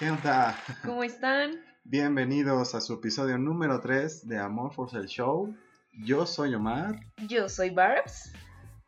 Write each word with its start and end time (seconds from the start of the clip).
¿Qué 0.00 0.10
onda? 0.10 0.56
¿Cómo 0.82 1.04
están? 1.04 1.60
Bienvenidos 1.84 2.74
a 2.74 2.80
su 2.80 2.94
episodio 2.94 3.36
número 3.36 3.82
3 3.82 4.26
de 4.26 4.38
Amor 4.38 4.72
for 4.72 4.88
el 4.94 5.04
Show. 5.04 5.54
Yo 5.92 6.24
soy 6.24 6.54
Omar. 6.54 7.00
Yo 7.28 7.50
soy 7.50 7.68
Barbs. 7.68 8.32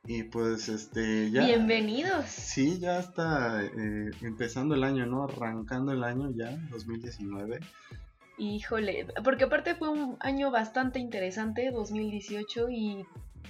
Y 0.06 0.22
pues 0.22 0.70
este 0.70 1.30
ya. 1.30 1.44
Bienvenidos. 1.44 2.24
Sí, 2.24 2.78
ya 2.80 2.98
está 2.98 3.62
eh, 3.62 4.10
empezando 4.22 4.74
el 4.74 4.84
año, 4.84 5.04
¿no? 5.04 5.24
Arrancando 5.24 5.92
el 5.92 6.02
año 6.02 6.30
ya, 6.34 6.56
2019. 6.70 7.60
Híjole, 8.38 9.06
porque 9.22 9.44
aparte 9.44 9.74
fue 9.74 9.90
un 9.90 10.16
año 10.20 10.50
bastante 10.50 10.98
interesante, 10.98 11.72
2018, 11.72 12.70
y, 12.70 13.04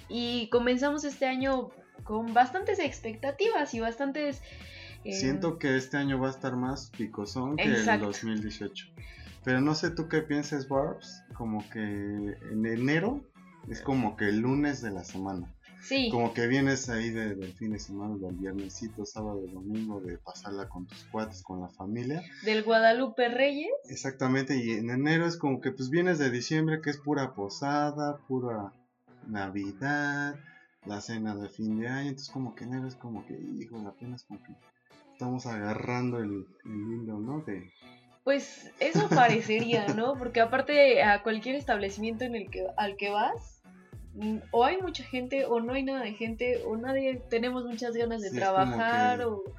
y 0.09 0.49
comenzamos 0.49 1.05
este 1.05 1.27
año 1.27 1.71
con 2.02 2.35
bastantes 2.35 2.80
expectativas 2.80 3.73
y 3.73 3.79
bastantes... 3.79 4.43
eh, 5.05 5.12
Siento 5.12 5.59
que 5.59 5.77
este 5.77 5.97
año 5.97 6.19
va 6.19 6.29
a 6.29 6.30
estar 6.30 6.56
más 6.56 6.91
picosón 6.91 7.56
que 7.56 7.65
el 7.65 8.01
2018. 8.01 8.87
Pero 9.45 9.60
no 9.60 9.74
sé 9.74 9.91
tú 9.91 10.09
qué 10.09 10.23
piensas, 10.23 10.69
Barbs, 10.69 11.23
como 11.34 11.69
que 11.70 11.80
en 11.80 12.66
enero 12.66 13.24
es 13.69 13.80
como 13.80 14.16
que 14.16 14.29
el 14.29 14.38
lunes 14.38 14.83
de 14.83 14.91
la 14.91 15.05
semana. 15.05 15.52
Sí. 15.80 16.10
Como 16.12 16.33
que 16.33 16.46
vienes 16.46 16.88
ahí 16.88 17.10
de, 17.10 17.34
del 17.34 17.52
fin 17.55 17.73
de 17.73 17.80
semana, 17.80 18.16
del 18.16 18.37
viernesito, 18.37 19.05
sábado, 19.05 19.45
domingo, 19.52 20.01
de 20.01 20.16
pasarla 20.16 20.69
con 20.69 20.87
tus 20.87 21.02
cuates, 21.05 21.43
con 21.43 21.60
la 21.60 21.68
familia. 21.71 22.23
Del 22.45 22.62
Guadalupe 22.62 23.29
Reyes. 23.29 23.73
Exactamente, 23.88 24.57
y 24.57 24.71
en 24.71 24.90
enero 24.90 25.27
es 25.27 25.37
como 25.37 25.60
que 25.60 25.73
pues 25.73 25.90
vienes 25.90 26.21
de 26.21 26.30
diciembre, 26.30 26.80
que 26.80 26.90
es 26.90 26.99
pura 26.99 27.34
posada, 27.34 28.18
pura 28.29 28.73
Navidad, 29.27 30.37
la 30.87 31.01
cena 31.01 31.34
de 31.34 31.49
fin 31.49 31.80
de 31.80 31.88
año, 31.88 32.10
entonces 32.10 32.32
como 32.32 32.55
que 32.55 32.62
enero 32.65 32.87
es 32.87 32.95
como 32.95 33.27
que, 33.27 33.34
hijo, 33.34 33.77
apenas 33.88 34.23
como 34.23 34.40
que 34.40 34.52
estamos 35.13 35.46
agarrando 35.46 36.18
el, 36.18 36.46
el 36.65 37.02
hilo, 37.02 37.18
¿no? 37.18 37.41
De, 37.43 37.73
pues 38.24 38.71
eso 38.80 39.09
parecería, 39.09 39.87
¿no? 39.96 40.15
Porque 40.15 40.41
aparte 40.41 41.02
a 41.02 41.23
cualquier 41.23 41.57
establecimiento 41.57 42.24
en 42.24 42.35
el 42.35 42.51
que 42.51 42.66
al 42.77 42.96
que 42.96 43.10
vas, 43.10 43.63
mm, 44.15 44.38
o 44.51 44.65
hay 44.65 44.80
mucha 44.80 45.05
gente 45.05 45.45
o 45.46 45.60
no 45.60 45.73
hay 45.73 45.83
nada 45.83 46.02
de 46.02 46.15
gente 46.15 46.63
o 46.66 46.77
nadie 46.77 47.23
tenemos 47.29 47.65
muchas 47.65 47.95
ganas 47.95 48.23
de 48.23 48.30
Sí, 48.30 48.37
trabajar 48.37 49.23
o 49.23 49.43
sí 49.46 49.52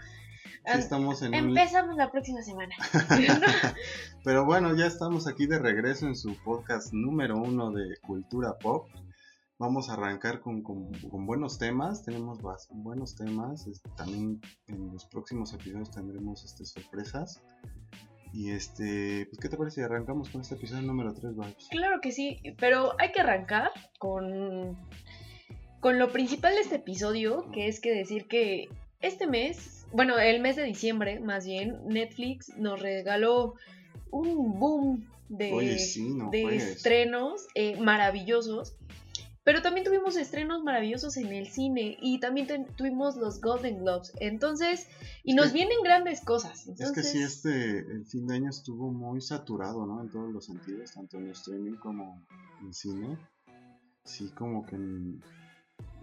estamos 0.66 1.22
en 1.22 1.30
un... 1.30 1.50
empezamos 1.50 1.96
la 1.98 2.12
próxima 2.12 2.42
semana. 2.42 2.76
Pero 4.24 4.46
bueno, 4.46 4.76
ya 4.76 4.86
estamos 4.86 5.28
aquí 5.28 5.46
de 5.46 5.59
regreso 5.59 6.08
en 6.08 6.16
su 6.16 6.36
podcast 6.44 6.94
número 6.94 7.38
uno 7.38 7.72
de 7.72 7.98
cultura 8.06 8.58
pop. 8.58 8.88
Vamos 9.59 9.90
a 9.90 9.94
arrancar 9.94 10.42
con, 10.42 10.64
con, 10.64 10.92
con 11.09 11.26
buenos 11.26 11.59
temas, 11.59 12.04
tenemos 12.04 12.40
buenos 12.72 13.16
temas, 13.16 13.68
este, 13.68 13.90
también 13.96 14.42
en 14.68 14.92
los 14.92 15.06
próximos 15.06 15.54
episodios 15.54 15.92
tendremos 15.92 16.44
este, 16.44 16.66
sorpresas. 16.66 17.42
Y 18.34 18.50
este, 18.50 19.28
pues 19.28 19.40
¿qué 19.40 19.48
te 19.48 19.58
parece 19.58 19.76
si 19.76 19.81
arrancamos 19.81 20.30
con 20.30 20.42
este 20.42 20.56
episodio 20.56 20.81
número 20.81 21.14
3, 21.14 21.36
Vibes? 21.36 21.68
Claro 21.70 22.02
que 22.02 22.12
sí, 22.12 22.42
pero 22.58 22.94
hay 23.00 23.12
que 23.12 23.22
arrancar 23.22 23.70
con, 24.00 24.76
con 25.80 26.00
lo 26.00 26.12
principal 26.12 26.56
de 26.56 26.62
este 26.62 26.78
episodio, 26.78 27.46
que 27.52 27.68
es 27.68 27.80
que 27.80 27.94
decir 27.94 28.28
que 28.28 28.70
este 29.02 29.28
mes, 29.28 29.86
bueno, 29.92 30.18
el 30.18 30.42
mes 30.42 30.56
de 30.56 30.64
diciembre 30.64 31.20
más 31.20 31.46
bien, 31.46 31.78
Netflix 31.86 32.50
nos 32.58 32.81
regaló 32.81 33.54
un 34.09 34.59
boom 34.59 35.08
de, 35.30 35.53
Oye, 35.53 35.78
sí, 35.78 36.09
no 36.09 36.31
de 36.31 36.56
estrenos 36.56 37.47
eh, 37.53 37.80
maravillosos. 37.80 38.75
Pero 39.46 39.62
también 39.62 39.86
tuvimos 39.86 40.16
estrenos 40.16 40.64
maravillosos 40.64 41.18
en 41.18 41.28
el 41.34 41.48
cine 41.48 41.98
y 42.02 42.20
también 42.20 42.48
ten- 42.48 42.66
tuvimos 42.78 43.18
los 43.18 43.42
Golden 43.42 43.80
Globes. 43.80 44.14
Entonces, 44.22 44.88
y 45.24 45.34
nos 45.34 45.52
vienen 45.52 45.78
grandes 45.84 46.22
cosas. 46.22 46.59
Es 46.59 46.66
que 46.66 46.72
Entonces, 46.84 47.12
sí, 47.12 47.22
este, 47.22 47.80
el 47.80 48.06
fin 48.06 48.26
de 48.28 48.36
año 48.36 48.50
estuvo 48.50 48.90
muy 48.92 49.20
saturado, 49.20 49.86
¿no? 49.86 50.02
En 50.02 50.09
todos 50.09 50.32
los 50.32 50.46
sentidos, 50.46 50.94
tanto 50.94 51.18
en 51.18 51.30
streaming 51.32 51.76
como 51.76 52.26
en 52.62 52.74
cine. 52.74 53.18
Sí, 54.06 54.30
como 54.36 54.66
que 54.66 54.76
en- 54.76 55.22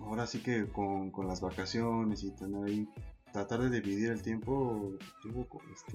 ahora 0.00 0.27
sí 0.27 0.41
que 0.43 0.67
con, 0.67 1.11
con 1.11 1.27
las 1.27 1.41
vacaciones 1.41 2.23
y 2.25 2.33
tener 2.33 2.62
ahí, 2.65 2.89
tratar 3.33 3.61
de 3.61 3.81
dividir 3.81 4.11
el 4.11 4.21
tiempo, 4.23 4.93
estuvo, 5.17 5.49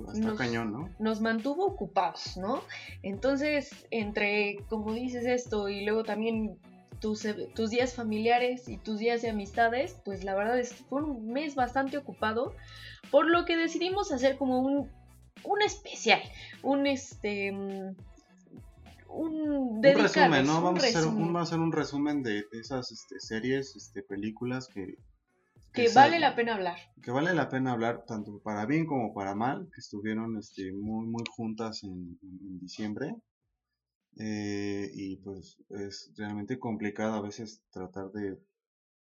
hasta 0.10 0.20
Nos- 0.20 0.38
cañón, 0.38 0.72
¿no? 0.72 0.90
nos 1.00 1.22
mantuvo 1.22 1.66
ocupados, 1.66 2.38
¿no? 2.38 2.62
Entonces, 3.04 3.70
entre, 3.92 4.58
como 4.70 4.94
dices 4.94 5.26
esto, 5.26 5.70
y 5.70 5.84
luego 5.86 6.04
también 6.04 6.58
tus, 7.00 7.26
e- 7.26 7.48
tus 7.56 7.70
días 7.70 7.94
familiares 7.94 8.68
y 8.68 8.78
tus 8.78 9.00
días 9.00 9.22
de 9.22 9.30
amistades, 9.30 9.98
pues 10.06 10.24
la 10.24 10.36
verdad 10.36 10.60
es 10.60 10.74
que 10.74 10.84
fue 10.84 11.04
un 11.04 11.32
mes 11.32 11.56
bastante 11.56 11.98
ocupado, 11.98 12.54
por 13.12 13.30
lo 13.30 13.46
que 13.46 13.58
decidimos 13.58 14.12
hacer 14.12 14.38
como 14.38 14.60
un, 14.60 14.90
un 15.44 15.62
especial, 15.62 16.22
un 16.64 16.88
este... 16.88 17.52
mm, 17.52 17.96
Un, 19.10 19.82
resumen, 19.82 20.46
¿no? 20.46 20.58
un 20.58 20.64
Vamos 20.64 20.84
a, 20.84 20.88
hacer, 20.88 21.04
un, 21.04 21.12
resumen 21.12 21.26
vamos 21.28 21.40
a 21.40 21.44
hacer 21.44 21.60
un 21.60 21.72
resumen 21.72 22.24
de, 22.24 22.34
de 22.52 22.60
esas 22.60 22.92
este, 22.92 23.20
series, 23.20 23.76
este, 23.76 24.02
películas 24.04 24.68
que... 24.68 24.98
que 25.72 25.90
vale 25.94 26.20
la 26.20 26.36
pena 26.36 26.56
hablar. 26.56 26.78
que 27.02 27.12
vale 27.12 27.34
la 27.34 27.48
pena 27.50 27.72
hablar 27.72 28.04
tanto 28.06 28.40
para 28.40 28.66
bien 28.66 28.86
como 28.86 29.14
para 29.14 29.34
mal, 29.36 29.70
que 29.74 29.80
estuvieron 29.80 30.38
este, 30.38 30.74
muy, 30.74 31.06
muy 31.08 31.24
juntas 31.36 31.84
en, 31.84 32.18
en 32.24 32.60
diciembre. 32.60 33.16
Eh, 34.18 34.90
y 34.94 35.18
pues 35.18 35.58
es 35.70 36.12
realmente 36.18 36.58
complicado 36.58 37.16
a 37.16 37.22
veces 37.22 37.62
tratar 37.72 38.12
de 38.12 38.38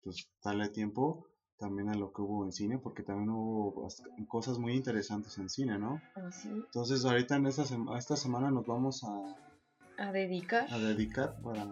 pues, 0.03 0.29
darle 0.43 0.69
tiempo 0.69 1.25
también 1.57 1.89
a 1.89 1.95
lo 1.95 2.13
que 2.13 2.21
hubo 2.21 2.45
en 2.45 2.51
cine, 2.53 2.77
porque 2.77 3.03
también 3.03 3.29
hubo 3.31 3.87
cosas 4.27 4.57
muy 4.59 4.73
interesantes 4.75 5.37
en 5.37 5.49
cine, 5.49 5.77
¿no? 5.77 6.01
Así, 6.15 6.49
Entonces 6.49 7.03
ahorita 7.05 7.35
en 7.35 7.47
esta, 7.47 7.65
sema- 7.65 7.97
esta 7.97 8.15
semana 8.15 8.49
nos 8.51 8.65
vamos 8.65 9.03
a, 9.03 10.05
a 10.07 10.11
dedicar. 10.11 10.71
a 10.71 10.79
dedicar 10.79 11.35
para 11.41 11.65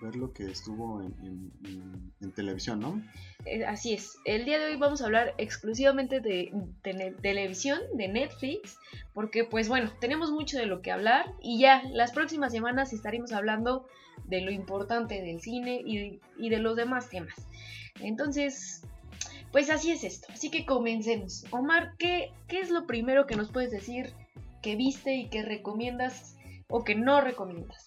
ver 0.00 0.16
lo 0.16 0.32
que 0.32 0.50
estuvo 0.50 1.00
en, 1.02 1.52
televisión, 2.34 2.80
¿no? 2.80 3.02
Eh, 3.46 3.64
Así 3.64 3.94
es. 3.94 4.18
El 4.24 4.44
día 4.44 4.58
de 4.58 4.66
hoy 4.66 4.76
vamos 4.76 5.00
a 5.00 5.06
hablar 5.06 5.34
exclusivamente 5.38 6.20
de, 6.20 6.52
televisión, 7.22 7.80
de 7.94 8.08
Netflix, 8.08 8.78
porque 9.14 9.44
pues 9.44 9.68
bueno, 9.68 9.90
tenemos 10.00 10.30
mucho 10.30 10.58
de 10.58 10.66
lo 10.66 10.82
que 10.82 10.92
hablar 10.92 11.32
y 11.40 11.60
ya 11.60 11.82
las 11.92 12.12
próximas 12.12 12.52
semanas 12.52 12.92
estaremos 12.92 13.32
hablando 13.32 13.86
de 14.24 14.40
lo 14.40 14.50
importante 14.50 15.22
del 15.22 15.40
cine 15.40 15.82
y, 15.84 16.20
de 16.48 16.58
los 16.58 16.76
demás 16.76 17.08
temas. 17.08 17.34
Entonces, 18.00 18.82
pues 19.52 19.70
así 19.70 19.92
es 19.92 20.04
esto. 20.04 20.26
Así 20.32 20.50
que 20.50 20.66
comencemos. 20.66 21.44
Omar, 21.50 21.94
¿qué, 21.98 22.32
¿qué 22.48 22.60
es 22.60 22.70
lo 22.70 22.86
primero 22.86 23.26
que 23.26 23.36
nos 23.36 23.50
puedes 23.50 23.70
decir 23.70 24.12
que 24.62 24.76
viste 24.76 25.14
y 25.14 25.28
que 25.28 25.42
recomiendas 25.42 26.36
o 26.68 26.84
que 26.84 26.94
no 26.94 27.20
recomiendas? 27.20 27.86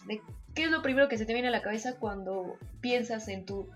¿Qué 0.55 0.63
es 0.63 0.71
lo 0.71 0.81
primero 0.81 1.07
que 1.07 1.17
se 1.17 1.25
te 1.25 1.33
viene 1.33 1.47
a 1.47 1.51
la 1.51 1.61
cabeza 1.61 1.97
cuando 1.99 2.57
piensas 2.81 3.27
en 3.27 3.45
tu 3.45 3.67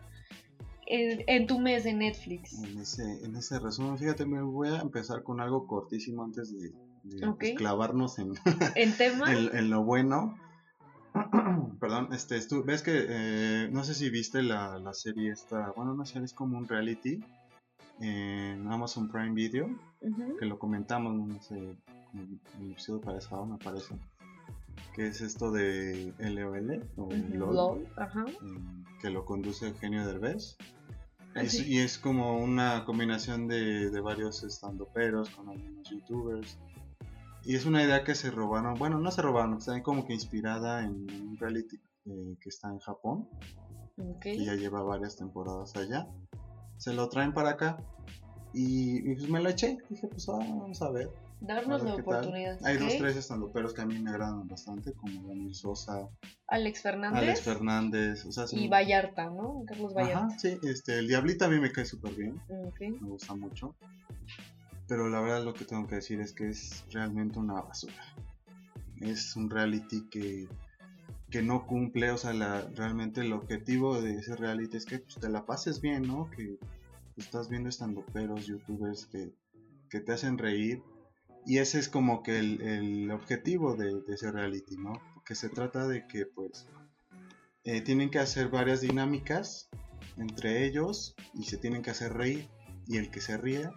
en, 0.86 1.24
en 1.28 1.48
tu 1.48 1.60
mes 1.60 1.86
de 1.86 1.94
Netflix. 1.94 2.62
En 2.62 2.78
ese, 2.80 3.04
en 3.24 3.36
ese 3.38 3.58
resumen, 3.58 3.98
fíjate, 3.98 4.26
me 4.26 4.42
voy 4.42 4.68
a 4.68 4.82
empezar 4.82 5.24
con 5.24 5.40
algo 5.40 5.66
cortísimo 5.66 6.24
antes 6.26 6.52
de, 6.52 6.74
pues, 7.40 7.54
clavarnos 7.56 8.20
en, 8.20 8.34
En 8.76 8.92
tema, 8.98 9.32
en, 9.34 9.56
en 9.56 9.70
lo 9.70 9.84
bueno. 9.84 10.38
Perdón, 11.80 12.10
este, 12.12 12.38
estu- 12.38 12.66
ves 12.66 12.82
que, 12.82 13.06
eh, 13.08 13.70
no 13.72 13.84
sé 13.84 13.94
si 13.94 14.10
viste 14.10 14.42
la, 14.44 14.78
la 14.80 14.94
serie 14.94 15.32
esta, 15.32 15.72
bueno, 15.76 15.94
una 15.94 16.06
serie 16.06 16.26
es 16.26 16.34
como 16.34 16.58
un 16.58 16.68
reality 16.68 17.24
en 18.00 18.70
Amazon 18.72 19.08
Prime 19.10 19.34
Video, 19.34 19.70
que 20.40 20.46
lo 20.46 20.60
comentamos, 20.60 21.14
no 21.14 21.42
sé, 21.42 21.56
en 22.14 22.40
el 22.60 22.72
episodio 22.72 23.00
pasado 23.02 23.46
me 23.46 23.58
parece, 23.58 23.96
que 24.94 25.08
es 25.08 25.22
esto 25.22 25.52
de 25.52 26.14
LOL, 26.20 26.88
o 26.98 27.10
LOL, 27.12 27.56
LOL, 27.56 27.88
ajá. 27.98 28.26
eh, 28.28 28.84
que 29.02 29.10
lo 29.10 29.26
conduce 29.26 29.68
Eugenio 29.68 30.06
Derbez. 30.06 30.56
Ah, 31.36 31.42
Es- 31.42 31.60
y 31.68 31.80
es 31.80 31.98
como 31.98 32.38
una 32.38 32.86
combinación 32.86 33.48
de, 33.48 33.90
de 33.90 34.02
varios 34.02 34.44
estandoperos 34.44 35.30
con 35.32 35.50
algunos 35.50 35.90
youtubers. 35.90 36.58
Y 37.44 37.56
es 37.56 37.66
una 37.66 37.84
idea 37.84 38.04
que 38.04 38.16
se 38.16 38.32
robaron, 38.32 38.76
bueno, 38.76 39.00
no 39.00 39.12
se 39.12 39.22
robaron, 39.22 39.58
está 39.58 39.82
como 39.84 40.06
que 40.06 40.14
inspirada 40.14 40.84
en 40.84 40.92
un 41.12 41.38
reality 41.38 41.78
eh, 42.06 42.38
que 42.40 42.50
está 42.50 42.70
en 42.70 42.80
Japón, 42.80 43.28
Ok. 43.98 44.22
que 44.22 44.46
ya 44.46 44.54
lleva 44.56 44.82
varias 44.84 45.18
temporadas 45.18 45.76
allá. 45.76 46.08
Se 46.78 46.94
lo 46.94 47.10
traen 47.10 47.34
para 47.34 47.52
acá 47.52 47.78
y, 48.54 48.98
y 49.12 49.16
pues 49.16 49.30
me 49.30 49.42
lo 49.42 49.50
eché. 49.50 49.78
Dije, 49.90 50.08
pues 50.08 50.30
ah, 50.30 50.38
vamos 50.38 50.82
a 50.82 50.90
ver. 50.92 51.10
Darnos 51.44 51.84
la 51.84 51.96
oportunidad. 51.96 52.58
Hay 52.66 52.78
dos, 52.78 52.98
tres 52.98 53.18
estandoperos 53.18 53.74
que 53.74 53.82
a 53.82 53.86
mí 53.86 54.00
me 54.00 54.12
agradan 54.12 54.48
bastante, 54.48 54.94
como 54.94 55.28
Daniel 55.28 55.54
Sosa, 55.54 56.08
Alex 56.48 56.82
Fernández 56.82 57.22
Alex 57.22 57.42
Fernández, 57.42 58.26
o 58.26 58.32
sea, 58.32 58.46
y 58.52 58.70
Vallarta, 58.70 59.26
¿no? 59.26 59.66
Carlos 59.68 59.94
Vallarta. 59.94 60.28
Ajá, 60.28 60.40
sí, 60.40 60.58
este, 60.64 61.00
el 61.00 61.10
Diablita 61.10 61.46
a 61.46 61.50
mí 61.50 61.60
me 61.60 61.70
cae 61.70 61.84
súper 61.84 62.14
bien. 62.14 62.42
Me 62.80 63.10
gusta 63.10 63.36
mucho. 63.36 63.76
Pero 64.88 65.10
la 65.10 65.20
verdad 65.20 65.44
lo 65.44 65.54
que 65.54 65.66
tengo 65.66 65.86
que 65.86 65.96
decir 65.96 66.22
es 66.22 66.32
que 66.32 66.48
es 66.48 66.86
realmente 66.92 67.40
una 67.40 67.56
basura. 67.62 68.16
Es 69.02 69.36
un 69.36 69.50
reality 69.50 70.08
que, 70.10 70.48
que 71.30 71.42
no 71.42 71.68
cumple, 71.68 72.12
o 72.12 72.18
sea, 72.18 72.32
la, 72.32 72.62
realmente 72.74 73.20
el 73.20 73.34
objetivo 73.34 74.02
de 74.02 74.16
ese 74.16 74.38
reality 74.38 74.78
es 74.78 74.86
que 74.86 75.00
pues, 75.00 75.16
te 75.16 75.28
la 75.28 75.46
pases 75.46 75.82
bien, 75.82 76.04
¿no? 76.04 76.30
Que 76.32 76.58
pues, 77.16 77.28
estás 77.28 77.50
viendo 77.50 77.68
estando 77.68 78.06
peros, 78.14 78.46
youtubers 78.48 79.08
que, 79.08 79.34
que 79.90 80.00
te 80.00 80.14
hacen 80.14 80.38
reír 80.38 80.82
Y 81.46 81.58
ese 81.58 81.80
es 81.80 81.90
como 81.90 82.24
que 82.24 82.40
el, 82.40 82.62
el 82.62 83.12
objetivo 83.12 83.76
de, 83.76 84.02
de, 84.02 84.14
ese 84.14 84.32
reality, 84.32 84.78
¿no? 84.78 84.94
Porque 85.14 85.36
se 85.36 85.50
trata 85.50 85.88
de 85.88 86.08
que 86.08 86.26
pues 86.26 86.68
eh, 87.66 87.82
tienen 87.82 88.10
que 88.10 88.20
hacer 88.20 88.50
varias 88.50 88.82
dinámicas 88.82 89.70
entre 90.18 90.66
ellos 90.66 91.16
y 91.34 91.44
se 91.44 91.58
tienen 91.58 91.82
que 91.82 91.92
hacer 91.92 92.14
reír 92.14 92.48
y 92.88 92.98
el 92.98 93.10
que 93.10 93.22
se 93.22 93.38
ríe 93.38 93.70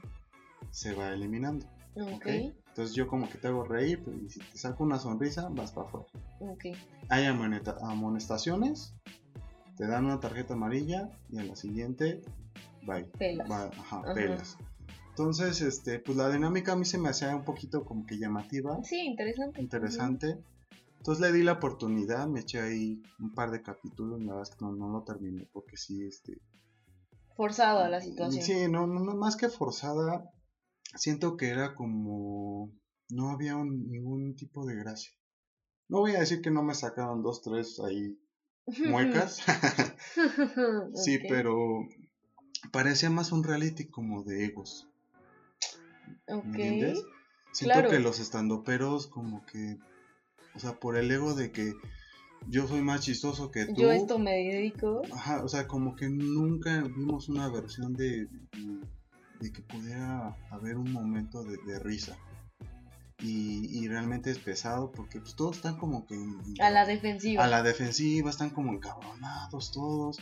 se 0.71 0.95
va 0.95 1.13
eliminando. 1.13 1.67
Ok. 1.95 2.27
Entonces 2.27 2.95
yo 2.95 3.07
como 3.07 3.29
que 3.29 3.39
te 3.39 3.49
hago 3.49 3.65
reír 3.65 4.03
pues, 4.05 4.17
y 4.23 4.29
si 4.29 4.41
te 4.41 4.59
saco 4.59 4.85
una 4.85 4.99
sonrisa 4.99 5.49
vas 5.51 5.73
para 5.73 5.89
afuera. 5.89 6.07
Ok. 6.41 6.67
Hay 7.09 7.25
amonestaciones, 7.25 8.95
te 9.77 9.87
dan 9.87 10.05
una 10.05 10.21
tarjeta 10.21 10.55
amarilla 10.55 11.11
y 11.31 11.39
en 11.39 11.49
la 11.49 11.57
siguiente, 11.57 12.21
bye. 12.83 13.05
Pelas. 13.19 13.51
Va- 13.51 13.67
ajá, 13.79 14.01
Ajá. 14.01 14.15
pelas. 14.15 14.57
Entonces, 15.19 15.63
este, 15.63 15.99
pues 15.99 16.15
la 16.19 16.29
dinámica 16.29 16.73
a 16.73 16.77
mí 16.77 16.85
se 16.85 16.99
me 16.99 17.09
hacía 17.09 17.35
un 17.35 17.43
poquito 17.43 17.87
como 17.87 18.05
que 18.05 18.19
llamativa, 18.19 18.85
Sí, 18.85 19.01
interesante. 19.01 19.63
interesante. 19.63 20.37
Entonces 20.99 21.23
le 21.23 21.33
di 21.35 21.43
la 21.43 21.53
oportunidad, 21.53 22.27
me 22.29 22.41
eché 22.41 22.61
ahí 22.61 23.03
un 23.19 23.33
par 23.33 23.51
de 23.51 23.63
capítulos, 23.63 24.21
la 24.21 24.35
verdad 24.35 24.51
es 24.53 24.55
que 24.59 24.63
no, 24.67 24.73
no 24.73 24.91
lo 24.91 25.05
terminé 25.05 25.49
porque 25.55 25.79
sí, 25.79 26.05
este... 26.07 26.39
Forzada 27.35 27.89
la 27.89 28.03
situación. 28.03 28.45
Sí, 28.45 28.69
no, 28.69 28.87
más 28.87 29.37
que 29.37 29.49
forzada, 29.49 30.31
siento 30.97 31.39
que 31.39 31.49
era 31.49 31.75
como... 31.75 32.71
No 33.09 33.31
había 33.31 33.57
un- 33.57 33.89
ningún 33.91 34.35
tipo 34.37 34.67
de 34.67 34.75
gracia. 34.75 35.13
No 35.89 36.01
voy 36.01 36.15
a 36.15 36.21
decir 36.21 36.43
que 36.43 36.51
no 36.51 36.63
me 36.63 36.75
sacaban 36.75 37.23
dos, 37.23 37.41
tres 37.41 37.81
ahí 37.81 38.19
muecas. 38.91 39.39
sí, 40.95 41.21
pero 41.27 41.57
parecía 42.71 43.09
más 43.09 43.33
un 43.33 43.45
reality 43.45 43.87
como 43.87 44.23
de 44.23 44.45
egos. 44.45 44.87
Ok. 46.29 46.45
¿Me 46.45 46.69
entiendes? 46.69 47.05
Siento 47.53 47.75
Claro. 47.75 47.91
que 47.91 47.99
los 48.01 48.21
estandoperos 48.21 49.07
como 49.07 49.45
que, 49.47 49.79
o 50.55 50.59
sea, 50.59 50.75
por 50.79 50.97
el 50.97 51.11
ego 51.11 51.35
de 51.35 51.53
que 51.53 51.75
yo 52.49 52.67
soy 52.69 52.83
más 52.83 53.01
chistoso 53.01 53.51
que 53.51 53.67
tú. 53.67 53.75
Yo 53.81 53.91
esto 53.93 54.19
me 54.19 54.33
dedico. 54.33 55.03
Ajá, 55.13 55.43
o 55.43 55.49
sea, 55.49 55.67
como 55.67 55.97
que 55.97 56.09
nunca 56.09 56.83
vimos 56.83 57.29
una 57.29 57.49
versión 57.49 57.95
de, 57.95 58.29
de 59.41 59.53
que 59.53 59.63
pudiera 59.63 60.37
haber 60.51 60.77
un 60.77 60.93
momento 60.93 61.43
de, 61.45 61.57
de 61.67 61.79
risa. 61.79 62.17
Y, 63.23 63.67
y 63.83 63.89
realmente 63.89 64.31
es 64.31 64.39
pesado 64.39 64.93
porque 64.93 65.21
pues 65.21 65.35
todos 65.35 65.57
están 65.57 65.79
como 65.79 66.07
que 66.07 66.15
en- 66.15 66.39
A 66.61 66.69
la 66.69 66.85
defensiva. 66.85 67.43
a 67.45 67.49
la 67.49 67.63
defensiva, 67.63 68.29
están 68.29 68.51
como 68.51 68.73
encabronados 68.75 69.73
todos. 69.73 70.19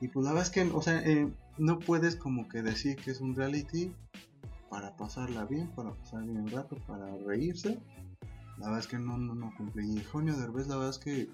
Y 0.00 0.06
pues 0.08 0.24
la 0.24 0.30
verdad 0.32 0.46
es 0.46 0.50
que, 0.52 0.62
o 0.72 0.80
sea, 0.80 1.00
eh, 1.04 1.28
no 1.58 1.80
puedes 1.80 2.14
como 2.14 2.48
que 2.48 2.62
decir 2.62 2.94
que 2.96 3.10
es 3.10 3.20
un 3.20 3.34
reality 3.34 3.92
para 4.70 4.96
pasarla 4.96 5.44
bien, 5.44 5.68
para 5.74 5.92
pasar 5.94 6.24
bien 6.24 6.38
el 6.38 6.50
rato, 6.50 6.76
para 6.86 7.06
reírse. 7.26 7.78
La 8.58 8.66
verdad 8.66 8.80
es 8.80 8.86
que 8.86 8.98
no, 8.98 9.18
no, 9.18 9.34
no 9.34 9.52
cumple. 9.56 9.84
Y 9.84 9.98
Eugenio 9.98 10.36
Derbez, 10.36 10.66
la 10.68 10.76
verdad 10.76 10.90
es 10.90 10.98
que 10.98 11.28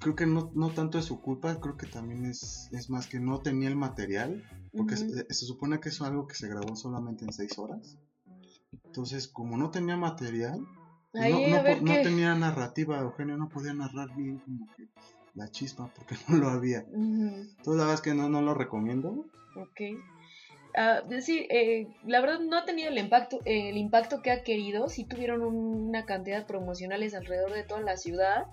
creo 0.00 0.14
que 0.16 0.26
no, 0.26 0.50
no 0.54 0.70
tanto 0.70 0.98
es 0.98 1.04
su 1.04 1.20
culpa, 1.20 1.60
creo 1.60 1.76
que 1.76 1.86
también 1.86 2.24
es, 2.24 2.68
es 2.72 2.88
más 2.90 3.06
que 3.06 3.20
no 3.20 3.40
tenía 3.40 3.68
el 3.68 3.76
material, 3.76 4.42
porque 4.76 4.96
se, 4.96 5.26
se 5.32 5.46
supone 5.46 5.80
que 5.80 5.88
es 5.90 6.00
algo 6.00 6.26
que 6.26 6.34
se 6.34 6.48
grabó 6.48 6.74
solamente 6.76 7.24
en 7.24 7.32
6 7.32 7.58
horas. 7.58 7.96
Entonces, 8.84 9.28
como 9.28 9.56
no 9.56 9.70
tenía 9.70 9.96
material, 9.96 10.60
Ahí, 11.14 11.32
no, 11.32 11.58
no 11.58 11.64
po- 11.64 12.02
tenía 12.02 12.34
narrativa, 12.34 12.98
Eugenio 13.00 13.36
no 13.38 13.48
podía 13.48 13.72
narrar 13.72 14.14
bien 14.14 14.38
como 14.40 14.68
que 14.76 14.88
la 15.34 15.48
chispa 15.50 15.90
porque 15.94 16.16
no 16.28 16.36
lo 16.36 16.48
había. 16.48 16.84
Ujú. 16.90 17.24
Entonces 17.26 17.66
la 17.66 17.84
verdad 17.84 17.94
es 17.94 18.00
que 18.02 18.14
no, 18.14 18.28
no 18.28 18.42
lo 18.42 18.54
recomiendo. 18.54 19.26
Ok. 19.56 19.80
Ah, 20.80 21.02
sí, 21.22 21.44
eh, 21.50 21.88
la 22.06 22.20
verdad 22.20 22.38
no 22.38 22.56
ha 22.56 22.64
tenido 22.64 22.88
el 22.88 22.98
impacto, 22.98 23.40
el 23.44 23.76
impacto 23.76 24.22
que 24.22 24.30
ha 24.30 24.44
querido. 24.44 24.88
Sí 24.88 25.02
tuvieron 25.02 25.42
una 25.42 26.04
cantidad 26.04 26.38
de 26.38 26.44
promocionales 26.44 27.16
alrededor 27.16 27.52
de 27.52 27.64
toda 27.64 27.80
la 27.80 27.96
ciudad, 27.96 28.46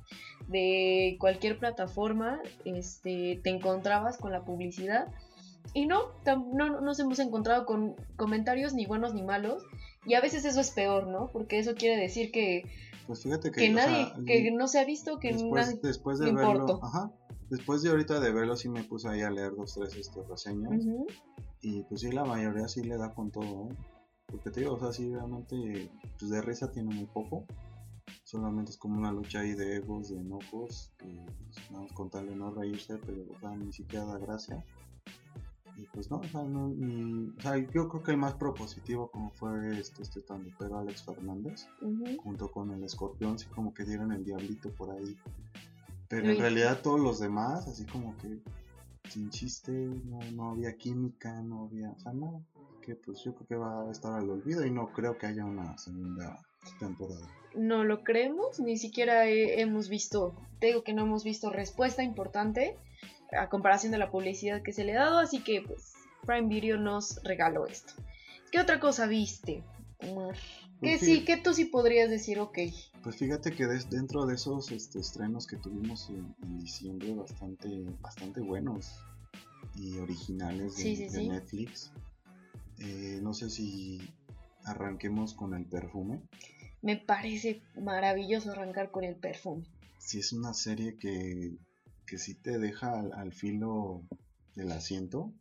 de 0.48 1.18
cualquier 1.20 1.60
plataforma, 1.60 2.42
este, 2.64 3.40
te 3.44 3.52
encontrabas 3.52 4.18
con 4.18 4.32
la 4.32 4.44
publicidad. 4.44 5.08
Y 5.76 5.86
no, 5.86 6.14
no 6.26 6.70
no 6.70 6.82
nos 6.82 7.00
hemos 7.00 7.20
encontrado 7.20 7.68
con 7.68 7.96
comentarios 8.16 8.74
ni 8.74 8.88
buenos 8.88 9.14
ni 9.14 9.22
malos. 9.22 9.62
Y 10.08 10.16
a 10.16 10.22
veces 10.22 10.46
eso 10.46 10.62
es 10.62 10.72
peor, 10.72 11.06
¿no? 11.06 11.30
Porque 11.32 11.60
eso 11.60 11.76
quiere 11.76 12.02
decir 12.02 12.32
que, 12.32 12.64
Pues 13.06 13.22
fíjate 13.22 13.52
que, 13.52 13.70
nadie, 13.70 14.06
sea, 14.06 14.16
que 14.26 14.50
no 14.52 14.68
se 14.68 14.80
ha 14.80 14.86
visto, 14.86 15.20
que 15.20 15.32
después, 15.34 15.68
nadie... 15.68 15.80
después 15.84 16.18
de 16.18 16.32
verlo, 16.32 16.80
ajá, 16.82 17.12
después 17.50 17.82
de 17.82 17.90
ahorita 17.90 18.20
de 18.20 18.32
verlo 18.32 18.56
sí 18.56 18.70
me 18.70 18.84
puse 18.84 19.08
ahí 19.10 19.22
a 19.22 19.30
leer 19.30 19.56
dos, 19.56 19.74
tres 19.74 19.96
este, 19.96 20.22
reseñas. 20.24 20.86
Y 21.62 21.84
pues 21.84 22.02
sí, 22.02 22.12
la 22.12 22.26
mayoría 22.26 22.68
sí 22.68 22.84
le 22.84 22.98
da 22.98 23.14
con 23.14 23.32
todo, 23.32 23.70
¿eh? 23.70 23.76
Porque 24.28 24.50
te 24.52 24.62
digo, 24.62 24.74
o 24.74 24.80
sea, 24.80 24.92
sí, 24.92 25.12
realmente, 25.14 25.90
pues 26.20 26.32
de 26.32 26.42
risa 26.42 26.72
tiene 26.72 26.94
muy 26.94 27.06
poco. 27.06 27.46
Solamente 28.24 28.72
es 28.72 28.78
como 28.78 28.98
una 28.98 29.12
lucha 29.12 29.40
ahí 29.40 29.54
de 29.54 29.78
egos, 29.78 30.10
de 30.10 30.18
enojos, 30.20 30.92
que 30.98 31.06
pues, 31.06 31.72
vamos 31.72 31.92
con 31.94 32.10
tal 32.10 32.28
de 32.28 32.36
no 32.36 32.52
reírse, 32.52 32.98
pero 32.98 33.24
o 33.36 33.40
sea, 33.40 33.56
ni 33.56 33.72
siquiera 33.72 34.06
da 34.06 34.18
gracia. 34.18 34.64
Y 35.78 35.86
pues 35.94 36.10
no, 36.10 36.18
o 36.18 36.24
sea, 36.24 36.44
no, 36.44 36.70
ni- 36.70 37.30
o 37.38 37.42
sea, 37.42 37.58
yo 37.58 37.88
creo 37.90 38.02
que 38.04 38.12
el 38.12 38.18
más 38.18 38.34
propositivo 38.36 39.10
como 39.12 39.32
fue 39.32 39.78
este, 39.80 40.02
este 40.04 40.22
pero 40.58 40.80
Alex 40.80 41.04
Fernández, 41.04 41.68
junto 42.24 42.50
con 42.52 42.72
el 42.72 42.84
escorpión, 42.84 43.38
sí 43.38 43.48
como 43.50 43.74
que 43.74 43.84
dieron 43.84 44.12
el 44.12 44.24
diablito 44.24 44.72
por 44.72 44.92
ahí. 44.92 45.18
Pero 46.10 46.30
en 46.30 46.40
realidad 46.40 46.82
todos 46.82 47.00
los 47.00 47.20
demás, 47.20 47.68
así 47.68 47.86
como 47.86 48.16
que 48.18 48.40
sin 49.10 49.30
chiste, 49.30 49.72
no, 49.72 50.20
no 50.32 50.52
había 50.52 50.76
química, 50.78 51.42
no 51.42 51.66
había, 51.66 51.92
o 51.92 52.00
sea, 52.00 52.14
nada. 52.14 52.40
Que 52.82 52.96
pues 52.96 53.24
yo 53.24 53.34
creo 53.34 53.48
que 53.48 53.56
va 53.56 53.88
a 53.88 53.92
estar 53.92 54.14
al 54.14 54.30
olvido 54.30 54.64
y 54.66 54.70
no 54.72 54.92
creo 54.94 55.18
que 55.18 55.26
haya 55.26 55.44
una 55.46 55.78
segunda 55.78 56.40
temporada. 56.80 57.28
no 57.56 57.84
lo 57.86 58.04
creemos, 58.04 58.60
ni 58.60 58.78
siquiera 58.78 59.28
he- 59.28 59.62
hemos 59.62 59.88
visto, 59.90 60.36
te 60.60 60.68
digo 60.68 60.84
que 60.84 60.94
no 60.94 61.04
hemos 61.04 61.24
visto 61.24 61.50
respuesta 61.50 62.04
importante 62.04 62.76
a 63.40 63.48
comparación 63.50 63.92
de 63.94 63.98
la 63.98 64.12
publicidad 64.12 64.62
que 64.62 64.74
se 64.74 64.84
le 64.84 64.96
ha 64.98 65.06
dado, 65.06 65.20
así 65.20 65.42
que 65.44 65.62
pues 65.62 65.94
Prime 66.26 66.48
Video 66.50 66.78
nos 66.78 67.22
regaló 67.24 67.66
esto. 67.66 67.94
¿Qué 68.52 68.60
otra 68.60 68.80
cosa 68.80 69.08
viste? 69.08 69.64
Que 70.86 70.98
Pues 70.98 71.02
sí, 71.02 71.26
que 71.26 71.38
tú 71.38 71.54
sí 71.54 71.66
podrías 71.66 72.10
decir, 72.10 72.40
ok. 72.40 72.58
Pues 73.04 73.18
fíjate 73.18 73.52
que 73.52 73.66
des- 73.68 73.90
dentro 73.90 74.26
de 74.26 74.36
esos 74.36 74.72
este, 74.72 75.00
estrenos 75.00 75.46
que 75.48 75.58
tuvimos 75.58 76.10
en, 76.10 76.36
en 76.44 76.60
diciembre, 76.60 77.14
bastante, 77.14 77.84
bastante 78.02 78.42
buenos 78.42 79.00
y 79.76 79.98
originales 80.00 80.78
de, 80.78 80.84
Sí, 80.84 80.96
sí, 80.96 81.04
de 81.04 81.10
sí. 81.10 81.30
Netflix, 81.30 81.92
eh, 82.80 83.20
no 83.22 83.34
sé 83.34 83.50
si 83.50 84.02
arranquemos 84.64 85.34
con 85.34 85.54
el 85.54 85.66
perfume. 85.66 86.22
Me 86.82 86.98
parece 86.98 87.62
maravilloso 87.82 88.52
arrancar 88.52 88.92
con 88.92 89.04
el 89.04 89.16
perfume. 89.16 89.66
Si 90.00 90.20
es 90.20 90.34
una 90.34 90.54
serie 90.54 90.98
que, 90.98 91.58
que 92.06 92.18
sí 92.18 92.36
te 92.36 92.58
deja 92.60 93.00
al, 93.00 93.12
al 93.14 93.34
filo 93.34 94.04
del 94.56 94.72
asiento. 94.72 95.34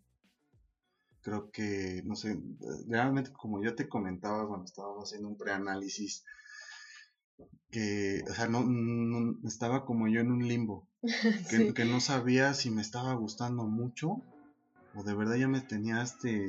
Creo 1.25 1.51
que, 1.51 2.03
no 2.05 2.15
sé, 2.17 2.39
realmente 2.87 3.33
como 3.33 3.61
yo 3.65 3.75
te 3.75 3.89
comentaba 3.89 4.47
cuando 4.47 4.67
estábamos 4.67 5.05
haciendo 5.09 5.27
un 5.29 5.39
preanálisis, 5.39 6.23
que, 7.71 8.23
o 8.31 8.35
sea, 8.35 8.47
no, 8.47 8.63
no- 8.63 9.37
estaba 9.49 9.85
como 9.85 10.07
yo 10.07 10.21
en 10.21 10.31
un 10.31 10.47
limbo, 10.47 10.87
que, 11.51 11.57
Sí. 11.57 11.75
que 11.75 11.85
no 11.87 12.01
sabía 12.01 12.55
si 12.55 12.71
me 12.71 12.83
estaba 12.83 13.15
gustando 13.15 13.65
mucho 13.65 14.23
o 14.95 15.03
de 15.03 15.15
verdad 15.15 15.37
ya 15.37 15.49
me 15.49 15.61
tenía 15.63 16.03
este 16.03 16.47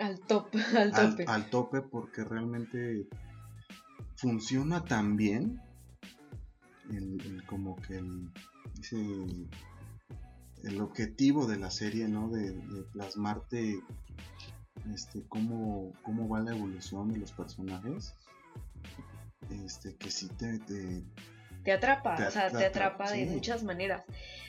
Al 0.00 0.18
top, 0.26 0.52
al 0.76 0.92
al, 0.94 1.10
tope. 1.10 1.24
al 1.26 1.50
tope 1.50 1.80
porque 1.82 2.24
realmente 2.24 3.08
funciona 4.16 4.84
tan 4.84 5.16
bien 5.16 5.60
el, 6.90 7.20
el- 7.24 7.46
como 7.46 7.76
que 7.76 7.98
el, 7.98 8.30
ese- 8.80 9.48
el 10.64 10.80
objetivo 10.80 11.46
de 11.46 11.58
la 11.58 11.70
serie 11.70 12.08
no 12.08 12.28
de, 12.28 12.52
de 12.52 12.82
plasmarte 12.92 13.80
este 14.94 15.22
cómo, 15.28 15.92
cómo 16.02 16.28
va 16.28 16.40
la 16.40 16.52
evolución 16.54 17.12
de 17.12 17.18
los 17.18 17.32
personajes 17.32 18.14
este 19.64 19.96
que 19.96 20.10
sí 20.10 20.28
te, 20.38 20.58
te- 20.60 21.02
Te 21.64 21.72
atrapa, 21.72 22.16
Te 22.16 22.26
o 22.26 22.30
sea, 22.30 22.50
te 22.50 22.64
atrapa, 22.66 23.10
de 23.10 23.26
muchas 23.26 23.62
maneras. 23.62 24.04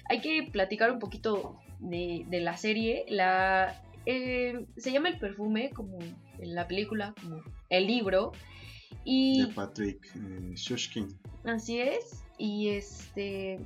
Hay 0.10 0.22
que 0.22 0.50
platicar 0.52 0.92
un 0.92 1.00
poquito 1.00 1.60
de, 1.80 2.26
de 2.30 2.40
la 2.42 2.58
serie. 2.58 3.06
La, 3.10 3.82
eh, 4.06 4.66
se 4.78 4.92
llama 4.92 5.10
El 5.10 5.20
Perfume, 5.20 5.70
como 5.72 6.00
en 6.00 6.56
la 6.56 6.68
película, 6.68 7.14
como 7.22 7.42
el 7.70 7.88
libro. 7.88 8.32
Y 9.06 9.46
de 9.48 9.54
Patrick 9.54 10.06
eh, 10.16 10.52
Shushkin 10.56 11.08
así 11.46 11.80
es. 11.80 12.24
Y 12.38 12.70
este. 12.70 13.60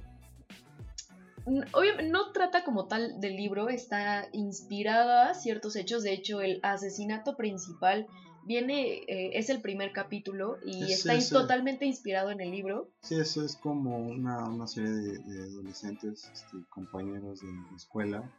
Obviamente 1.46 2.10
no 2.10 2.32
trata 2.32 2.64
como 2.64 2.88
tal 2.88 3.20
del 3.20 3.36
libro, 3.36 3.70
está 3.70 4.28
inspirada 4.32 5.30
a 5.30 5.34
ciertos 5.34 5.76
hechos. 5.76 6.04
De 6.04 6.14
hecho, 6.14 6.42
el 6.42 6.60
asesinato 6.64 7.36
principal 7.36 8.08
viene, 8.46 9.04
eh, 9.08 9.32
es 9.34 9.50
el 9.50 9.62
primer 9.62 9.92
capítulo 9.92 10.58
y 10.66 10.92
Es 10.92 11.06
está 11.06 11.40
totalmente 11.40 11.86
inspirado 11.86 12.32
en 12.32 12.42
el 12.42 12.52
libro. 12.52 12.90
Sí, 13.02 13.16
eso 13.16 13.44
es 13.44 13.56
como 13.56 13.98
una, 13.98 14.46
una 14.46 14.68
serie 14.68 14.92
de, 14.92 15.18
de 15.20 15.44
adolescentes, 15.44 16.30
este, 16.34 16.58
compañeros 16.70 17.42
de 17.42 17.48
escuela, 17.76 18.32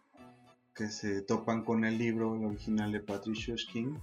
que 0.74 0.88
se 0.88 1.22
topan 1.22 1.64
con 1.64 1.84
el 1.84 1.98
libro, 1.98 2.36
el 2.36 2.44
original 2.44 2.92
de 2.92 3.00
Patrick 3.00 3.36
Shushkin, 3.36 3.98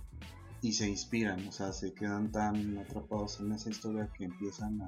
y 0.61 0.73
se 0.73 0.87
inspiran, 0.87 1.47
o 1.47 1.51
sea, 1.51 1.73
se 1.73 1.93
quedan 1.93 2.31
tan 2.31 2.77
atrapados 2.77 3.39
en 3.39 3.51
esa 3.51 3.69
historia 3.69 4.09
que 4.15 4.25
empiezan 4.25 4.81
a 4.81 4.85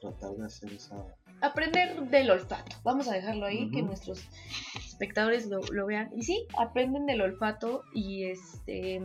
tratar 0.00 0.36
de 0.36 0.46
hacer 0.46 0.72
esa... 0.72 0.96
Aprender 1.44 2.00
del 2.04 2.30
olfato, 2.30 2.76
vamos 2.82 3.06
a 3.08 3.12
dejarlo 3.12 3.44
ahí, 3.46 3.70
que 3.70 3.82
nuestros 3.82 4.26
espectadores 4.76 5.46
lo, 5.46 5.60
lo 5.60 5.86
vean. 5.86 6.10
Y 6.16 6.22
sí, 6.22 6.46
aprenden 6.56 7.06
del 7.06 7.20
olfato 7.20 7.82
y 7.92 8.24
este... 8.24 9.02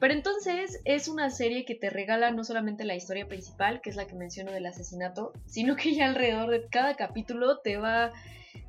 Pero 0.00 0.14
entonces 0.14 0.80
es 0.84 1.08
una 1.08 1.30
serie 1.30 1.64
que 1.64 1.74
te 1.74 1.90
regala 1.90 2.30
no 2.30 2.44
solamente 2.44 2.84
la 2.84 2.94
historia 2.94 3.26
principal, 3.26 3.80
que 3.82 3.90
es 3.90 3.96
la 3.96 4.06
que 4.06 4.14
menciono 4.14 4.52
del 4.52 4.64
asesinato, 4.66 5.32
sino 5.46 5.76
que 5.76 5.94
ya 5.94 6.06
alrededor 6.06 6.48
de 6.50 6.66
cada 6.68 6.94
capítulo 6.94 7.58
te 7.58 7.76
va 7.76 8.12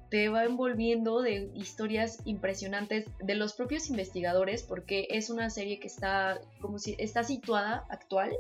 te 0.10 0.30
va 0.30 0.46
envolviendo 0.46 1.22
de 1.22 1.52
historias 1.54 2.20
impresionantes 2.26 3.06
de 3.20 3.36
los 3.36 3.54
propios 3.54 3.90
investigadores, 3.90 4.64
porque 4.64 5.08
es 5.10 5.30
una 5.30 5.50
serie 5.50 5.80
que 5.80 5.88
está 5.88 6.40
como 6.62 6.80
si 6.80 6.96
está 6.98 7.24
situada 7.24 7.86
actual. 7.90 8.32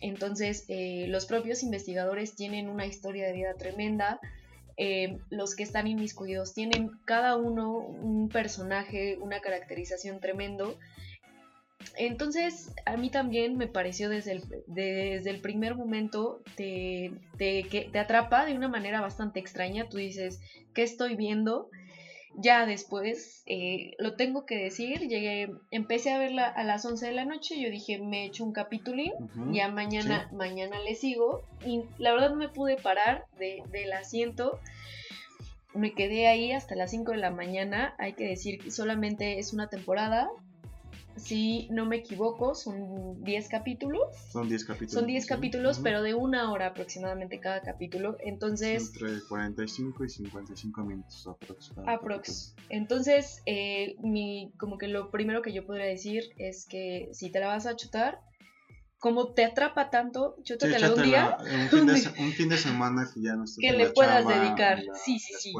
Entonces, 0.00 0.64
eh, 0.68 1.06
los 1.08 1.26
propios 1.26 1.62
investigadores 1.62 2.34
tienen 2.34 2.68
una 2.68 2.86
historia 2.86 3.26
de 3.26 3.32
vida 3.32 3.54
tremenda. 3.54 4.20
Eh, 4.76 5.18
los 5.30 5.56
que 5.56 5.62
están 5.62 5.86
inmiscuidos 5.86 6.52
tienen 6.52 6.90
cada 7.04 7.36
uno 7.36 7.78
un 7.78 8.28
personaje, 8.28 9.16
una 9.20 9.40
caracterización 9.40 10.20
tremendo. 10.20 10.78
Entonces, 11.96 12.72
a 12.84 12.96
mí 12.96 13.10
también 13.10 13.56
me 13.56 13.68
pareció 13.68 14.10
desde 14.10 14.32
el, 14.32 14.42
desde 14.66 15.30
el 15.30 15.40
primer 15.40 15.76
momento, 15.76 16.42
te, 16.56 17.12
te, 17.38 17.64
te 17.90 17.98
atrapa 17.98 18.44
de 18.44 18.54
una 18.54 18.68
manera 18.68 19.00
bastante 19.00 19.40
extraña. 19.40 19.88
Tú 19.88 19.96
dices, 19.96 20.40
¿qué 20.74 20.82
estoy 20.82 21.16
viendo? 21.16 21.70
Ya 22.38 22.66
después, 22.66 23.42
eh, 23.46 23.94
lo 23.98 24.14
tengo 24.14 24.44
que 24.44 24.56
decir, 24.56 25.00
llegué, 25.00 25.50
empecé 25.70 26.12
a 26.12 26.18
verla 26.18 26.46
a 26.46 26.64
las 26.64 26.84
11 26.84 27.06
de 27.06 27.12
la 27.12 27.24
noche, 27.24 27.58
yo 27.58 27.70
dije, 27.70 27.98
me 27.98 28.22
he 28.22 28.26
hecho 28.26 28.44
un 28.44 28.52
capítulo, 28.52 29.02
ya 29.52 29.68
mañana, 29.68 30.28
mañana 30.32 30.78
le 30.80 30.94
sigo, 30.94 31.44
y 31.64 31.84
la 31.96 32.12
verdad 32.12 32.30
no 32.30 32.36
me 32.36 32.50
pude 32.50 32.76
parar 32.76 33.24
de, 33.38 33.62
del 33.72 33.90
asiento, 33.94 34.60
me 35.74 35.94
quedé 35.94 36.26
ahí 36.26 36.52
hasta 36.52 36.74
las 36.74 36.90
5 36.90 37.12
de 37.12 37.18
la 37.18 37.30
mañana, 37.30 37.94
hay 37.98 38.12
que 38.12 38.24
decir 38.24 38.58
que 38.58 38.70
solamente 38.70 39.38
es 39.38 39.54
una 39.54 39.68
temporada, 39.68 40.28
si 41.16 41.68
no 41.70 41.86
me 41.86 41.96
equivoco, 41.96 42.54
son 42.54 43.22
10 43.22 43.48
capítulos. 43.48 44.02
Son 44.30 44.48
10 44.48 44.64
capítulos. 44.64 44.92
Son 44.92 45.06
10 45.06 45.26
capítulos, 45.26 45.80
pero 45.82 46.02
de 46.02 46.14
una 46.14 46.52
hora 46.52 46.68
aproximadamente 46.68 47.40
cada 47.40 47.62
capítulo. 47.62 48.16
Entonces... 48.20 48.92
Entre 48.94 49.20
45 49.28 50.04
y 50.04 50.08
55 50.08 50.82
minutos 50.82 51.26
aproximadamente. 51.26 52.04
Aprox. 52.04 52.54
Entonces, 52.68 53.42
eh, 53.46 53.96
mi, 54.00 54.52
como 54.58 54.78
que 54.78 54.88
lo 54.88 55.10
primero 55.10 55.42
que 55.42 55.52
yo 55.52 55.66
podría 55.66 55.86
decir 55.86 56.24
es 56.36 56.66
que 56.66 57.08
si 57.12 57.30
te 57.30 57.40
la 57.40 57.48
vas 57.48 57.66
a 57.66 57.76
chutar, 57.76 58.20
como 58.98 59.32
te 59.32 59.44
atrapa 59.44 59.90
tanto, 59.90 60.36
chútatela 60.42 60.92
un 60.92 61.02
día. 61.02 61.36
Un 61.40 61.68
fin, 61.68 61.86
de, 61.86 61.92
un 62.20 62.32
fin, 62.32 62.48
de, 62.48 62.58
semana 62.58 63.08
que 63.12 63.22
ya 63.22 63.36
no 63.36 63.44
estés 63.44 63.58
Que 63.60 63.76
le 63.76 63.90
puedas 63.90 64.26
dedicar. 64.26 64.82
sí, 64.94 65.18
sí, 65.18 65.34
sí. 65.38 65.52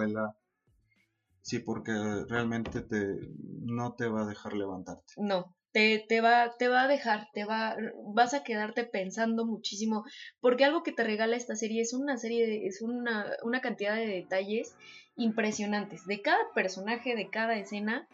Sí, 1.46 1.60
porque 1.60 1.92
realmente 2.28 2.80
te, 2.80 3.20
no 3.62 3.94
te 3.94 4.08
va 4.08 4.22
a 4.22 4.26
dejar 4.26 4.54
levantarte. 4.54 5.12
No, 5.16 5.54
te, 5.70 6.04
te, 6.08 6.20
va, 6.20 6.56
te 6.58 6.66
va 6.66 6.82
a 6.82 6.88
dejar, 6.88 7.28
te 7.32 7.44
va, 7.44 7.76
vas 8.12 8.34
a 8.34 8.42
quedarte 8.42 8.82
pensando 8.82 9.46
muchísimo, 9.46 10.02
porque 10.40 10.64
algo 10.64 10.82
que 10.82 10.90
te 10.90 11.04
regala 11.04 11.36
esta 11.36 11.54
serie 11.54 11.82
es 11.82 11.92
una 11.92 12.16
serie, 12.16 12.48
de, 12.48 12.66
es 12.66 12.82
una, 12.82 13.30
una 13.44 13.60
cantidad 13.60 13.94
de 13.94 14.08
detalles 14.08 14.74
impresionantes, 15.14 16.04
de 16.04 16.20
cada 16.20 16.52
personaje, 16.52 17.14
de 17.14 17.30
cada 17.30 17.56
escena, 17.56 18.08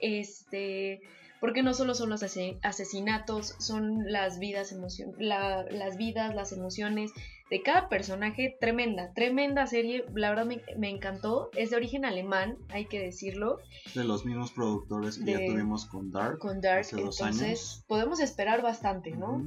este, 0.00 1.02
porque 1.46 1.62
no 1.62 1.74
solo 1.74 1.94
son 1.94 2.10
los 2.10 2.24
asesinatos, 2.24 3.54
son 3.60 4.10
las 4.10 4.40
vidas, 4.40 4.72
emocion 4.72 5.12
las 5.16 5.96
vidas, 5.96 6.34
las 6.34 6.50
emociones, 6.50 7.12
de 7.48 7.62
cada 7.62 7.88
personaje, 7.88 8.56
tremenda, 8.60 9.12
tremenda 9.14 9.68
serie, 9.68 10.04
la 10.12 10.30
verdad 10.30 10.48
me, 10.76 10.90
encantó, 10.90 11.50
es 11.54 11.70
de 11.70 11.76
origen 11.76 12.04
alemán, 12.04 12.56
hay 12.70 12.86
que 12.86 12.98
decirlo. 12.98 13.60
De 13.94 14.02
los 14.02 14.24
mismos 14.24 14.50
productores 14.50 15.18
que 15.18 15.30
ya 15.30 15.46
tuvimos 15.46 15.86
con 15.86 16.10
Dark. 16.10 16.40
Con 16.40 16.60
Dark, 16.60 16.80
hace 16.80 16.96
dos 16.96 17.20
entonces 17.20 17.84
podemos 17.86 18.18
esperar 18.18 18.60
bastante, 18.60 19.12
¿no? 19.12 19.40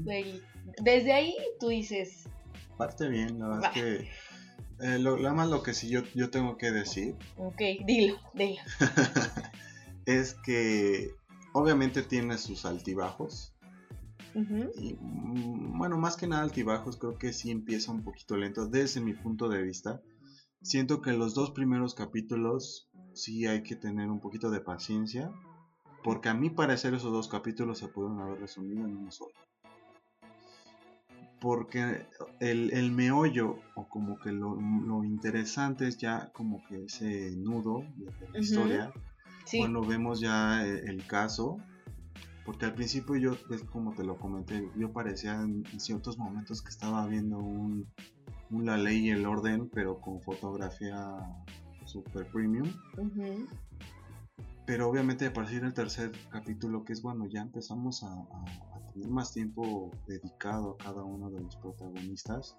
desde 0.81 1.11
ahí 1.11 1.35
tú 1.59 1.67
dices... 1.67 2.29
Parte 2.77 3.09
bien, 3.09 3.39
la 3.39 3.47
verdad 3.49 3.71
es 3.75 3.83
que... 3.83 4.09
Eh, 4.81 4.99
lo, 4.99 5.17
más 5.33 5.49
lo 5.49 5.63
que 5.63 5.73
sí 5.73 5.89
yo, 5.89 6.03
yo 6.15 6.29
tengo 6.29 6.55
que 6.55 6.71
decir. 6.71 7.17
Ok, 7.35 7.61
dilo, 7.85 8.15
dilo. 8.33 8.61
es 10.05 10.35
que 10.35 11.18
obviamente 11.59 12.01
tiene 12.01 12.37
sus 12.37 12.65
altibajos 12.65 13.53
y, 14.33 14.95
mm, 14.99 15.77
bueno, 15.77 15.97
más 15.97 16.15
que 16.15 16.27
nada 16.27 16.43
altibajos, 16.43 16.97
creo 16.97 17.17
que 17.17 17.33
sí 17.33 17.51
empieza 17.51 17.91
un 17.91 18.03
poquito 18.03 18.37
lento 18.37 18.67
desde 18.67 19.01
mi 19.01 19.13
punto 19.13 19.49
de 19.49 19.61
vista. 19.61 20.01
Siento 20.61 21.01
que 21.01 21.13
los 21.13 21.33
dos 21.33 21.51
primeros 21.51 21.95
capítulos 21.95 22.89
sí 23.13 23.47
hay 23.47 23.63
que 23.63 23.75
tener 23.75 24.09
un 24.09 24.19
poquito 24.19 24.51
de 24.51 24.61
paciencia, 24.61 25.31
porque 26.03 26.29
a 26.29 26.33
mi 26.33 26.49
parecer 26.49 26.93
esos 26.93 27.11
dos 27.11 27.27
capítulos 27.27 27.79
se 27.79 27.87
pueden 27.87 28.19
haber 28.19 28.39
resumido 28.39 28.85
en 28.85 28.97
uno 28.97 29.11
solo. 29.11 29.33
Porque 31.39 32.05
el, 32.41 32.91
meollo, 32.91 33.59
o 33.75 33.87
como 33.87 34.19
que 34.19 34.31
lo, 34.33 35.03
interesante 35.05 35.87
es 35.87 35.97
ya 35.97 36.29
como 36.33 36.61
que 36.67 36.83
ese 36.85 37.31
nudo 37.37 37.85
de 37.95 38.29
la 38.33 38.39
historia, 38.39 38.93
cuando 39.57 39.81
vemos 39.81 40.19
ya 40.19 40.65
el, 40.65 41.05
caso, 41.07 41.57
porque 42.45 42.65
al 42.65 42.73
principio 42.73 43.15
yo, 43.15 43.33
pues, 43.47 43.63
como 43.63 43.93
te 43.93 44.03
lo 44.03 44.17
comenté, 44.17 44.69
yo 44.77 44.91
parecía 44.91 45.41
en, 45.41 45.63
ciertos 45.79 46.17
momentos 46.17 46.61
que 46.61 46.69
estaba 46.69 47.05
viendo 47.07 47.37
un, 47.37 47.87
La 48.51 48.77
Ley 48.77 49.07
y 49.07 49.09
el 49.11 49.25
Orden, 49.25 49.69
pero 49.69 49.99
con 49.99 50.21
fotografía 50.21 51.15
super 51.85 52.27
premium. 52.27 52.71
Pero 54.65 54.87
obviamente 54.87 55.25
a 55.25 55.33
partir 55.33 55.61
del 55.61 55.73
tercer 55.73 56.11
capítulo, 56.29 56.83
que 56.83 56.93
es 56.93 57.01
bueno, 57.01 57.25
ya 57.27 57.41
empezamos 57.41 58.03
a, 58.03 58.27
tener 58.93 59.09
más 59.09 59.33
tiempo 59.33 59.91
dedicado 60.07 60.77
a 60.79 60.83
cada 60.83 61.03
uno 61.03 61.31
de 61.31 61.41
los 61.41 61.55
protagonistas. 61.55 62.55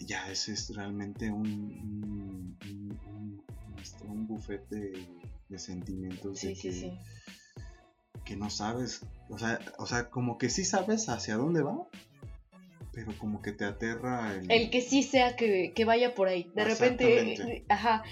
Ya 0.00 0.30
ese 0.30 0.52
es 0.52 0.74
realmente 0.74 1.30
un, 1.30 1.46
un, 1.46 2.58
un, 3.10 3.42
este, 3.80 4.04
buffet 4.06 4.68
de, 4.68 5.08
sentimientos. 5.56 6.40
de 6.42 6.54
que, 6.54 6.92
que 8.24 8.36
no 8.36 8.50
sabes, 8.50 9.00
o 9.30 9.38
sea, 9.38 9.58
o 9.78 9.86
sea, 9.86 10.10
como 10.10 10.36
que 10.36 10.50
sí 10.50 10.64
sabes 10.64 11.08
hacia 11.08 11.36
dónde 11.36 11.62
va, 11.62 11.88
pero 12.92 13.16
como 13.16 13.40
que 13.40 13.52
te 13.52 13.64
aterra 13.64 14.34
el... 14.34 14.50
El 14.50 14.70
que 14.70 14.82
sí 14.82 15.02
sea 15.02 15.36
que, 15.36 15.72
vaya 15.86 16.14
por 16.14 16.28
ahí. 16.28 16.50
De 16.54 16.64
repente, 16.64 17.64
ajá. 17.68 18.02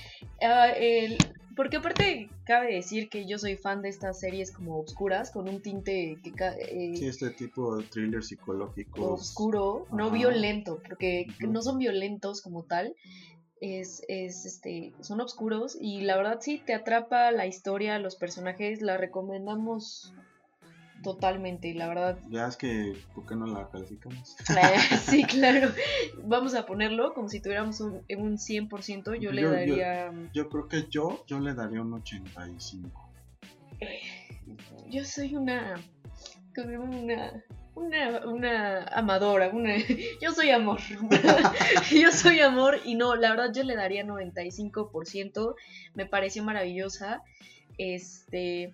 Ah, 0.41 0.73
porque 1.57 1.79
aparte 1.79 2.29
cabe 2.45 2.75
decir 2.75 3.09
que 3.09 3.27
yo 3.27 3.39
soy 3.39 3.57
fan 3.57 3.83
de 3.83 3.89
estas 3.89 4.21
series 4.21 4.53
como 4.53 4.79
oscuras, 4.79 5.31
con 5.31 5.49
un 5.49 5.61
tinte 5.61 6.19
que... 6.23 6.31
Eh, 6.31 6.97
sí, 6.97 7.07
este 7.07 7.31
tipo 7.31 7.77
de 7.77 7.85
thriller 7.85 8.23
psicológico. 8.23 9.15
Oscuro, 9.15 9.87
no 9.91 10.11
violento, 10.11 10.81
porque 10.87 11.27
no 11.41 11.63
son 11.63 11.79
violentos 11.79 12.43
como 12.43 12.63
tal, 12.63 12.95
es, 13.61 14.03
es, 14.09 14.45
este, 14.45 14.93
son 15.01 15.21
oscuros 15.21 15.77
y 15.81 16.03
la 16.03 16.17
verdad 16.17 16.39
sí 16.41 16.63
te 16.65 16.75
atrapa 16.75 17.31
la 17.31 17.47
historia, 17.47 17.99
los 17.99 18.17
personajes, 18.17 18.83
la 18.83 18.97
recomendamos 18.97 20.13
totalmente, 21.03 21.73
la 21.75 21.89
verdad. 21.89 22.19
Ya 22.29 22.47
es 22.47 22.57
que, 22.57 22.97
¿por 23.15 23.27
qué 23.27 23.37
no 23.37 23.47
la 23.47 23.69
calificamos? 23.71 24.37
sí, 25.07 25.25
claro. 25.25 25.71
Vamos 26.25 26.55
a 26.55 26.67
ponerlo 26.67 27.15
como 27.15 27.29
si 27.29 27.41
tuviéramos 27.41 27.81
un, 27.81 28.03
un 28.17 28.37
100%, 28.37 29.19
yo, 29.21 29.33
le 29.33 29.45
daría... 29.45 30.13
Yo, 30.35 30.49
creo 30.49 30.69
que 30.69 30.87
yo, 30.91 31.25
yo 31.27 31.41
le 31.41 31.55
daría 31.55 31.81
un 31.81 31.95
85. 31.95 33.11
Eh, 33.81 34.01
yo 34.91 35.05
soy 35.05 35.37
una... 35.37 35.81
una 36.57 37.45
una, 37.77 38.27
una 38.27 38.85
amadora, 38.85 39.51
una, 39.51 39.75
yo 40.21 40.33
soy 40.33 40.51
amor, 40.51 40.81
yo 41.93 42.11
soy 42.11 42.41
amor 42.41 42.81
y 42.85 42.95
no, 42.95 43.15
la 43.15 43.31
verdad 43.31 43.53
yo 43.55 43.63
le 43.63 43.77
daría 43.77 44.05
95%, 44.05 45.55
me 45.95 46.07
pareció 46.07 46.43
maravillosa, 46.43 47.23
este, 47.79 48.73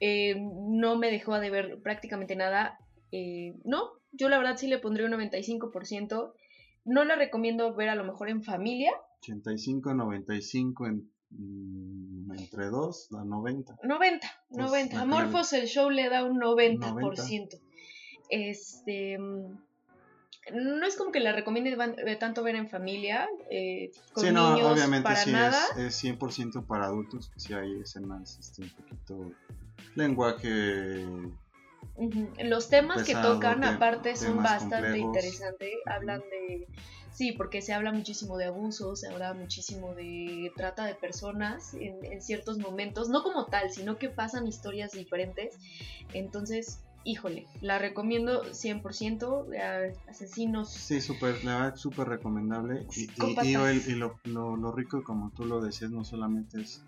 eh, 0.00 0.34
no 0.36 0.98
me 0.98 1.10
dejó 1.10 1.38
de 1.38 1.50
ver 1.50 1.80
prácticamente 1.80 2.34
nada, 2.34 2.78
eh, 3.12 3.54
no, 3.64 3.92
yo 4.12 4.28
la 4.28 4.38
verdad 4.38 4.56
sí 4.56 4.66
le 4.66 4.78
pondría 4.78 5.06
un 5.06 5.12
95%, 5.12 6.32
no 6.84 7.04
la 7.04 7.16
recomiendo 7.16 7.74
ver 7.74 7.88
a 7.88 7.94
lo 7.94 8.04
mejor 8.04 8.28
en 8.28 8.42
familia. 8.42 8.92
85, 9.20 9.94
95 9.94 10.86
en 10.86 11.13
entre 12.36 12.66
2 12.66 13.08
a 13.12 13.24
90. 13.24 13.76
90, 13.82 14.28
90. 14.50 15.00
Amorphos 15.00 15.52
el 15.52 15.66
show 15.66 15.90
le 15.90 16.08
da 16.08 16.24
un 16.24 16.40
90%. 16.40 17.60
Este, 18.30 19.18
no 20.52 20.86
es 20.86 20.96
como 20.96 21.12
que 21.12 21.20
la 21.20 21.32
recomiende 21.32 21.76
eh, 22.06 22.16
tanto 22.16 22.42
ver 22.42 22.56
en 22.56 22.68
familia, 22.68 23.28
eh, 23.50 23.90
con 24.12 24.24
sí, 24.24 24.32
no, 24.32 24.54
niños, 24.54 24.72
obviamente 24.72 25.04
para 25.04 25.16
sí 25.16 25.32
nada. 25.32 25.58
es, 25.76 26.04
es 26.04 26.18
100% 26.18 26.66
para 26.66 26.86
adultos, 26.86 27.30
sí 27.36 27.54
hay 27.54 27.80
escenas 27.80 28.38
este, 28.38 28.62
un 28.62 28.70
poquito 28.70 29.32
lenguaje 29.94 31.06
Los 32.42 32.68
temas 32.68 32.96
pesado, 33.04 33.34
que 33.34 33.36
tocan, 33.36 33.60
te- 33.60 33.66
aparte, 33.68 34.16
son 34.16 34.42
bastante 34.42 34.76
complejos. 34.76 35.06
interesantes. 35.06 35.70
Hablan 35.86 36.20
de. 36.20 36.66
Sí, 37.12 37.30
porque 37.32 37.62
se 37.62 37.72
habla 37.72 37.92
muchísimo 37.92 38.36
de 38.36 38.46
abuso, 38.46 38.96
se 38.96 39.06
habla 39.08 39.32
muchísimo 39.34 39.94
de 39.94 40.50
trata 40.56 40.84
de 40.84 40.96
personas 40.96 41.72
en, 41.74 42.04
en 42.04 42.20
ciertos 42.20 42.58
momentos. 42.58 43.08
No 43.08 43.22
como 43.22 43.46
tal, 43.46 43.70
sino 43.70 43.98
que 43.98 44.08
pasan 44.10 44.48
historias 44.48 44.90
diferentes. 44.92 45.56
Entonces, 46.12 46.80
híjole, 47.04 47.46
la 47.60 47.78
recomiendo 47.78 48.52
100%. 48.52 49.46
eh, 49.52 49.94
asesinos. 50.08 50.72
Sí, 50.72 51.00
súper, 51.00 51.44
la 51.44 51.56
verdad, 51.58 51.76
súper 51.76 52.08
recomendable. 52.08 52.84
Y, 52.96 53.02
y- 53.02 53.04
y 53.04 53.06
Psicópatas. 53.06 53.46
el- 53.86 53.90
y 53.92 53.94
lo, 53.94 54.18
lo, 54.24 54.56
lo 54.56 54.72
rico, 54.72 55.04
como 55.04 55.30
tú 55.30 55.44
lo 55.44 55.60
decías, 55.60 55.92
no 55.92 56.04
solamente 56.04 56.60
es 56.60 56.82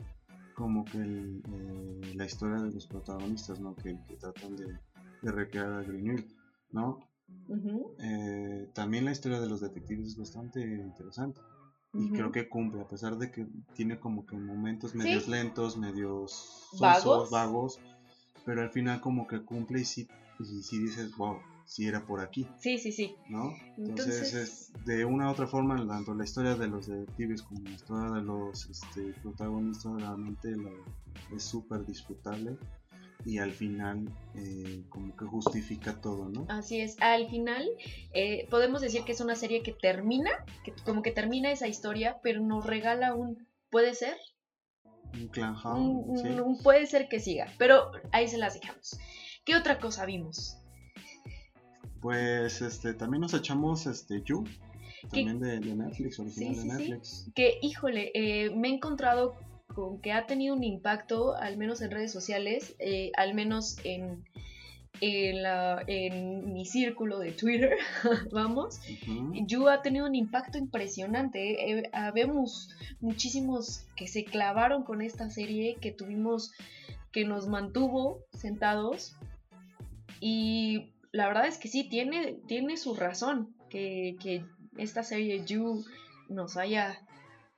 como 0.56 0.84
que 0.86 0.98
el, 0.98 1.42
eh, 1.52 2.14
la 2.16 2.24
historia 2.24 2.56
de 2.62 2.72
los 2.72 2.86
protagonistas, 2.88 3.60
¿no? 3.60 3.76
Que, 3.76 3.96
que 4.08 4.16
tratan 4.16 4.56
de, 4.56 4.66
de 5.22 5.32
recrear 5.32 5.72
a 5.72 5.84
¿no? 6.72 7.00
Eh, 7.98 8.68
también 8.74 9.04
la 9.04 9.12
historia 9.12 9.40
de 9.40 9.48
los 9.48 9.60
detectives 9.60 10.06
es 10.08 10.16
bastante 10.16 10.60
interesante. 10.60 11.40
Y 11.92 12.10
creo 12.10 12.30
que 12.30 12.48
cumple, 12.48 12.82
a 12.82 12.88
pesar 12.88 13.16
de 13.16 13.30
que 13.30 13.46
tiene 13.74 13.98
como 13.98 14.26
que 14.26 14.36
momentos 14.36 14.94
medios 14.94 15.28
lentos, 15.28 15.78
medios 15.78 16.30
sosos, 16.72 16.80
Vagos. 16.80 17.30
vagos, 17.30 17.80
pero 18.44 18.60
al 18.60 18.70
final 18.70 19.00
como 19.00 19.26
que 19.26 19.42
cumple 19.42 19.80
y 19.80 19.84
sí, 19.84 20.06
y 20.38 20.62
sí 20.62 20.78
dices, 20.78 21.16
wow, 21.16 21.38
sí 21.64 21.86
era 21.86 22.04
por 22.04 22.20
aquí. 22.20 22.46
Sí, 22.58 22.76
sí, 22.76 22.92
sí. 22.92 23.14
¿no? 23.30 23.50
Entonces, 23.78 24.32
Entonces- 24.32 24.34
es, 24.34 24.84
de 24.84 25.06
una 25.06 25.28
u 25.28 25.30
otra 25.32 25.46
forma, 25.46 25.76
tanto 25.86 26.14
la 26.14 26.24
historia 26.24 26.54
de 26.54 26.68
los 26.68 26.86
detectives 26.86 27.42
como 27.42 27.60
la 27.62 27.70
historia 27.70 28.10
de 28.10 28.22
los 28.22 28.68
este, 28.68 29.14
protagonistas 29.22 29.98
realmente 29.98 30.54
la- 30.54 30.70
es 31.34 31.44
súper 31.44 31.86
disfrutable 31.86 32.58
y 33.26 33.38
al 33.38 33.50
final 33.52 34.08
eh, 34.36 34.84
como 34.88 35.16
que 35.16 35.24
justifica 35.24 36.00
todo, 36.00 36.28
¿no? 36.28 36.46
Así 36.48 36.80
es, 36.80 36.96
al 37.00 37.28
final 37.28 37.68
eh, 38.14 38.46
podemos 38.50 38.80
decir 38.80 39.02
que 39.02 39.10
es 39.12 39.20
una 39.20 39.34
serie 39.34 39.64
que 39.64 39.72
termina, 39.72 40.30
que 40.64 40.72
como 40.84 41.02
que 41.02 41.10
termina 41.10 41.50
esa 41.50 41.66
historia, 41.66 42.18
pero 42.22 42.40
nos 42.40 42.64
regala 42.64 43.14
un 43.14 43.44
puede 43.68 43.94
ser, 43.94 44.16
Un 45.12 45.26
clan 45.26 45.56
un, 45.76 46.16
sí. 46.16 46.62
puede 46.62 46.86
ser 46.86 47.08
que 47.08 47.18
siga, 47.18 47.52
pero 47.58 47.90
ahí 48.12 48.28
se 48.28 48.38
las 48.38 48.54
dejamos. 48.54 48.96
¿Qué 49.44 49.56
otra 49.56 49.80
cosa 49.80 50.06
vimos? 50.06 50.58
Pues 52.00 52.62
este, 52.62 52.94
también 52.94 53.22
nos 53.22 53.34
echamos 53.34 53.86
este 53.86 54.22
You, 54.22 54.44
también 55.10 55.40
de, 55.40 55.58
de 55.58 55.74
Netflix, 55.74 56.20
original 56.20 56.54
Sí, 56.54 56.60
de 56.60 56.62
sí, 56.62 56.70
sí. 56.70 56.76
Netflix. 56.76 57.30
Que 57.34 57.58
híjole, 57.60 58.12
eh, 58.14 58.50
me 58.54 58.68
he 58.68 58.74
encontrado 58.74 59.34
con 59.74 60.00
que 60.00 60.12
ha 60.12 60.26
tenido 60.26 60.54
un 60.54 60.64
impacto, 60.64 61.34
al 61.36 61.56
menos 61.56 61.80
en 61.82 61.90
redes 61.90 62.12
sociales, 62.12 62.74
eh, 62.78 63.10
al 63.16 63.34
menos 63.34 63.76
en, 63.84 64.24
en, 65.00 65.42
la- 65.42 65.82
en 65.86 66.52
mi 66.52 66.64
círculo 66.64 67.18
de 67.18 67.32
Twitter, 67.32 67.76
vamos. 68.32 68.80
Ujú. 69.06 69.32
Yu 69.46 69.68
ha 69.68 69.82
tenido 69.82 70.06
un 70.06 70.14
impacto 70.14 70.56
impresionante. 70.58 71.70
eh, 71.78 71.90
habemos 71.92 72.70
muchísimos 73.00 73.84
que 73.96 74.06
se 74.08 74.24
clavaron 74.24 74.82
con 74.84 75.02
esta 75.02 75.28
serie, 75.30 75.76
que 75.80 75.92
tuvimos, 75.92 76.52
que 77.12 77.24
nos 77.24 77.46
mantuvo 77.48 78.24
sentados. 78.32 79.14
Y 80.20 80.92
la 81.12 81.26
verdad 81.28 81.46
es 81.46 81.58
que 81.58 81.68
sí, 81.68 81.84
tiene, 81.88 82.38
tiene 82.46 82.76
su 82.78 82.94
razón 82.94 83.54
que, 83.68 84.16
que 84.22 84.44
esta 84.78 85.02
serie 85.02 85.44
Yu 85.44 85.84
nos 86.28 86.56
haya 86.56 86.98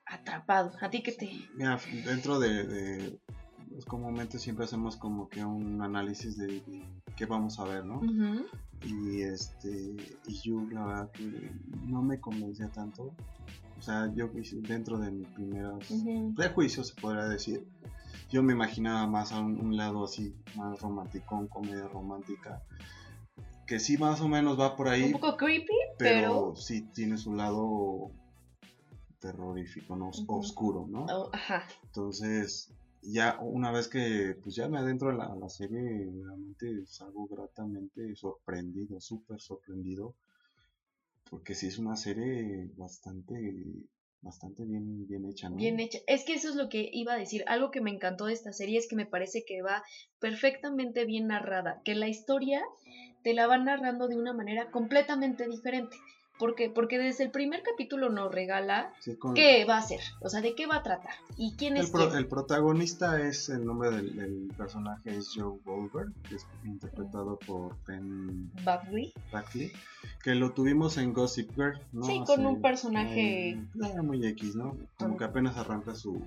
atrapado. 0.09 0.73
A 0.81 0.91
ti 0.91 1.03
que 1.03 1.13
te... 1.13 1.31
Mira, 1.55 1.79
dentro 2.05 2.39
de, 2.39 2.65
de- 2.65 3.19
pues, 3.71 3.85
comúnmente 3.85 4.39
siempre 4.39 4.65
hacemos 4.65 4.97
como 4.97 5.29
que 5.29 5.45
un 5.45 5.81
análisis 5.83 6.37
de, 6.37 6.47
de 6.47 6.83
qué 7.17 7.27
vamos 7.27 7.59
a 7.61 7.65
ver, 7.65 7.85
¿no? 7.85 8.01
Y 8.85 9.23
este 9.23 9.97
y 10.27 10.41
yo 10.43 10.61
la 10.71 10.85
verdad 10.87 11.11
que 11.11 11.51
no 11.87 12.01
me 12.03 12.21
convencía 12.21 12.69
tanto 12.69 13.13
o 13.77 13.83
sea 13.83 14.09
yo 14.15 14.31
dentro 14.69 14.99
de 14.99 15.11
mis 15.11 15.27
primeros 15.29 15.85
prejuicios 16.37 16.89
se 16.89 17.01
podría 17.01 17.25
decir 17.25 17.67
yo 18.31 18.41
me 18.45 18.53
imaginaba 18.53 19.05
más 19.09 19.33
a 19.33 19.41
un, 19.41 19.59
un 19.59 19.77
lado 19.77 20.05
así 20.05 20.33
más 20.55 20.81
romántico 20.81 21.45
comedia 21.49 21.89
romántica 21.89 22.63
que 23.67 23.81
sí 23.81 23.99
más 23.99 24.21
o 24.21 24.29
menos 24.29 24.59
va 24.59 24.77
por 24.77 24.89
ahí 24.89 25.03
Un 25.03 25.13
poco 25.13 25.37
creepy, 25.37 25.67
pero, 25.99 26.21
pero... 26.21 26.57
sí 26.57 26.83
tiene 26.95 27.17
su 27.19 27.35
lado 27.35 28.13
terrorífico 29.19 29.97
no 29.97 30.11
oscuro 30.29 30.87
no 30.89 31.07
oh, 31.07 31.31
ajá. 31.33 31.67
entonces, 31.85 32.73
ya 33.03 33.39
una 33.41 33.71
vez 33.71 33.89
que 33.89 34.37
pues 34.43 34.55
ya 34.55 34.69
me 34.69 34.79
adentro 34.79 35.11
a 35.11 35.15
la, 35.15 35.25
a 35.27 35.37
la 35.37 35.49
serie, 35.49 36.11
realmente 36.23 36.87
salgo 36.87 37.27
gratamente 37.27 38.15
sorprendido, 38.17 39.01
súper 39.01 39.41
sorprendido, 39.41 40.15
porque 41.31 41.55
sí 41.55 41.67
es 41.67 41.79
una 41.79 41.97
serie 41.97 42.71
bastante, 42.77 43.65
bastante 44.23 44.65
bien, 44.65 45.07
bien 45.07 45.27
hecha, 45.27 45.49
¿no? 45.49 45.57
Bien 45.57 45.79
hecha. 45.81 45.99
Es 46.07 46.25
que 46.25 46.35
eso 46.35 46.49
es 46.49 46.57
lo 46.57 46.69
que 46.69 46.89
iba 46.93 47.13
a 47.15 47.19
decir. 47.19 47.45
Algo 47.47 47.71
que 47.71 47.81
me 47.81 47.91
encantó 47.91 48.27
de 48.27 48.33
esta 48.33 48.53
serie 48.53 48.79
es 48.79 48.89
que 48.89 48.97
me 48.97 49.07
parece 49.07 49.45
que 49.45 49.63
va 49.63 49.83
perfectamente 50.19 51.05
bien 51.05 51.29
narrada. 51.29 51.83
Que 51.85 51.95
la 51.95 52.09
historia 52.09 52.63
te 53.23 53.35
la 53.35 53.47
va 53.47 53.59
narrando 53.59 54.09
de 54.09 54.17
una 54.17 54.33
manera 54.33 54.71
completamente 54.71 55.47
diferente. 55.47 55.97
¿Por 56.39 56.55
qué? 56.55 56.71
Porque 56.71 56.99
desde 56.99 57.25
el 57.25 57.31
primer 57.31 57.63
capítulo 57.63 58.11
nos 58.11 58.31
regala 58.33 58.93
Sí, 59.01 59.17
con- 59.17 59.35
qué 59.35 59.65
va 59.65 59.79
a 59.79 59.83
ser. 59.83 60.01
O 60.21 60.29
sea, 60.29 60.41
de 60.41 60.55
qué 60.55 60.67
va 60.67 60.77
a 60.77 60.83
tratar. 60.83 61.15
Y 61.37 61.55
quién 61.57 61.77
es 61.77 61.87
el, 61.87 61.91
pro- 61.93 62.07
quién. 62.09 62.19
el 62.19 62.27
protagonista 62.29 63.21
es, 63.21 63.49
el 63.49 63.65
nombre 63.65 63.91
del, 63.91 64.15
del 64.17 64.49
personaje 64.57 65.17
es 65.17 65.31
Joe 65.35 65.59
Goldberg, 65.65 66.13
que 66.29 66.37
es 66.37 66.47
interpretado 66.65 67.39
por 67.41 67.77
Ben 67.87 68.51
Buckley. 68.65 69.13
Buckley, 69.33 69.73
que 70.23 70.35
lo 70.37 70.53
tuvimos 70.53 70.97
en 70.97 71.13
Gossip 71.13 71.51
Girl, 71.57 71.79
¿no? 71.93 72.05
Sí, 72.05 72.23
con 72.27 72.47
un 72.47 72.63
personaje- 72.63 73.51
eh, 73.51 74.03
muy 74.03 74.25
X, 74.27 74.55
¿no? 74.55 74.77
Como 74.97 75.17
que 75.17 75.25
apenas 75.25 75.57
arranca 75.57 75.95
su, 75.95 76.23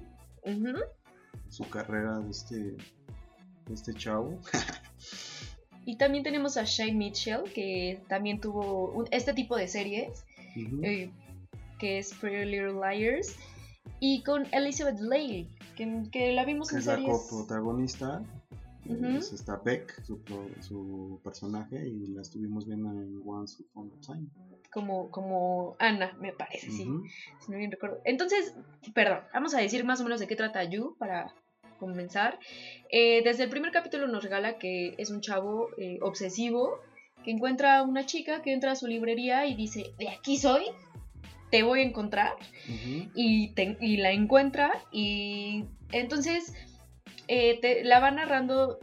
su 1.49 1.69
carrera 1.69 2.19
de 2.19 2.29
este, 2.31 2.55
de 2.55 3.73
este 3.73 3.93
chavo. 3.93 4.39
Y 5.85 5.97
también 5.97 6.23
tenemos 6.23 6.57
a 6.57 6.63
Shay 6.63 6.93
Mitchell, 6.93 7.43
que 7.53 7.99
también 8.07 8.39
tuvo 8.39 8.91
un- 8.91 9.07
este 9.11 9.33
tipo 9.33 9.55
de 9.55 9.67
series. 9.67 10.25
Eh, 10.83 11.09
que 11.79 11.97
es 11.99 12.13
Pretty 12.13 12.45
Little 12.49 12.73
Liars. 12.73 13.35
Y 13.99 14.21
con 14.23 14.45
Elizabeth 14.51 14.99
Lale, 14.99 15.47
que, 15.75 16.03
que 16.11 16.33
la 16.33 16.45
vimos 16.45 16.69
que 16.69 16.75
en 16.75 16.79
es 16.81 16.85
la 16.87 16.95
series. 16.97 17.11
coprotagonista. 17.29 18.23
Ujú. 18.85 19.05
Es 19.05 19.31
esta 19.31 19.57
Beck, 19.57 20.03
su, 20.03 20.19
su 20.59 21.19
personaje, 21.23 21.87
y 21.87 22.07
la 22.07 22.21
estuvimos 22.23 22.65
viendo 22.65 22.89
en 22.91 23.21
Once 23.25 23.61
Upon 23.63 23.91
a 23.95 24.01
Time. 24.01 24.27
como, 24.73 25.11
como 25.11 25.75
Ana, 25.79 26.15
me 26.19 26.31
parece, 26.33 26.71
sí, 26.71 26.87
si 27.39 27.51
no 27.51 27.57
bien 27.57 27.69
recuerdo. 27.71 27.99
Entonces, 28.05 28.55
perdón, 28.95 29.19
vamos 29.33 29.53
a 29.53 29.59
decir 29.59 29.83
más 29.83 29.99
o 30.01 30.03
menos 30.03 30.19
de 30.19 30.27
qué 30.27 30.35
trata 30.35 30.63
Yu 30.63 30.95
para 30.97 31.31
comenzar. 31.85 32.39
Eh, 32.91 33.21
desde 33.23 33.43
el 33.45 33.49
primer 33.49 33.71
capítulo 33.71 34.07
nos 34.07 34.23
regala 34.23 34.57
que 34.57 34.93
es 34.97 35.09
un 35.09 35.19
chavo 35.21 35.67
eh, 35.77 35.97
obsesivo 36.01 36.79
que 37.25 37.31
encuentra 37.31 37.77
a 37.77 37.81
una 37.83 38.05
chica 38.05 38.41
que 38.41 38.53
entra 38.53 38.71
a 38.71 38.75
su 38.75 38.87
librería 38.87 39.45
y 39.47 39.55
dice, 39.55 39.91
de 39.99 40.09
aquí 40.09 40.37
soy, 40.37 40.63
te 41.49 41.63
voy 41.63 41.79
a 41.81 41.83
encontrar. 41.83 42.33
Y, 43.15 43.53
te- 43.55 43.77
y 43.81 43.97
la 43.97 44.11
encuentra 44.11 44.71
y 44.91 45.65
entonces 45.91 46.53
eh, 47.27 47.59
te, 47.61 47.83
la 47.83 47.99
va 47.99 48.11
narrando 48.11 48.79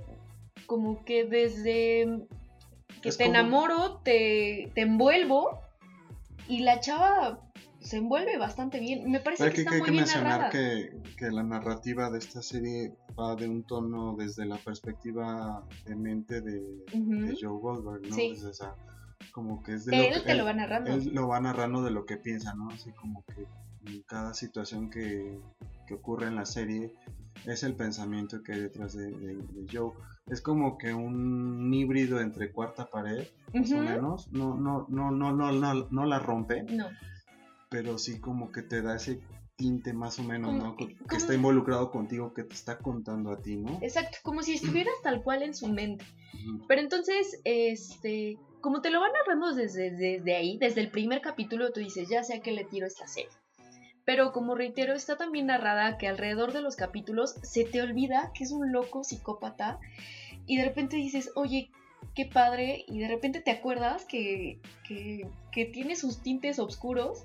como 0.67 1.05
que 1.05 1.25
desde 1.25 2.07
que 3.03 3.09
Es 3.11 3.17
te 3.17 3.25
como- 3.25 3.37
enamoro, 3.39 4.01
te, 4.05 4.71
te 4.75 4.83
envuelvo 4.83 5.61
y 6.49 6.61
la 6.61 6.81
chava 6.81 7.41
se 7.89 7.97
envuelve 7.99 8.37
bastante 8.39 8.81
bien. 8.81 9.11
Me 9.11 9.21
parece 9.21 9.45
Pero 9.45 9.55
que 9.55 9.61
hay 9.61 9.65
está 9.65 9.71
que, 9.71 9.75
hay 9.77 9.81
muy 9.81 9.87
que 9.87 9.91
bien 9.93 10.03
mencionar 10.05 10.31
narrada. 10.41 10.51
que, 10.51 10.91
que 11.17 11.31
la 11.31 11.43
narrativa 11.43 12.11
de 12.11 12.19
esta 12.19 12.43
serie 12.43 12.95
va 13.19 13.35
de 13.35 13.49
un 13.49 13.65
tono 13.65 14.15
desde 14.17 14.45
la 14.47 14.57
perspectiva 14.59 15.65
de 15.87 15.97
mente 15.97 16.41
de, 16.41 16.61
Ujú. 16.95 17.27
de 17.27 17.37
Joe 17.41 17.59
Goldberg, 17.61 18.03
¿no? 18.09 18.15
Sí. 18.15 18.31
Desde 18.35 18.51
esa- 18.51 18.75
como 19.33 19.63
que 19.63 19.75
es 19.75 19.85
de 19.85 19.97
Él 20.09 20.15
lo 20.15 20.21
que 20.23 20.27
te 20.27 20.35
lo 20.35 20.45
va 20.45 20.53
narrando. 20.53 20.91
él 20.93 21.11
lo 21.13 21.29
va 21.29 21.41
narrando 21.41 21.83
de 21.83 21.91
lo 21.91 22.05
que 22.07 22.17
piensa, 22.17 22.55
¿no? 22.55 22.69
Así 22.71 22.91
como 22.93 23.25
que 23.25 23.47
en 23.91 24.03
cada 24.03 24.35
situación 24.35 24.91
que, 24.91 25.39
que 25.87 25.95
ocurre 25.95 26.27
en 26.29 26.35
la 26.37 26.45
serie 26.47 26.95
es 27.47 27.63
el 27.63 27.75
pensamiento 27.75 28.43
que 28.43 28.53
hay 28.53 28.61
detrás 28.61 28.95
de, 28.95 29.11
de- 29.11 29.37
de 29.37 29.67
Joe. 29.73 29.93
Es 30.27 30.41
como 30.43 30.77
que 30.77 30.93
un 30.93 31.73
híbrido 31.73 32.21
entre 32.21 32.53
cuarta 32.53 32.87
pared, 32.91 33.27
más 33.55 33.73
o 33.73 33.79
menos. 33.79 34.29
No, 34.33 34.55
no, 34.57 34.87
no, 34.89 35.11
no, 35.11 35.33
no, 35.33 35.53
no, 35.53 35.87
no 35.91 36.05
la 36.05 36.19
rompe, 36.19 36.65
No, 36.65 36.87
pero 37.71 37.99
sí 37.99 38.21
como 38.21 38.51
que 38.53 38.63
te 38.63 38.83
da 38.83 38.97
ese 38.97 39.21
tinte 39.57 39.93
más 39.93 40.19
o 40.19 40.23
menos, 40.23 40.51
Como- 40.53 40.63
¿no? 40.65 40.77
Que, 40.77 40.89
que 40.89 40.95
como- 40.97 41.17
está 41.17 41.35
involucrado 41.35 41.91
contigo, 41.91 42.33
que 42.33 42.45
te 42.45 42.55
está 42.55 42.79
contando 42.79 43.31
a 43.33 43.41
ti, 43.43 43.57
¿no? 43.57 43.79
exacto, 43.83 44.19
como 44.23 44.43
si 44.43 44.55
estuvieras 44.55 44.95
tal 45.03 45.23
cual 45.23 45.43
en 45.43 45.55
su 45.55 45.69
mente. 45.69 46.05
Pero 46.69 46.81
entonces, 46.81 47.41
este, 47.45 48.39
como 48.61 48.81
te 48.81 48.91
lo 48.91 49.01
van 49.01 49.11
narrando 49.13 49.55
desde, 49.55 49.91
desde 49.91 50.37
ahí, 50.37 50.59
desde 50.59 50.81
el 50.81 50.91
primer 50.91 51.21
capítulo, 51.21 51.73
tú 51.73 51.81
dices, 51.81 52.09
ya 52.09 52.23
sé 52.23 52.35
a 52.35 52.41
qué 52.41 52.53
le 52.53 52.65
tiro 52.65 52.87
esta 52.87 53.07
serie. 53.07 53.31
Pero 54.05 54.33
como 54.33 54.55
reitero, 54.55 54.95
está 54.95 55.17
también 55.17 55.47
narrada 55.47 55.99
que 55.99 56.09
alrededor 56.09 56.53
de 56.53 56.63
los 56.63 56.77
capítulos 56.77 57.35
se 57.43 57.65
te 57.65 57.83
olvida 57.83 58.33
que 58.35 58.45
es 58.45 58.53
un 58.53 58.73
loco 58.73 59.05
psicópata 59.05 59.79
y 60.47 60.57
de 60.57 60.65
repente 60.65 60.97
dices, 60.97 61.31
oye, 61.35 61.71
qué 62.15 62.25
padre, 62.25 62.85
y 62.89 63.01
de 63.01 63.09
repente 63.09 63.41
te 63.41 63.51
acuerdas 63.51 64.05
que, 64.07 64.61
que, 64.87 65.29
que 65.59 65.65
tiene 65.67 65.97
sus 65.97 66.23
tintes 66.23 66.61
oscuros, 66.61 67.25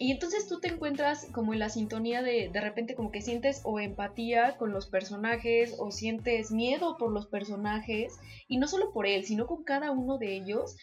y 0.00 0.10
entonces 0.10 0.48
tú 0.48 0.58
te 0.58 0.66
encuentras 0.66 1.26
como 1.32 1.52
en 1.52 1.60
la 1.60 1.68
sintonía 1.68 2.20
de 2.20 2.48
de 2.52 2.60
repente 2.60 2.96
como 2.96 3.12
que 3.12 3.20
sientes 3.22 3.60
o 3.62 3.78
empatía 3.78 4.56
con 4.58 4.72
los 4.72 4.86
personajes 4.88 5.76
o 5.78 5.92
sientes 5.92 6.50
miedo 6.50 6.96
por 6.98 7.12
los 7.12 7.28
personajes 7.28 8.18
y 8.48 8.56
no 8.56 8.66
solo 8.66 8.92
por 8.92 9.06
él, 9.06 9.24
sino 9.24 9.46
con 9.46 9.62
cada 9.62 9.92
uno 9.92 10.18
de 10.18 10.34
ellos. 10.34 10.74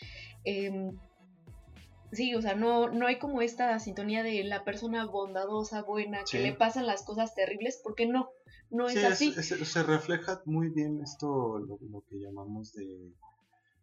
Em, 0.45 0.97
sí, 2.13 2.33
o 2.35 2.41
sea, 2.41 2.55
no, 2.55 2.89
no 2.89 3.05
hay 3.07 3.19
como 3.19 3.41
esta 3.41 3.77
sintonía 3.79 4.23
de 4.23 4.41
la 4.45 4.63
persona 4.63 5.05
bondadosa, 5.05 5.81
buena, 5.81 6.19
que 6.31 6.39
le 6.39 6.53
pasan 6.53 6.87
las 6.87 7.03
cosas 7.03 7.35
terribles, 7.35 7.81
porque 7.83 8.05
no, 8.07 8.29
no 8.69 8.87
Sí, 8.87 8.99
es 8.99 9.03
es- 9.03 9.11
así. 9.11 9.35
es- 9.37 9.67
se 9.67 9.83
refleja 9.83 10.41
muy 10.45 10.69
bien 10.69 11.01
esto, 11.03 11.59
lo, 11.59 11.77
lo 11.91 12.01
que 12.09 12.15
llamamos 12.19 12.71
de, 12.73 13.11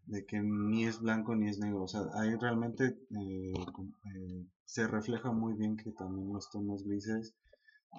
de 0.07 0.25
que 0.25 0.41
ni 0.41 0.85
es 0.85 1.01
blanco 1.01 1.35
ni 1.35 1.49
es 1.49 1.59
negro. 1.59 1.83
O 1.83 1.89
sea, 1.89 2.03
ahí 2.15 2.35
realmente 2.37 2.85
eh, 2.85 3.53
eh, 3.53 4.47
se 4.65 4.87
refleja 4.87 5.33
muy 5.33 5.55
bien 5.55 5.77
que 5.77 5.91
también 5.93 6.33
los 6.33 6.51
tonos 6.51 6.85
grises 6.85 7.35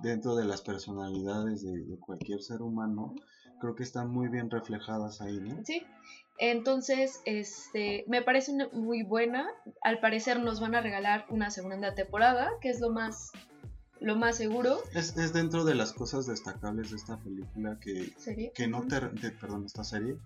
dentro 0.01 0.35
de 0.35 0.45
las 0.45 0.61
personalidades 0.61 1.63
de, 1.63 1.85
de 1.85 1.99
cualquier 1.99 2.41
ser 2.41 2.61
humano, 2.61 3.15
creo 3.59 3.75
que 3.75 3.83
están 3.83 4.09
muy 4.09 4.27
bien 4.27 4.49
reflejadas 4.49 5.21
ahí, 5.21 5.39
¿no? 5.39 5.63
Sí. 5.65 5.83
Entonces, 6.39 7.21
este, 7.25 8.05
me 8.07 8.21
parece 8.21 8.53
muy 8.71 9.03
buena. 9.03 9.47
Al 9.81 9.99
parecer 9.99 10.39
nos 10.39 10.59
van 10.59 10.75
a 10.75 10.81
regalar 10.81 11.25
una 11.29 11.49
segunda 11.49 11.95
temporada, 11.95 12.51
que 12.61 12.69
es 12.69 12.79
lo 12.79 12.91
más, 12.91 13.31
lo 14.01 14.15
más 14.15 14.37
seguro. 14.37 14.77
Es, 14.93 15.17
es 15.17 15.33
dentro 15.33 15.63
de 15.65 15.75
las 15.75 15.93
cosas 15.93 16.25
destacables 16.27 16.91
de 16.91 16.97
esta 16.97 17.17
película 17.17 17.79
que, 17.79 18.13
¿Serie? 18.17 18.51
que 18.53 18.67
no 18.67 18.83
ter- 18.83 19.11
de- 19.19 19.31
perdón, 19.31 19.65
esta 19.65 19.83
serie, 19.83 20.17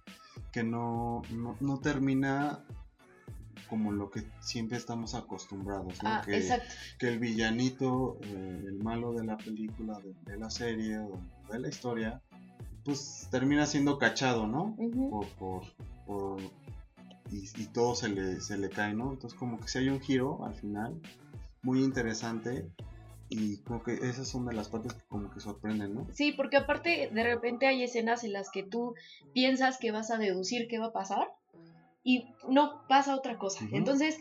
que 0.51 0.63
no, 0.63 1.21
no, 1.31 1.55
no 1.60 1.79
termina 1.79 2.63
como 3.69 3.91
lo 3.93 4.10
que 4.12 4.23
siempre 4.41 4.77
estamos 4.77 5.15
acostumbrados, 5.15 6.03
¿no? 6.03 6.10
Ah, 6.10 6.21
que, 6.25 6.45
que 6.99 7.07
el 7.07 7.19
villanito, 7.19 8.17
eh, 8.21 8.63
el 8.67 8.84
malo 8.84 9.13
de 9.13 9.23
la 9.25 9.38
película, 9.38 9.97
de, 9.99 10.13
de 10.29 10.38
la 10.38 10.49
serie 10.49 10.99
o 10.99 11.12
de 11.51 11.60
la 11.60 11.69
historia, 11.69 12.21
pues 12.84 13.27
termina 13.31 13.65
siendo 13.65 13.97
cachado, 13.97 14.45
¿no? 14.47 14.75
Ujú. 14.77 15.10
Por, 15.10 15.27
por, 15.36 15.62
por- 16.05 16.41
y, 17.31 17.49
y 17.62 17.65
todo 17.67 17.95
se 17.95 18.10
le, 18.10 18.41
se 18.41 18.57
le 18.57 18.69
cae, 18.69 18.93
¿no? 18.93 19.13
Entonces 19.13 19.39
como 19.39 19.57
que 19.57 19.69
si 19.69 19.77
hay 19.77 19.88
un 19.88 20.01
giro 20.01 20.43
al 20.45 20.53
final, 20.55 20.99
muy 21.62 21.81
interesante, 21.81 22.69
y 23.33 23.57
creo 23.63 23.81
que 23.81 23.93
esas 23.93 24.27
son 24.27 24.45
de 24.45 24.53
las 24.53 24.67
partes 24.67 24.93
que 24.93 25.01
como 25.07 25.31
que 25.31 25.39
sorprenden, 25.39 25.95
¿no? 25.95 26.07
Sí, 26.11 26.33
porque 26.33 26.57
aparte 26.57 27.09
de 27.11 27.23
repente 27.23 27.65
hay 27.65 27.81
escenas 27.83 28.25
en 28.25 28.33
las 28.33 28.51
que 28.51 28.61
tú 28.63 28.93
piensas 29.33 29.77
que 29.77 29.91
vas 29.91 30.11
a 30.11 30.17
deducir 30.17 30.67
qué 30.67 30.79
va 30.79 30.87
a 30.87 30.91
pasar 30.93 31.29
y 32.03 32.25
no 32.49 32.85
pasa 32.89 33.15
otra 33.15 33.37
cosa. 33.37 33.63
Entonces, 33.71 34.17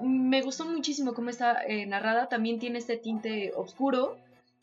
me 0.00 0.40
gustó 0.42 0.64
muchísimo 0.64 1.12
cómo 1.14 1.28
está 1.30 1.62
eh, 1.66 1.86
narrada. 1.86 2.28
También 2.28 2.58
tiene 2.58 2.78
este 2.78 2.96
tinte 2.96 3.52
oscuro, 3.54 4.16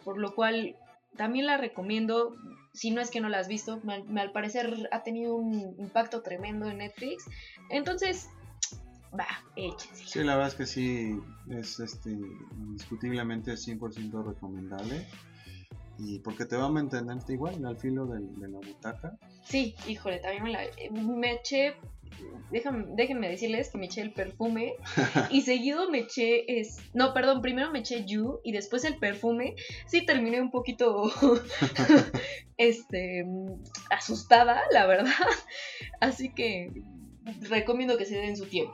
por 0.04 0.18
lo 0.18 0.34
cual 0.34 0.76
también 1.16 1.46
la 1.46 1.58
recomiendo. 1.58 2.36
Si 2.74 2.90
no 2.92 3.00
es 3.02 3.12
que 3.12 3.22
no 3.22 3.30
la 3.30 3.40
has 3.40 3.48
visto, 3.48 3.80
me- 3.84 4.04
me- 4.06 4.22
al 4.22 4.32
parecer 4.32 4.90
ha 4.92 5.04
tenido 5.04 5.36
un 5.36 5.76
impacto 5.78 6.22
tremendo 6.22 6.68
en 6.70 6.80
Netflix. 6.80 7.26
Entonces, 7.70 8.28
va, 9.18 9.28
échense. 9.56 10.06
Sí, 10.08 10.24
la 10.24 10.36
verdad 10.36 10.50
es 10.50 10.56
que 10.56 10.66
sí, 10.66 11.20
es 11.50 11.80
este, 11.80 12.12
indiscutiblemente 12.12 13.54
100% 13.54 14.24
recomendable. 14.26 15.08
Y 15.98 16.20
porque 16.20 16.46
te 16.46 16.56
va 16.58 16.66
a 16.66 16.70
mantenerte 16.70 17.34
igual 17.34 17.64
al 17.66 17.78
filo 17.78 18.08
del- 18.08 18.34
de 18.40 18.48
la 18.48 18.58
butaca. 18.58 19.18
Sí, 19.44 19.76
híjole, 19.88 20.20
también 20.20 20.44
me 20.44 20.52
la 20.52 20.62
me 20.92 21.34
eché 21.34 21.76
déjame, 22.50 22.86
déjenme 22.96 23.30
decirles 23.30 23.70
que 23.70 23.78
me 23.78 23.86
eché 23.86 24.02
el 24.02 24.12
perfume 24.12 24.74
y 25.32 25.42
seguido 25.42 25.90
me 25.90 26.00
eché 26.00 26.60
es 26.60 26.80
no, 26.94 27.14
perdón, 27.14 27.42
primero 27.42 27.72
me 27.72 27.80
eché 27.80 28.04
You 28.06 28.40
y 28.44 28.52
después 28.52 28.84
el 28.86 28.98
perfume. 28.98 29.56
Sí 29.88 30.04
terminé 30.06 30.42
un 30.42 30.50
poquito 30.50 31.12
este 32.58 33.26
asustada, 33.90 34.62
la 34.72 34.86
verdad. 34.88 35.12
Así 36.00 36.34
que 36.34 36.72
recomiendo 37.50 37.98
que 37.98 38.06
se 38.06 38.16
den 38.16 38.38
su 38.38 38.46
tiempo. 38.48 38.74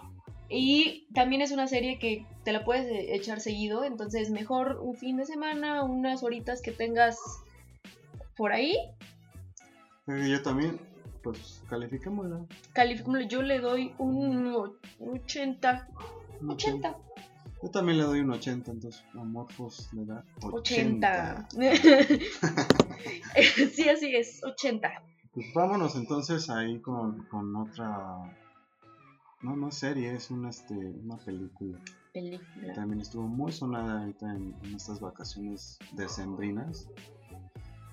Y 0.49 1.07
también 1.13 1.41
es 1.41 1.51
una 1.51 1.67
serie 1.67 1.99
que 1.99 2.25
te 2.43 2.53
la 2.53 2.63
puedes 2.63 2.85
eh, 2.85 3.15
echar 3.15 3.41
seguido, 3.41 3.83
entonces 3.83 4.29
mejor 4.29 4.79
un 4.81 4.95
fin 4.95 5.17
de 5.17 5.25
semana, 5.25 5.83
unas 5.83 6.23
horitas 6.23 6.61
que 6.61 6.71
tengas 6.71 7.17
por 8.37 8.53
ahí 8.53 8.77
Eh, 10.07 10.29
yo 10.29 10.41
también, 10.41 10.79
pues 11.21 11.61
califiquémosla. 11.69 12.45
Calificémoslo, 12.71 13.27
yo 13.27 13.41
le 13.41 13.59
doy 13.59 13.93
un 13.97 14.47
o- 14.55 14.75
80. 14.99 15.87
un 16.39 16.51
80. 16.51 16.95
Yo 17.61 17.69
también 17.71 17.97
le 17.97 18.03
doy 18.05 18.19
un 18.21 18.31
80, 18.31 18.71
entonces 18.71 19.03
Amorphos 19.15 19.89
le 19.93 20.05
da 20.05 20.23
80. 20.41 21.47
80. 21.51 21.51
sí, 23.73 23.89
así 23.89 24.15
es, 24.15 24.41
80. 24.43 24.89
Pues 25.33 25.47
vámonos 25.53 25.95
entonces 25.97 26.49
ahí 26.49 26.79
con, 26.79 27.25
con 27.27 27.53
otra... 27.55 28.33
No, 29.41 29.55
no 29.55 29.69
es 29.69 29.75
serie, 29.75 30.13
es 30.13 30.31
una, 30.31 30.49
este, 30.49 30.73
una 30.73 31.17
película. 31.17 31.79
Película. 32.13 32.73
también 32.73 33.01
estuvo 33.01 33.27
muy 33.27 33.51
sonada 33.51 33.99
ahorita 33.99 34.25
en, 34.33 34.55
en 34.63 34.75
estas 34.75 34.99
vacaciones 34.99 35.77
decembrinas. 35.91 36.87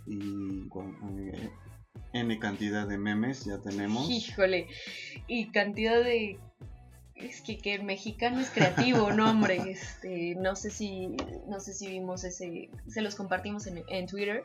Y 0.07 0.63
bueno, 0.69 0.97
eh, 1.19 1.51
N 2.15 2.39
cantidad 2.39 2.87
de 2.87 2.97
memes 2.99 3.45
ya 3.45 3.59
tenemos. 3.61 4.09
Híjole. 4.11 4.69
Y 5.27 5.51
cantidad 5.51 6.03
de. 6.03 6.39
Es 7.15 7.43
que, 7.43 7.59
que 7.59 7.75
el 7.75 7.85
mexicano 7.85 8.41
es 8.41 8.51
creativo, 8.51 9.13
no 9.13 9.31
hombre. 9.31 9.57
Este, 9.71 10.35
no 10.37 10.57
sé 10.57 10.71
si. 10.71 11.09
No 11.49 11.61
sé 11.61 11.75
si 11.75 11.89
vimos 11.89 12.25
ese. 12.25 12.71
Se 12.89 13.03
los 13.03 13.15
compartimos 13.15 13.67
en, 13.67 13.83
en 13.89 14.07
Twitter. 14.07 14.43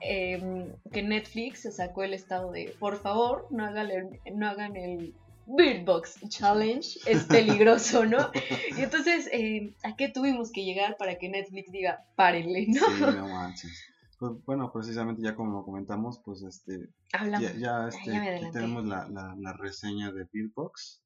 em, 0.00 0.72
que 0.92 1.02
Netflix 1.02 1.60
se 1.62 1.70
sacó 1.72 2.02
el 2.02 2.12
estado 2.14 2.50
de 2.50 2.74
por 2.80 2.96
favor, 3.00 3.46
no 3.50 3.64
hagan 3.64 3.90
el, 3.90 4.20
no 4.34 4.48
hagan 4.48 4.74
el 4.76 5.14
Bird 5.46 5.84
Box 5.84 6.20
Challenge. 6.28 6.86
Es 7.06 7.24
peligroso, 7.28 8.04
¿no? 8.04 8.30
Y 8.76 8.82
entonces, 8.82 9.28
eh, 9.32 9.74
¿a 9.82 9.96
qué 9.96 10.08
tuvimos 10.08 10.50
que 10.52 10.64
llegar 10.64 10.96
para 10.96 11.18
que 11.18 11.28
Netflix 11.28 11.70
diga, 11.70 12.04
párenle, 12.16 12.66
¿no? 12.68 12.80
Sí, 12.86 13.00
no 13.00 13.28
manches. 13.28 13.84
Pues, 14.18 14.32
bueno, 14.44 14.72
precisamente 14.72 15.20
ya 15.22 15.34
como 15.34 15.58
lo 15.58 15.64
comentamos, 15.64 16.20
pues 16.24 16.42
este, 16.42 16.90
Hablamos. 17.12 17.54
ya, 17.54 17.58
ya, 17.58 17.88
este, 17.88 18.12
ya 18.12 18.22
adelanté. 18.22 18.52
tenemos 18.60 18.84
la, 18.84 19.08
la, 19.08 19.34
la 19.36 19.52
reseña 19.54 20.12
de 20.12 20.28
Beerbox. 20.32 21.02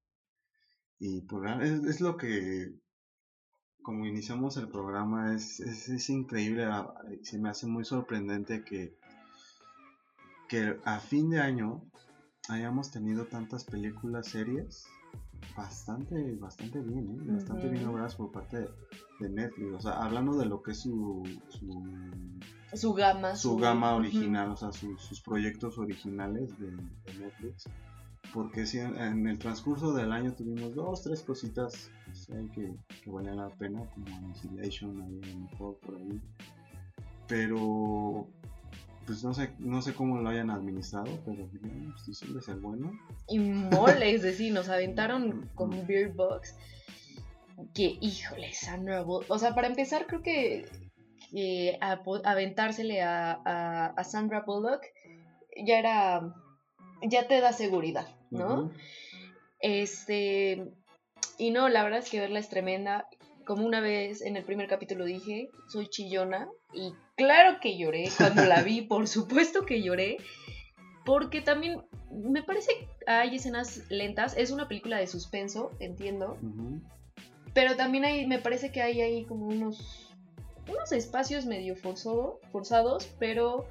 Y 0.98 1.22
pues 1.22 1.50
es, 1.62 1.84
es 1.84 2.00
lo 2.00 2.16
que, 2.16 2.72
como 3.82 4.06
iniciamos 4.06 4.56
el 4.56 4.68
programa, 4.68 5.34
es, 5.34 5.60
es, 5.60 5.88
es 5.88 6.10
increíble, 6.10 6.66
se 7.22 7.38
me 7.38 7.48
hace 7.48 7.66
muy 7.66 7.84
sorprendente 7.84 8.64
que, 8.64 8.96
que 10.48 10.78
a 10.84 11.00
fin 11.00 11.30
de 11.30 11.40
año 11.40 11.82
hayamos 12.48 12.90
tenido 12.90 13.24
tantas 13.26 13.64
películas, 13.64 14.28
series, 14.28 14.86
bastante, 15.56 16.34
bastante 16.36 16.80
bien, 16.80 17.08
¿eh? 17.10 17.32
bastante 17.32 17.68
bien 17.68 17.82
Ujú. 17.82 17.86
logradas 17.92 18.14
por 18.16 18.30
parte 18.30 18.58
de, 18.58 18.68
de 19.20 19.28
Netflix. 19.30 19.72
O 19.74 19.80
sea, 19.80 19.92
hablando 20.02 20.36
de 20.36 20.46
lo 20.46 20.62
que 20.62 20.72
es 20.72 20.80
su, 20.80 21.22
su 21.48 21.82
Su 22.74 22.92
gama. 22.94 23.34
su 23.36 23.56
gama 23.56 23.94
original, 23.94 24.50
o 24.50 24.56
sea, 24.56 24.72
su- 24.72 24.96
sus 24.98 25.20
proyectos 25.20 25.78
originales 25.78 26.58
de, 26.58 26.70
de 26.70 27.18
Netflix. 27.18 27.64
Porque 28.34 28.66
sí, 28.66 28.78
en, 28.78 28.96
en 28.96 29.26
el 29.28 29.38
transcurso 29.38 29.94
del 29.94 30.12
año 30.12 30.34
tuvimos 30.34 30.74
dos, 30.74 31.02
tres 31.02 31.22
cositas 31.22 31.90
pues, 32.04 32.26
que, 32.54 32.74
que 33.02 33.10
valían 33.10 33.36
la 33.36 33.48
pena, 33.50 33.80
como 33.94 34.06
Annihilation, 34.16 35.00
ahí 35.00 35.20
a 35.22 35.34
lo 35.34 35.40
mejor 35.50 35.76
por 35.78 35.94
ahí. 35.96 36.20
Pero, 37.28 38.26
pues 39.06 39.22
no 39.24 39.32
sé, 39.32 39.50
no 39.58 39.80
sé 39.82 39.94
cómo 39.94 40.18
lo 40.20 40.28
hayan 40.28 40.50
administrado, 40.50 41.06
pero 41.24 41.46
dijeron, 41.52 41.94
pues 42.04 42.22
es 42.22 42.48
el 42.48 42.60
bueno. 42.60 42.92
Y 43.28 43.38
mole, 43.38 44.14
es 44.14 44.22
decir, 44.22 44.52
nos 44.52 44.68
aventaron 44.68 45.48
con 45.54 45.86
Beer 45.86 46.08
Box. 46.10 46.54
Que, 47.74 47.96
híjole, 48.00 48.52
Sandra 48.52 49.02
Bullock. 49.02 49.30
O 49.30 49.38
sea, 49.38 49.54
para 49.54 49.66
empezar, 49.68 50.06
creo 50.06 50.22
que, 50.22 50.68
que 51.30 51.78
apo- 51.80 52.20
aventársele 52.24 53.00
a, 53.02 53.40
a, 53.44 53.86
a 53.86 54.04
Sandra 54.04 54.42
Bullock 54.46 54.82
ya 55.64 55.78
era. 55.78 56.34
Ya 57.02 57.28
te 57.28 57.40
da 57.40 57.52
seguridad, 57.52 58.08
¿no? 58.30 58.70
Este. 59.60 60.64
Y 61.38 61.50
no, 61.50 61.68
la 61.68 61.82
verdad 61.82 62.00
es 62.00 62.10
que 62.10 62.20
verla 62.20 62.38
es 62.38 62.48
tremenda. 62.48 63.08
Como 63.46 63.64
una 63.64 63.80
vez 63.80 64.20
en 64.22 64.36
el 64.36 64.44
primer 64.44 64.66
capítulo 64.68 65.04
dije, 65.04 65.50
soy 65.68 65.86
chillona. 65.88 66.48
Y 66.74 66.92
claro 67.16 67.60
que 67.60 67.78
lloré 67.78 68.10
cuando 68.16 68.44
la 68.44 68.62
vi, 68.62 68.82
por 68.82 69.06
supuesto 69.08 69.64
que 69.64 69.82
lloré. 69.82 70.18
porque 71.06 71.40
también 71.40 71.82
me 72.10 72.42
parece 72.42 72.72
que 72.76 73.10
hay 73.10 73.36
escenas 73.36 73.82
lentas. 73.88 74.36
Es 74.36 74.50
una 74.50 74.66
película 74.68 74.98
de 74.98 75.06
suspenso, 75.06 75.70
entiendo. 75.78 76.36
Pero 77.54 77.76
también 77.76 78.04
hay, 78.04 78.26
me 78.26 78.40
parece 78.40 78.72
que 78.72 78.82
hay 78.82 79.00
ahí 79.00 79.24
como 79.24 79.46
unos, 79.46 80.12
unos 80.68 80.92
espacios 80.92 81.46
medio 81.46 81.76
forzado, 81.76 82.40
forzados, 82.50 83.08
pero 83.20 83.66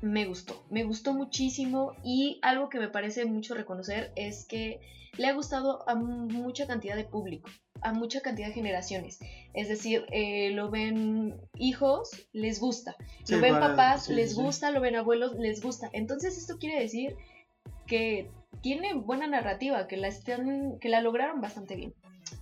me 0.00 0.24
gustó. 0.24 0.64
Me 0.70 0.84
gustó 0.84 1.12
muchísimo 1.12 1.92
y 2.02 2.38
algo 2.42 2.70
que 2.70 2.80
me 2.80 2.88
parece 2.88 3.26
mucho 3.26 3.54
reconocer 3.54 4.10
es 4.16 4.46
que 4.46 4.80
le 5.18 5.26
ha 5.28 5.34
gustado 5.34 5.88
a 5.88 5.94
mu- 5.94 6.28
mucha 6.28 6.66
cantidad 6.66 6.96
de 6.96 7.04
público, 7.04 7.48
a 7.82 7.92
mucha 7.92 8.20
cantidad 8.20 8.48
de 8.48 8.54
generaciones. 8.54 9.18
Es 9.52 9.68
decir, 9.68 10.04
eh, 10.10 10.50
lo 10.50 10.70
ven 10.70 11.34
hijos, 11.56 12.10
les 12.32 12.60
gusta. 12.60 12.96
Sí, 13.24 13.34
lo 13.36 13.40
ven 13.40 13.54
para- 13.54 13.68
papás, 13.70 14.06
sí, 14.06 14.14
les 14.14 14.30
sí, 14.30 14.36
sí. 14.36 14.42
gusta. 14.42 14.70
Lo 14.70 14.80
ven 14.80 14.96
abuelos, 14.96 15.34
les 15.38 15.62
gusta. 15.62 15.88
Entonces 15.92 16.36
esto 16.38 16.58
quiere 16.58 16.80
decir 16.80 17.16
que 17.86 18.30
tiene 18.62 18.94
buena 18.94 19.26
narrativa, 19.26 19.86
que 19.86 19.96
la, 19.96 20.08
están, 20.08 20.78
que 20.80 20.88
la 20.88 21.00
lograron 21.02 21.40
bastante 21.40 21.76
bien. 21.76 21.94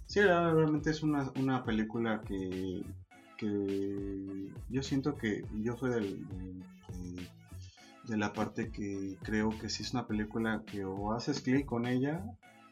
Sí, 0.07 0.21
realmente 0.21 0.91
es 0.91 1.03
una, 1.03 1.33
una 1.37 1.65
película 1.65 2.21
que, 2.27 2.83
que 3.37 4.47
yo 4.69 4.83
siento 4.83 5.17
que 5.17 5.45
yo 5.63 5.77
soy 5.77 5.91
del, 5.91 6.29
del- 6.29 6.63
de, 7.17 7.27
de 8.09 8.17
la 8.17 8.33
parte 8.33 8.71
que 8.71 9.17
creo 9.23 9.51
que 9.59 9.69
si 9.69 9.83
es 9.83 9.93
una 9.95 10.07
película 10.07 10.63
que 10.67 10.85
o 10.85 11.13
haces 11.13 11.41
clic 11.41 11.65
con 11.67 11.87
ella 11.87 12.23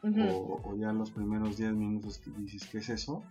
O, 0.02 0.60
o 0.64 0.76
ya 0.76 0.92
los 0.92 1.10
primeros 1.10 1.58
10 1.58 1.74
minutos 1.74 2.18
que 2.18 2.30
dices 2.30 2.66
qué 2.70 2.78
es 2.78 2.88
eso 2.88 3.22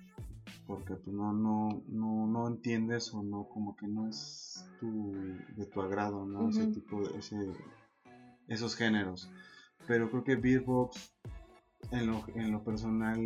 porque 0.68 0.96
pues 0.96 1.16
no, 1.16 1.34
no, 1.34 1.82
no, 1.88 2.28
no 2.28 2.48
entiendes 2.48 3.14
o 3.14 3.24
no 3.24 3.48
como 3.50 3.76
que 3.76 3.88
no 3.88 4.08
es 4.08 4.66
tu, 4.80 5.14
de 5.56 5.66
tu 5.66 5.82
agrado 5.82 6.26
no 6.26 6.50
ese 6.50 6.68
tipo 6.68 7.02
de 7.02 7.18
ese, 7.18 7.38
esos 8.48 8.76
géneros. 8.76 9.30
Pero 9.88 10.10
creo 10.10 10.24
que 10.24 10.36
Beatbox 10.36 11.12
en 11.92 12.08
lo, 12.08 12.24
en 12.36 12.52
lo 12.52 12.64
personal 12.64 13.18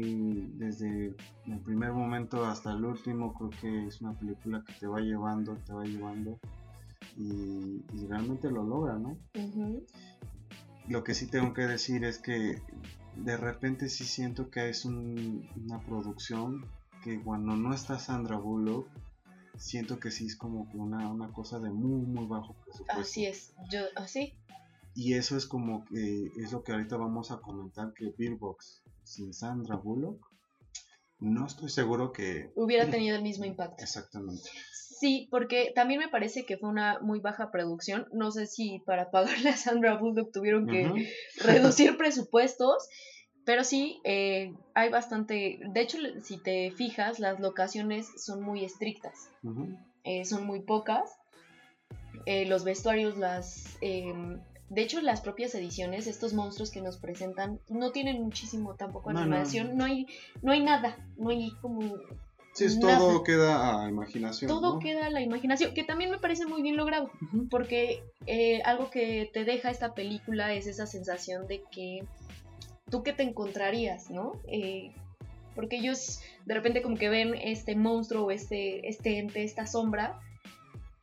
desde 0.57 1.15
el 1.47 1.59
primer 1.65 1.91
momento 1.91 2.45
hasta 2.45 2.71
el 2.71 2.85
último 2.85 3.33
creo 3.33 3.49
que 3.49 3.87
es 3.87 3.99
una 4.01 4.17
película 4.17 4.63
que 4.65 4.73
te 4.79 4.87
va 4.87 5.01
llevando 5.01 5.57
te 5.65 5.73
va 5.73 5.83
llevando 5.83 6.39
y, 7.17 7.83
y 7.93 8.07
realmente 8.07 8.51
lo 8.51 8.63
logra 8.63 8.99
no 8.99 9.17
lo 10.87 11.03
que 11.03 11.15
sí 11.15 11.27
tengo 11.27 11.53
que 11.53 11.63
decir 11.63 12.05
es 12.05 12.19
que 12.19 12.61
de 13.15 13.37
repente 13.37 13.89
sí 13.89 14.05
siento 14.05 14.49
que 14.49 14.69
es 14.69 14.85
un- 14.85 15.47
una 15.65 15.79
producción 15.85 16.65
que 17.03 17.21
cuando 17.21 17.55
no 17.55 17.73
está 17.73 17.99
Sandra 17.99 18.37
Bullock, 18.37 18.87
siento 19.57 19.99
que 19.99 20.09
sí 20.11 20.25
es 20.25 20.35
como 20.35 20.69
una, 20.73 21.09
una 21.11 21.31
cosa 21.31 21.59
de 21.59 21.69
muy, 21.69 22.01
muy 22.05 22.25
bajo 22.25 22.55
presupuesto. 22.63 23.01
Así 23.01 23.25
es. 23.25 23.53
Yo, 23.69 23.81
así. 23.95 24.33
Y 24.95 25.13
eso 25.13 25.35
es 25.37 25.45
como 25.45 25.85
que 25.85 26.31
es 26.37 26.51
lo 26.51 26.63
que 26.63 26.71
ahorita 26.71 26.97
vamos 26.97 27.31
a 27.31 27.37
comentar, 27.37 27.93
que 27.93 28.13
Bill 28.17 28.35
Box 28.35 28.81
sin 29.03 29.33
Sandra 29.33 29.75
Bullock, 29.75 30.25
no 31.19 31.45
estoy 31.45 31.69
seguro 31.69 32.11
que... 32.11 32.51
Hubiera 32.55 32.89
tenido 32.89 33.15
el 33.15 33.23
mismo 33.23 33.45
impacto. 33.45 33.81
Exactamente. 33.83 34.49
Sí, 35.03 35.27
porque 35.29 35.73
también 35.75 35.99
me 35.99 36.07
parece 36.07 36.45
que 36.45 36.57
fue 36.57 36.69
una 36.69 36.97
muy 37.01 37.19
baja 37.19 37.51
producción. 37.51 38.07
No 38.13 38.31
sé 38.31 38.45
si 38.47 38.79
para 38.85 39.11
pagarle 39.11 39.49
a 39.49 39.57
Sandra 39.57 39.97
Bullock 39.97 40.31
tuvieron 40.31 40.65
que 40.65 41.09
reducir 41.43 41.97
presupuestos, 41.97 42.87
pero 43.43 43.65
sí, 43.65 43.99
eh, 44.05 44.53
hay 44.73 44.89
bastante... 44.89 45.59
De 45.73 45.81
hecho, 45.81 45.97
si 46.21 46.37
te 46.37 46.71
fijas, 46.71 47.19
las 47.19 47.41
locaciones 47.41 48.07
son 48.15 48.43
muy 48.43 48.63
estrictas. 48.63 49.29
Eh, 50.05 50.23
son 50.23 50.45
muy 50.45 50.61
pocas. 50.61 51.11
Eh, 52.25 52.45
los 52.45 52.63
vestuarios, 52.63 53.17
las... 53.17 53.77
em, 53.81 54.39
de 54.69 54.81
hecho, 54.83 55.01
las 55.01 55.19
propias 55.19 55.53
ediciones, 55.53 56.07
estos 56.07 56.33
monstruos 56.33 56.71
que 56.71 56.79
nos 56.81 56.95
presentan, 56.95 57.59
no 57.67 57.91
tienen 57.91 58.23
muchísimo 58.23 58.75
tampoco 58.75 59.11
No, 59.11 59.19
no. 59.19 59.25
animación. 59.25 59.75
No, 59.75 59.83
hay, 59.83 60.07
no 60.41 60.53
hay 60.53 60.63
nada. 60.63 60.95
No 61.17 61.29
hay 61.29 61.51
como... 61.61 61.97
Sí, 62.53 62.65
es 62.65 62.77
Nada. 62.77 62.99
todo 62.99 63.23
queda 63.23 63.83
a 63.83 63.89
imaginación. 63.89 64.47
Todo 64.47 64.75
¿no? 64.75 64.79
queda 64.79 65.07
a 65.07 65.09
la 65.09 65.21
imaginación, 65.21 65.73
que 65.73 65.83
también 65.83 66.11
me 66.11 66.19
parece 66.19 66.45
muy 66.45 66.61
bien 66.61 66.77
logrado. 66.77 67.09
Porque 67.49 68.03
eh, 68.27 68.61
algo 68.63 68.89
que 68.89 69.29
te 69.33 69.43
deja 69.43 69.71
esta 69.71 69.95
película 69.95 70.53
es 70.53 70.67
esa 70.67 70.85
sensación 70.85 71.47
de 71.47 71.63
que 71.71 72.05
tú 72.89 73.01
que 73.01 73.13
te 73.13 73.23
encontrarías, 73.23 74.11
¿no? 74.11 74.33
Eh, 74.47 74.91
porque 75.55 75.77
ellos 75.77 76.21
de 76.45 76.53
repente 76.53 76.81
como 76.81 76.95
que 76.95 77.09
ven 77.09 77.33
este 77.35 77.75
monstruo 77.75 78.25
o 78.25 78.31
este, 78.31 78.87
este 78.87 79.17
ente, 79.17 79.43
esta 79.43 79.65
sombra, 79.65 80.19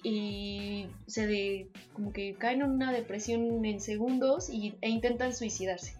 y 0.02 0.86
se 1.06 1.26
de, 1.26 1.68
como 1.92 2.12
que 2.12 2.34
caen 2.34 2.62
en 2.62 2.70
una 2.70 2.92
depresión 2.92 3.64
en 3.64 3.80
segundos 3.80 4.48
y, 4.48 4.74
e 4.80 4.88
intentan 4.88 5.34
suicidarse. 5.34 5.99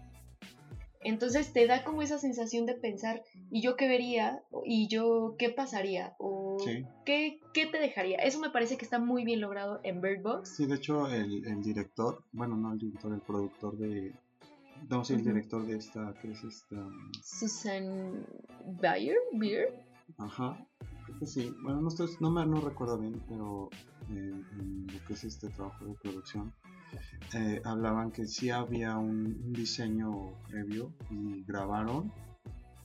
Entonces 1.03 1.51
te 1.53 1.65
da 1.67 1.83
como 1.83 2.01
esa 2.01 2.19
sensación 2.19 2.65
de 2.65 2.75
pensar, 2.75 3.23
¿y 3.49 3.61
yo 3.61 3.75
qué 3.75 3.87
vería? 3.87 4.43
¿Y 4.65 4.87
yo 4.87 5.35
qué 5.37 5.49
pasaría? 5.49 6.15
¿O 6.19 6.57
Sí. 6.63 6.85
¿qué, 7.05 7.39
qué 7.53 7.65
te 7.65 7.79
dejaría? 7.79 8.17
Eso 8.17 8.39
me 8.39 8.51
parece 8.51 8.77
que 8.77 8.85
está 8.85 8.99
muy 8.99 9.23
bien 9.23 9.41
logrado 9.41 9.79
en 9.83 9.99
Bird 10.01 10.21
Box. 10.21 10.55
Sí, 10.57 10.65
de 10.67 10.75
hecho, 10.75 11.07
el, 11.07 11.45
el 11.47 11.61
director, 11.63 12.23
bueno, 12.31 12.55
no 12.55 12.71
el 12.73 12.79
director, 12.79 13.13
el 13.13 13.21
productor 13.21 13.77
de. 13.77 14.13
No, 14.89 15.03
sí, 15.03 15.13
el 15.13 15.21
Ujú. 15.21 15.29
director 15.29 15.65
de 15.65 15.77
esta, 15.77 16.13
¿qué 16.21 16.31
es 16.31 16.43
esta? 16.43 16.75
Susan 17.23 18.25
Bayer, 18.81 19.15
Beer. 19.33 19.73
Ajá, 20.17 20.57
creo 21.05 21.19
que 21.19 21.25
sí. 21.25 21.55
Bueno, 21.63 21.81
no, 21.81 21.87
estoy, 21.87 22.07
no, 22.19 22.29
me, 22.31 22.45
no 22.45 22.61
recuerdo 22.61 22.97
bien, 22.97 23.21
pero 23.27 23.69
eh, 24.09 24.13
en 24.59 24.87
lo 24.87 25.05
que 25.05 25.13
es 25.13 25.23
este 25.23 25.49
trabajo 25.49 25.85
de 25.85 25.93
producción, 25.95 26.51
eh, 27.33 27.61
hablaban 27.63 28.11
que 28.11 28.25
sí 28.27 28.49
había 28.49 28.97
un, 28.97 29.25
un 29.45 29.53
diseño 29.53 30.33
previo 30.47 30.93
y 31.09 31.43
grabaron 31.43 32.11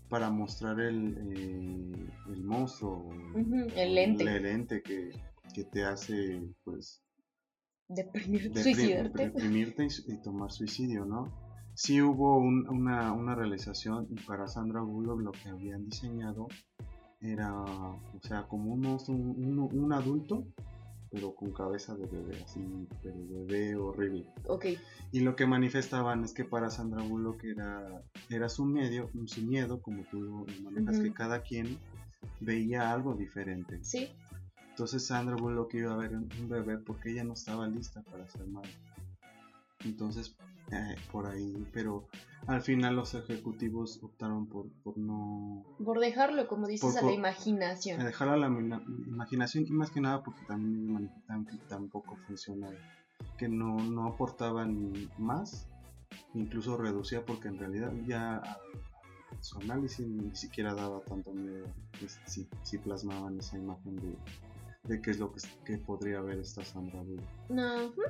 para 0.08 0.30
mostrar 0.30 0.78
el, 0.80 1.16
eh, 1.36 2.08
el 2.32 2.44
monstruo, 2.44 3.10
el 3.74 3.94
lente. 3.94 4.24
el 4.24 4.42
lente 4.42 4.82
que, 4.82 5.10
que 5.52 5.64
te 5.64 5.84
hace, 5.84 6.42
pues, 6.64 7.02
Deprimir, 7.88 8.52
suicidarte. 8.52 9.30
deprimirte 9.30 9.86
y, 10.08 10.16
tomar 10.22 10.50
suicidio, 10.50 11.04
¿no? 11.04 11.32
Sí 11.74 12.02
hubo 12.02 12.38
un- 12.38 12.68
una, 12.68 13.12
una 13.12 13.34
realización 13.34 14.08
y 14.10 14.14
para 14.22 14.48
Sandra 14.48 14.80
Bullock 14.80 15.20
lo 15.20 15.32
que 15.32 15.48
habían 15.50 15.84
diseñado 15.84 16.48
era, 17.20 17.52
o 17.62 18.00
sea, 18.22 18.44
como 18.48 18.72
un, 18.72 18.80
monstruo, 18.80 19.16
un, 19.16 19.58
un- 19.58 19.84
un 19.84 19.92
adulto, 19.92 20.46
pero 21.10 21.34
con 21.34 21.52
cabeza 21.52 21.94
de 21.94 22.06
bebé, 22.06 22.42
así, 22.42 22.60
pero 23.02 23.16
bebé 23.28 23.76
horrible. 23.76 24.26
Ok, 24.48 24.66
Y 25.12 25.20
lo 25.20 25.36
que 25.36 25.46
manifestaban 25.46 26.24
es 26.24 26.32
que 26.32 26.44
para 26.44 26.70
Sandra 26.70 27.02
Bullock 27.02 27.44
era, 27.44 28.02
era 28.28 28.48
su, 28.48 28.64
medio, 28.64 29.10
su 29.26 29.42
miedo, 29.42 29.80
como 29.80 30.02
tú 30.04 30.46
manejas, 30.62 30.98
que 30.98 31.12
cada 31.12 31.42
quien 31.42 31.78
veía 32.40 32.92
algo 32.92 33.14
diferente. 33.14 33.78
sí. 33.82 34.08
Entonces 34.70 35.06
Sandra 35.06 35.36
Bullock 35.36 35.72
iba 35.72 35.94
a 35.94 35.96
ver 35.96 36.14
un 36.14 36.48
bebé 36.50 36.76
porque 36.76 37.10
ella 37.10 37.24
no 37.24 37.32
estaba 37.32 37.66
lista 37.66 38.02
para 38.02 38.28
ser 38.28 38.46
madre. 38.46 38.68
Entonces, 39.86 40.36
eh, 40.72 40.96
por 41.12 41.26
ahí, 41.26 41.66
pero 41.72 42.08
al 42.46 42.60
final 42.62 42.96
los 42.96 43.14
ejecutivos 43.14 44.00
optaron 44.02 44.46
por, 44.46 44.66
por 44.84 44.96
no 44.98 45.64
Por 45.84 45.98
dejarlo, 46.00 46.46
como 46.48 46.66
dices, 46.66 46.94
Por- 46.96 47.02
a 47.04 47.06
la 47.06 47.12
imaginación. 47.12 48.00
a 48.00 48.04
dejar 48.04 48.28
a 48.28 48.36
la 48.36 48.46
imaginación 48.46 49.64
y 49.66 49.70
más 49.70 49.90
que 49.90 50.00
nada 50.00 50.22
porque 50.22 50.44
también 50.44 51.10
que 51.48 51.56
tampoco 51.68 52.16
funcionaba, 52.26 52.74
que 53.38 53.48
no, 53.48 53.76
no 53.84 54.06
aportaban 54.06 54.92
más, 55.18 55.66
incluso 56.34 56.76
reducía 56.76 57.24
porque 57.24 57.48
en 57.48 57.58
realidad 57.58 57.92
ya 58.06 58.42
su 59.40 59.58
análisis 59.60 60.06
ni 60.06 60.34
siquiera 60.34 60.74
daba 60.74 61.00
tanto 61.02 61.32
miedo 61.32 61.66
pues, 62.00 62.18
si, 62.26 62.48
si 62.62 62.78
plasmaban 62.78 63.38
esa 63.38 63.56
imagen 63.58 63.96
de, 63.96 64.14
de 64.84 65.00
qué 65.02 65.10
es 65.10 65.18
lo 65.18 65.32
que, 65.32 65.40
que 65.64 65.78
podría 65.78 66.18
haber 66.18 66.38
esta 66.38 66.64
Sandra 66.64 67.00
Bullock. 67.02 67.24
No, 67.50 67.86
ujú. 67.86 68.02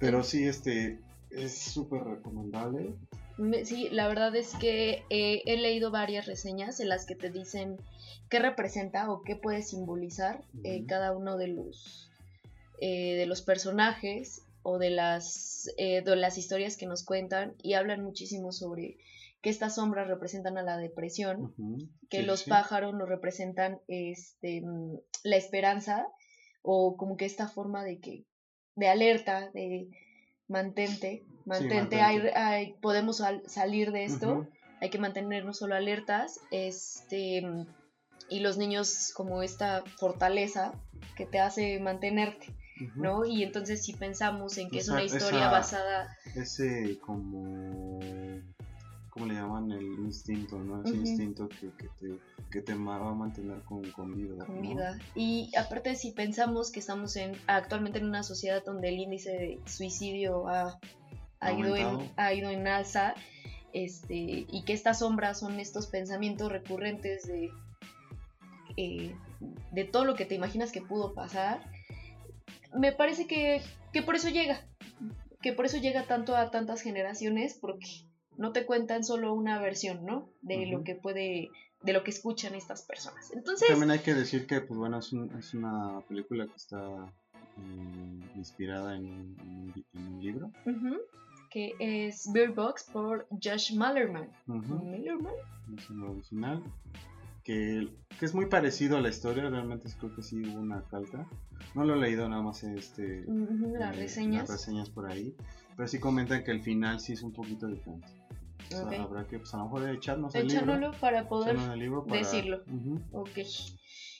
Pero 0.00 0.22
sí, 0.22 0.44
este 0.44 1.00
es 1.34 1.58
súper 1.58 2.02
recomendable. 2.04 2.94
Me- 3.36 3.64
Sí, 3.64 3.88
la 3.90 4.06
verdad 4.08 4.34
es 4.36 4.54
que 4.56 5.02
eh, 5.10 5.42
he 5.46 5.56
leído 5.56 5.90
varias 5.90 6.26
reseñas 6.26 6.80
en 6.80 6.88
las 6.88 7.04
que 7.06 7.16
te 7.16 7.30
dicen 7.30 7.76
qué 8.30 8.38
representa 8.38 9.10
o 9.10 9.22
qué 9.22 9.36
puede 9.36 9.62
simbolizar 9.62 10.44
eh, 10.62 10.84
cada 10.86 11.12
uno 11.16 11.36
de 11.36 11.48
los 11.48 12.10
eh, 12.80 13.14
de 13.14 13.26
los 13.26 13.42
personajes 13.42 14.42
o 14.62 14.78
de 14.78 14.90
las 14.90 15.70
eh, 15.78 16.02
de 16.02 16.16
las 16.16 16.38
historias 16.38 16.76
que 16.76 16.86
nos 16.86 17.04
cuentan 17.04 17.54
y 17.62 17.74
hablan 17.74 18.02
muchísimo 18.02 18.52
sobre 18.52 18.96
que 19.42 19.50
estas 19.50 19.74
sombras 19.74 20.08
representan 20.08 20.56
a 20.56 20.62
la 20.62 20.78
depresión, 20.78 21.54
que 22.08 22.20
sí, 22.20 22.24
los 22.24 22.40
sí. 22.42 22.50
pájaros 22.50 22.94
nos 22.94 23.08
representan 23.08 23.80
este 23.88 24.62
mm, 24.62 24.96
la 25.24 25.36
esperanza 25.36 26.06
o 26.62 26.96
como 26.96 27.16
que 27.16 27.26
esta 27.26 27.48
forma 27.48 27.84
de 27.84 27.98
que 28.00 28.24
de 28.76 28.88
alerta 28.88 29.50
de 29.52 29.88
mantente 30.48 31.24
mantente, 31.44 32.00
hay- 32.00 32.16
mantente. 32.16 32.38
hay- 32.38 32.72
podemos 32.80 33.18
sal- 33.18 33.42
salir 33.46 33.92
de 33.92 34.04
esto 34.04 34.46
hay 34.80 34.90
que 34.90 34.98
mantenernos 34.98 35.58
solo 35.58 35.74
alertas 35.74 36.40
este 36.50 37.42
y 38.28 38.40
los 38.40 38.56
niños 38.58 39.12
como 39.14 39.42
esta 39.42 39.82
fortaleza 39.98 40.72
que 41.16 41.26
te 41.26 41.38
hace 41.40 41.78
mantenerte. 41.80 42.46
¿no? 42.96 43.24
Y 43.24 43.44
entonces 43.44 43.84
si 43.84 43.92
pensamos 43.92 44.58
en 44.58 44.68
que 44.68 44.78
es 44.78 44.88
una 44.88 45.04
historia 45.04 45.38
esa- 45.42 45.50
basada... 45.50 46.16
Ese 46.34 46.98
como... 46.98 48.00
¿Cómo 49.14 49.26
le 49.26 49.34
llaman? 49.34 49.70
El 49.70 49.84
instinto, 50.00 50.58
¿no? 50.58 50.82
Ese 50.82 50.96
instinto 50.96 51.48
que, 51.48 51.70
que 51.78 51.88
te, 52.00 52.18
que 52.50 52.60
te 52.62 52.74
va 52.74 52.96
a 52.96 53.14
mantener 53.14 53.62
con, 53.62 53.88
con 53.92 54.12
vida. 54.12 54.44
con 54.44 54.56
¿no? 54.56 54.60
vida. 54.60 54.98
Y 55.14 55.52
aparte 55.56 55.94
si 55.94 56.10
pensamos 56.10 56.72
que 56.72 56.80
estamos 56.80 57.14
en 57.14 57.32
actualmente 57.46 58.00
en 58.00 58.06
una 58.06 58.24
sociedad 58.24 58.64
donde 58.64 58.88
el 58.88 58.98
índice 58.98 59.30
de 59.30 59.60
suicidio 59.66 60.48
ha, 60.48 60.80
ha 61.38 61.52
ido, 61.52 61.76
en, 61.76 62.10
ha 62.16 62.34
ido 62.34 62.50
en 62.50 62.66
alza, 62.66 63.14
este, 63.72 64.46
y 64.50 64.64
que 64.64 64.72
estas 64.72 64.98
sombras 64.98 65.38
son 65.38 65.60
estos 65.60 65.86
pensamientos 65.86 66.50
recurrentes 66.50 67.24
de, 67.28 67.50
eh, 68.76 69.14
de 69.70 69.84
todo 69.84 70.04
lo 70.04 70.16
que 70.16 70.26
te 70.26 70.34
imaginas 70.34 70.72
que 70.72 70.82
pudo 70.82 71.14
pasar, 71.14 71.60
me 72.76 72.90
parece 72.90 73.28
que, 73.28 73.62
que 73.92 74.02
por 74.02 74.16
eso 74.16 74.28
llega, 74.28 74.60
que 75.40 75.52
por 75.52 75.66
eso 75.66 75.76
llega 75.76 76.02
tanto 76.02 76.34
a 76.34 76.50
tantas 76.50 76.80
generaciones, 76.80 77.54
porque 77.54 77.86
no 78.38 78.52
te 78.52 78.66
cuentan 78.66 79.04
solo 79.04 79.32
una 79.34 79.60
versión, 79.60 80.04
¿no? 80.04 80.28
De 80.42 80.66
lo 80.66 80.82
que 80.84 80.94
puede, 80.94 81.50
de 81.82 81.92
lo 81.92 82.02
que 82.04 82.10
escuchan 82.10 82.54
estas 82.54 82.82
personas. 82.82 83.30
Entonces, 83.32 83.68
También 83.68 83.90
hay 83.90 84.00
que 84.00 84.14
decir 84.14 84.46
que, 84.46 84.60
pues 84.60 84.78
bueno, 84.78 84.98
es, 84.98 85.12
un- 85.12 85.30
es 85.38 85.54
una 85.54 86.00
película 86.08 86.46
que 86.46 86.56
está 86.56 86.78
mm, 87.56 88.36
inspirada 88.36 88.96
en, 88.96 89.04
un- 89.04 89.36
en 89.40 89.48
un 89.48 89.72
li- 89.74 89.86
en 89.94 90.06
un 90.14 90.22
libro. 90.22 90.50
Que 91.50 91.72
es 91.78 92.28
Bird 92.32 92.54
Box 92.54 92.84
por 92.92 93.28
Josh 93.42 93.76
Mallerman. 93.76 94.28
¿Mallerman? 94.46 95.32
Es 95.78 95.88
un 95.90 96.02
original. 96.02 96.62
Que, 97.44 97.88
que 98.18 98.24
es 98.24 98.34
muy 98.34 98.46
parecido 98.46 98.96
a 98.96 99.00
la 99.00 99.10
historia, 99.10 99.48
realmente 99.50 99.88
creo 100.00 100.14
que 100.16 100.22
sí 100.22 100.42
hubo 100.42 100.60
una 100.60 100.82
calca. 100.88 101.28
No 101.74 101.84
lo 101.84 101.94
he 101.94 101.98
leído 102.00 102.26
nada 102.28 102.42
más 102.42 102.64
este, 102.64 103.22
Ujú, 103.26 103.74
Las 103.78 103.94
eh, 103.94 104.00
reseñas. 104.00 104.48
las 104.48 104.58
reseñas 104.60 104.88
por 104.90 105.10
ahí. 105.10 105.36
Pero 105.76 105.88
sí 105.88 105.98
comentan 105.98 106.44
que 106.44 106.50
el 106.50 106.62
final 106.62 107.00
sí 107.00 107.12
es 107.14 107.22
un 107.22 107.32
poquito 107.32 107.66
diferente. 107.66 108.06
O 108.72 108.90
sea, 108.90 109.02
habrá 109.02 109.26
que, 109.26 109.38
pues 109.38 109.52
a 109.54 109.58
lo 109.58 109.64
mejor 109.64 109.88
echarnos 109.90 110.34
el 110.34 110.48
libro. 110.48 110.92
Para 111.00 111.28
poder 111.28 111.56
el 111.56 111.78
libro 111.78 112.04
para- 112.04 112.18
decirlo. 112.18 112.62
Ujú. 112.66 113.00
Ok. 113.12 113.38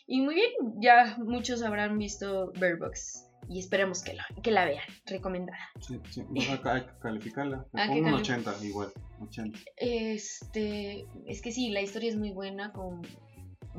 Y 0.06 0.20
muy 0.20 0.34
bien, 0.34 0.50
ya 0.80 1.16
muchos 1.18 1.62
habrán 1.62 1.96
visto 1.98 2.52
Bird 2.60 2.78
Box. 2.78 3.26
Y 3.48 3.58
esperemos 3.58 4.02
que 4.02 4.14
la, 4.14 4.24
que 4.42 4.50
la 4.50 4.64
vean. 4.64 4.84
Recomendada. 5.06 5.58
Sí, 5.80 6.00
sí, 6.10 6.22
bueno, 6.28 6.58
hay 6.64 6.80
que 6.82 6.92
calificarla. 7.00 7.66
Le 7.72 7.82
Ah, 7.82 7.86
pongo 7.88 7.98
un 8.00 8.04
cali- 8.06 8.16
80, 8.16 8.54
igual. 8.64 8.92
80. 9.20 9.58
Este. 9.76 11.06
Es 11.26 11.42
que 11.42 11.52
sí, 11.52 11.70
la 11.70 11.80
historia 11.82 12.08
es 12.10 12.16
muy 12.16 12.30
buena. 12.32 12.72
Con. 12.72 13.02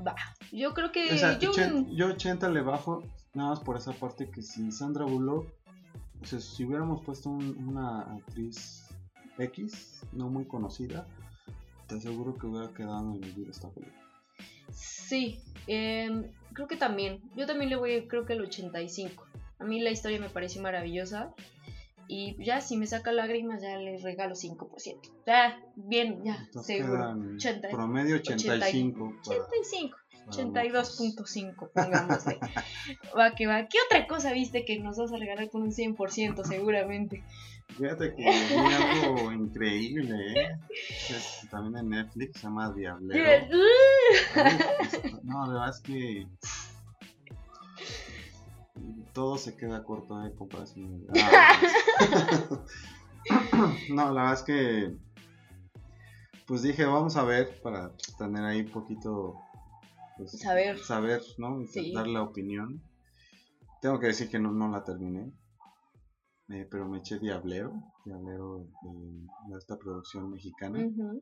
Va. 0.06 0.16
Yo 0.52 0.74
creo 0.74 0.92
que. 0.92 1.14
O 1.14 1.18
sea, 1.18 1.40
yo, 1.40 1.52
80 1.52 1.90
yo 1.94 2.08
80 2.08 2.50
le 2.50 2.62
bajo, 2.62 3.04
nada 3.34 3.50
más 3.52 3.60
por 3.62 3.78
esa 3.78 3.94
parte 3.94 4.30
que 4.30 4.42
si 4.42 4.72
Sandra 4.72 5.06
Bullock, 5.06 5.48
o 6.26 6.28
sea, 6.28 6.40
si 6.40 6.66
hubiéramos 6.66 7.04
puesto 7.04 7.30
un- 7.30 7.56
una 7.70 8.02
actriz 8.02 8.88
X, 9.38 10.02
no 10.12 10.28
muy 10.30 10.46
conocida, 10.46 11.08
te 11.88 11.96
aseguro 11.96 12.36
que 12.36 12.48
hubiera 12.48 12.74
quedado 12.74 13.00
en 13.16 13.24
el 13.24 13.30
olvido 13.32 13.52
esta 13.52 13.70
película. 13.70 14.02
Sí. 14.72 15.40
em, 15.68 16.32
creo 16.54 16.68
que 16.68 16.78
también. 16.78 17.22
Yo 17.36 17.46
también 17.48 17.70
le 17.70 17.76
voy, 17.76 18.08
creo 18.08 18.26
que 18.26 18.34
el 18.34 18.42
85. 18.42 19.26
A 19.60 19.64
mí 19.64 19.80
la 19.82 19.92
historia 19.92 20.20
me 20.20 20.30
pareció 20.30 20.62
maravillosa. 20.62 21.34
Y 22.08 22.36
ya, 22.44 22.62
si 22.62 22.78
me 22.78 22.86
saca 22.86 23.12
lágrimas, 23.12 23.62
ya 23.64 23.78
le 23.78 23.98
regalo 23.98 24.36
5%. 24.36 25.10
Ya, 25.26 25.60
bien, 25.76 26.24
ya, 26.24 26.36
Entonces 26.38 26.78
seguro. 26.78 26.98
quedan 27.02 27.36
80, 27.36 27.70
promedio 27.70 28.16
85. 28.18 29.10
para- 29.24 29.38
85. 29.38 29.98
Para 30.26 30.38
82.5, 30.38 31.70
pongámosle. 31.74 32.40
va 33.18 33.32
que 33.36 33.48
va. 33.48 33.68
¿Qué 33.68 33.78
otra 33.86 34.08
cosa 34.08 34.34
viste 34.34 34.66
que 34.66 34.80
nos 34.80 34.98
vas 34.98 35.12
a 35.12 35.18
regalar 35.18 35.50
con 35.50 35.64
un 35.64 35.72
100% 35.72 36.44
seguramente? 36.44 37.24
Fíjate 37.78 38.16
que 38.16 38.24
vi 38.24 39.04
algo 39.04 39.32
increíble, 39.32 40.16
¿eh? 40.34 40.60
Es 41.10 41.48
también 41.50 41.78
en 41.78 41.90
Netflix, 41.90 42.40
se 42.40 42.48
llama 42.48 42.72
Diablero. 42.72 43.48
No, 45.24 45.48
la 45.48 45.54
verdad 45.54 45.70
es 45.70 45.82
que 45.82 46.28
todo 49.14 49.38
se 49.38 49.56
queda 49.56 49.84
corto 49.84 50.20
de 50.20 50.34
comparación. 50.36 51.06
Ah. 51.16 51.60
no, 53.90 54.12
la 54.14 54.22
verdad 54.22 54.34
es 54.34 54.44
que 54.44 55.06
pues 56.46 56.62
dije, 56.62 56.86
vamos 56.86 57.18
a 57.18 57.24
ver 57.24 57.60
para 57.62 57.92
tener 58.18 58.44
ahí 58.44 58.62
un 58.62 58.72
poquito 58.72 59.42
pues, 60.18 60.32
Saber. 60.40 60.78
saber, 60.80 61.22
¿no? 61.38 61.66
Sí. 61.68 61.94
Dar 61.94 62.08
la 62.08 62.22
opinión. 62.24 62.82
Tengo 63.82 64.00
que 64.00 64.08
decir 64.08 64.30
que 64.30 64.40
no, 64.40 64.52
no 64.52 64.70
la 64.70 64.84
terminé. 64.84 65.32
eh, 66.50 66.68
pero 66.70 66.88
me 66.88 67.00
eché 67.00 67.18
Diablero, 67.20 67.74
Diablero 68.06 68.68
de, 68.84 69.28
de 69.52 69.58
esta 69.58 69.78
producción 69.78 70.30
mexicana. 70.30 70.80
Ujú. 70.86 71.22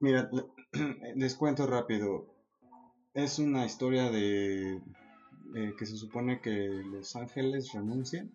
Mira, 0.00 0.28
le- 0.32 0.46
les 1.16 1.34
cuento 1.34 1.66
rápido. 1.66 2.34
Es 3.14 3.38
una 3.38 3.64
historia 3.64 4.10
de 4.10 4.76
eh, 5.54 5.74
que 5.78 5.86
se 5.86 5.96
supone 5.96 6.40
que 6.40 6.68
los 6.92 7.16
ángeles 7.16 7.72
renuncian. 7.72 8.30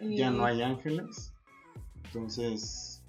Y- 0.00 0.16
Ya 0.18 0.30
no 0.30 0.44
hay 0.44 0.62
ángeles. 0.62 1.32
Entonces, 2.06 3.02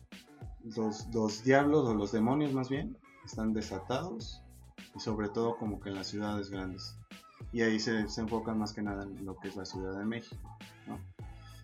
los, 0.76 1.08
los 1.14 1.44
diablos 1.44 1.88
o 1.88 1.94
los 1.94 2.12
demonios 2.12 2.54
más 2.54 2.70
bien 2.70 2.98
están 3.26 3.54
desatados. 3.54 4.44
Y 4.98 5.00
sobre 5.00 5.30
todo 5.30 5.56
como 5.58 5.80
que 5.80 5.90
en 5.90 5.96
las 5.96 6.08
ciudades 6.08 6.50
grandes. 6.50 6.98
Y 7.54 7.62
ahí 7.62 7.80
se, 7.80 8.08
se 8.10 8.22
enfocan 8.22 8.58
más 8.58 8.74
que 8.74 8.82
nada 8.82 9.04
en 9.04 9.24
lo 9.26 9.38
que 9.38 9.48
es 9.50 9.56
la 9.56 9.64
Ciudad 9.66 9.98
de 9.98 10.04
México. 10.06 10.58
¿no? 10.88 10.98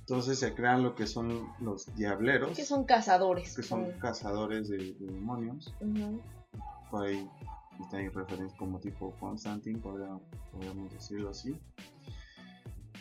Entonces 0.02 0.38
se 0.40 0.54
crean 0.54 0.84
lo 0.84 0.94
que 0.96 1.08
son 1.08 1.48
los 1.60 1.94
diableros. 1.96 2.56
Que 2.56 2.64
son 2.66 2.84
cazadores. 2.86 3.56
que 3.56 3.64
son 3.64 3.92
cazadores 4.00 4.70
de, 4.70 4.78
de 4.78 5.08
demonios. 5.14 5.74
Ujú. 5.82 6.22
por 6.92 7.08
ahí 7.08 7.28
está 7.82 7.98
ahí 7.98 8.08
referencias 8.10 8.54
como 8.60 8.80
tipo 8.80 9.12
Constantine, 9.20 9.80
podría- 9.80 10.20
podríamos 10.52 10.94
decirlo 10.94 11.32
así. 11.32 11.60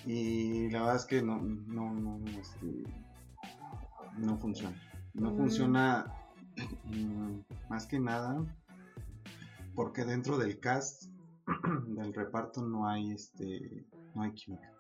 Y 0.07 0.71
la 0.71 0.81
verdad 0.81 0.97
es 0.97 1.05
que 1.05 1.23
no, 1.23 1.41
no, 1.43 1.93
no, 1.93 2.19
este, 2.41 2.85
no 4.19 4.39
funciona. 4.39 4.77
No 5.15 5.31
Mm. 5.31 5.37
funciona 5.37 6.07
mm, 6.87 7.41
más 7.69 7.87
que 7.87 7.99
nada 8.01 8.43
porque 9.75 10.05
dentro 10.05 10.39
del 10.39 10.59
cast 10.61 11.05
del 11.87 12.15
reparto 12.15 12.63
no 12.63 12.89
hay 12.89 13.13
este 13.13 13.87
no 14.15 14.23
hay 14.23 14.33
química. 14.33 14.71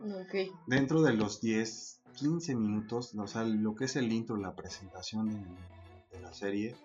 Ok. 0.00 0.34
Dentro 0.66 1.02
de 1.02 1.14
los 1.14 1.40
10, 1.40 2.02
15 2.14 2.54
minutos, 2.54 3.14
o 3.14 3.26
sea, 3.26 3.44
lo 3.44 3.74
que 3.74 3.86
es 3.86 3.96
el 3.96 4.12
intro, 4.12 4.36
la 4.36 4.54
presentación 4.54 5.28
de, 5.30 6.16
de 6.16 6.20
la 6.22 6.32
serie, 6.34 6.76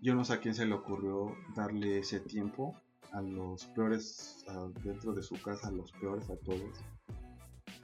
yo 0.00 0.14
no 0.14 0.24
sé 0.24 0.32
a 0.34 0.40
quién 0.40 0.54
se 0.54 0.64
le 0.66 0.74
ocurrió 0.74 1.34
darle 1.54 1.98
ese 1.98 2.20
tiempo 2.20 2.74
a 3.12 3.20
los 3.20 3.66
peores, 3.66 4.44
a- 4.48 4.68
dentro 4.82 5.12
de 5.12 5.22
su 5.22 5.40
casa, 5.42 5.68
a 5.68 5.72
los 5.72 5.92
peores 5.92 6.30
actores. 6.30 6.78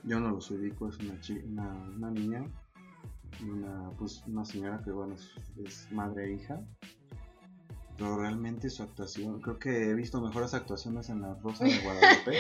Yo 0.05 0.21
no 0.21 0.31
los 0.31 0.51
ubico, 0.51 0.89
es 0.89 0.99
una, 0.99 1.19
una, 1.45 1.75
una 1.97 2.11
niña 2.11 2.45
una, 3.43 3.91
pues, 3.99 4.23
una 4.27 4.45
señora 4.47 4.81
que, 4.83 4.91
bueno, 4.93 5.15
es, 5.15 5.31
es 5.59 5.93
madre 5.93 6.25
e 6.31 6.37
hija. 6.37 6.65
Pero 7.99 8.19
realmente 8.21 8.69
su 8.71 8.83
actuación, 8.83 9.41
creo 9.41 9.59
que 9.59 9.91
he 9.91 9.95
visto 9.95 10.21
mejores 10.21 10.53
actuaciones 10.55 11.09
en 11.09 11.23
La 11.23 11.35
Rosa 11.35 11.65
de 11.65 11.79
Guadalupe 11.79 12.37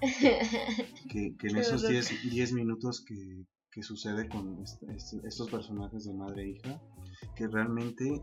que, 1.10 1.36
que 1.36 1.48
en 1.48 1.56
esos 1.58 1.82
horror. 1.82 1.92
10 1.92 2.30
10 2.30 2.52
minutos 2.52 3.02
que, 3.04 3.44
que 3.70 3.82
sucede 3.82 4.28
con 4.28 4.62
est- 4.62 4.82
est- 4.84 5.24
estos 5.24 5.50
personajes 5.50 6.04
de 6.04 6.14
madre 6.14 6.42
e 6.44 6.48
hija, 6.50 6.80
que 7.34 7.46
realmente 7.46 8.22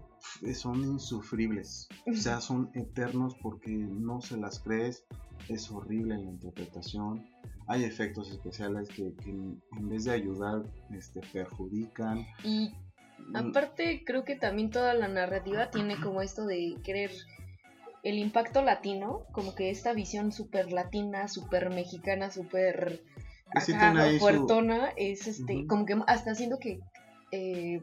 son 0.55 0.81
insufribles, 0.83 1.87
o 2.07 2.15
sea, 2.15 2.41
son 2.41 2.69
eternos 2.73 3.35
porque 3.41 3.71
no 3.71 4.21
se 4.21 4.37
las 4.37 4.59
crees, 4.59 5.05
es 5.49 5.69
horrible 5.71 6.15
la 6.17 6.23
interpretación, 6.31 7.25
hay 7.67 7.83
efectos 7.83 8.31
especiales 8.31 8.89
que, 8.89 9.13
que 9.15 9.29
en 9.29 9.89
vez 9.89 10.05
de 10.05 10.11
ayudar, 10.11 10.63
este, 10.91 11.21
perjudican. 11.31 12.25
y 12.43 12.71
aparte, 13.33 14.03
creo 14.05 14.23
que 14.23 14.35
también 14.35 14.69
toda 14.71 14.93
la 14.93 15.07
narrativa 15.07 15.69
tiene 15.71 15.99
como 15.99 16.21
esto 16.21 16.45
de 16.45 16.75
querer 16.83 17.11
el 18.03 18.17
impacto 18.17 18.61
latino, 18.61 19.25
como 19.31 19.55
que 19.55 19.69
esta 19.69 19.93
visión 19.93 20.31
súper 20.31 20.71
latina, 20.71 21.27
súper 21.27 21.69
mexicana, 21.69 22.31
súper 22.31 23.01
sí 23.65 23.73
ahí 23.73 24.19
su- 24.19 24.19
fuertona, 24.25 24.91
es 24.97 25.27
este, 25.27 25.65
como 25.67 25.85
que 25.85 25.95
hasta 26.07 26.31
haciendo 26.31 26.59
que 26.59 26.79
eh, 27.31 27.79